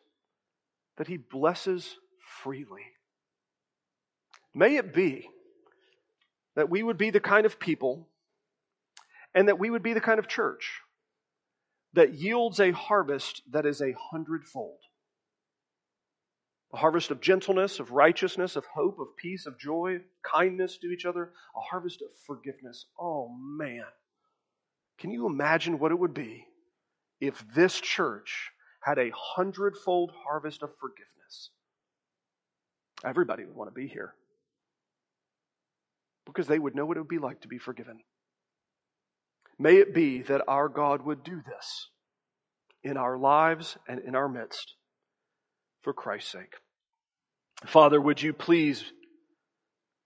that 0.98 1.08
he 1.08 1.18
blesses 1.18 1.98
freely. 2.44 2.84
May 4.60 4.76
it 4.76 4.94
be 4.94 5.30
that 6.58 6.70
we 6.70 6.84
would 6.84 6.98
be 6.98 7.12
the 7.12 7.22
kind 7.22 7.46
of 7.46 7.62
people 7.62 8.10
and 9.34 9.48
that 9.48 9.58
we 9.58 9.70
would 9.70 9.84
be 9.84 9.94
the 9.94 10.02
kind 10.02 10.20
of 10.20 10.28
church 10.28 10.82
that 11.94 12.16
yields 12.16 12.60
a 12.60 12.72
harvest 12.72 13.42
that 13.52 13.66
is 13.66 13.82
a 13.82 13.96
hundredfold. 14.12 14.80
A 16.74 16.78
harvest 16.78 17.10
of 17.10 17.22
gentleness, 17.22 17.80
of 17.80 17.92
righteousness, 17.92 18.58
of 18.58 18.66
hope, 18.66 19.00
of 19.00 19.16
peace, 19.16 19.46
of 19.46 19.58
joy, 19.58 20.02
kindness 20.24 20.78
to 20.80 20.88
each 20.88 21.06
other, 21.06 21.32
a 21.56 21.62
harvest 21.62 22.02
of 22.02 22.10
forgiveness. 22.28 22.86
Oh 23.00 23.30
man. 23.30 23.86
Can 24.98 25.10
you 25.10 25.26
imagine 25.26 25.80
what 25.80 25.94
it 25.94 26.00
would 26.00 26.14
be 26.14 26.46
if 27.22 27.46
this 27.56 27.80
church 27.80 28.52
had 28.82 28.98
a 28.98 29.14
hundredfold 29.16 30.12
harvest 30.26 30.64
of 30.64 30.72
forgiveness? 30.82 31.52
Everybody 33.06 33.46
would 33.46 33.56
want 33.56 33.70
to 33.70 33.74
be 33.74 33.88
here 33.88 34.16
because 36.30 36.48
they 36.48 36.60
would 36.60 36.76
know 36.76 36.86
what 36.86 36.98
it 36.98 37.02
would 37.02 37.10
be 37.10 37.18
like 37.18 37.42
to 37.42 37.48
be 37.48 37.58
forgiven. 37.58 38.00
May 39.58 39.76
it 39.76 39.94
be 39.94 40.22
that 40.24 40.44
our 40.48 40.70
God 40.70 41.02
would 41.02 41.24
do 41.24 41.42
this 41.46 41.90
in 42.84 42.96
our 42.96 43.18
lives 43.18 43.78
and 43.88 44.00
in 44.00 44.16
our 44.16 44.30
midst 44.30 44.76
for 45.82 45.94
Christ's 45.94 46.32
sake. 46.32 46.56
Father, 47.66 48.00
would 48.00 48.22
you 48.22 48.32
please 48.32 48.84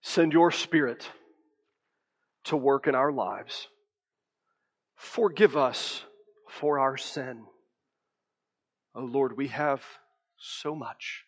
send 0.02 0.32
your 0.32 0.50
Spirit 0.50 1.08
to 2.44 2.56
work 2.56 2.88
in 2.88 2.94
our 2.94 3.12
lives? 3.12 3.68
Forgive 4.96 5.56
us 5.56 6.02
for 6.48 6.80
our 6.80 6.96
sin. 6.96 7.44
Oh 8.94 9.04
Lord, 9.04 9.36
we 9.36 9.48
have 9.48 9.82
so 10.36 10.74
much. 10.74 11.24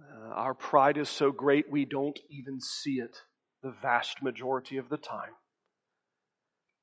Uh, 0.00 0.28
our 0.34 0.54
pride 0.54 0.96
is 0.96 1.08
so 1.08 1.32
great 1.32 1.70
we 1.70 1.84
don't 1.84 2.18
even 2.30 2.60
see 2.60 3.00
it 3.00 3.22
the 3.62 3.74
vast 3.82 4.22
majority 4.22 4.76
of 4.76 4.88
the 4.88 4.96
time. 4.96 5.34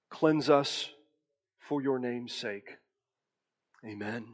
Cleanse 0.10 0.50
us 0.50 0.90
for 1.60 1.82
your 1.82 2.00
name's 2.00 2.34
sake. 2.34 2.78
Amen. 3.86 4.26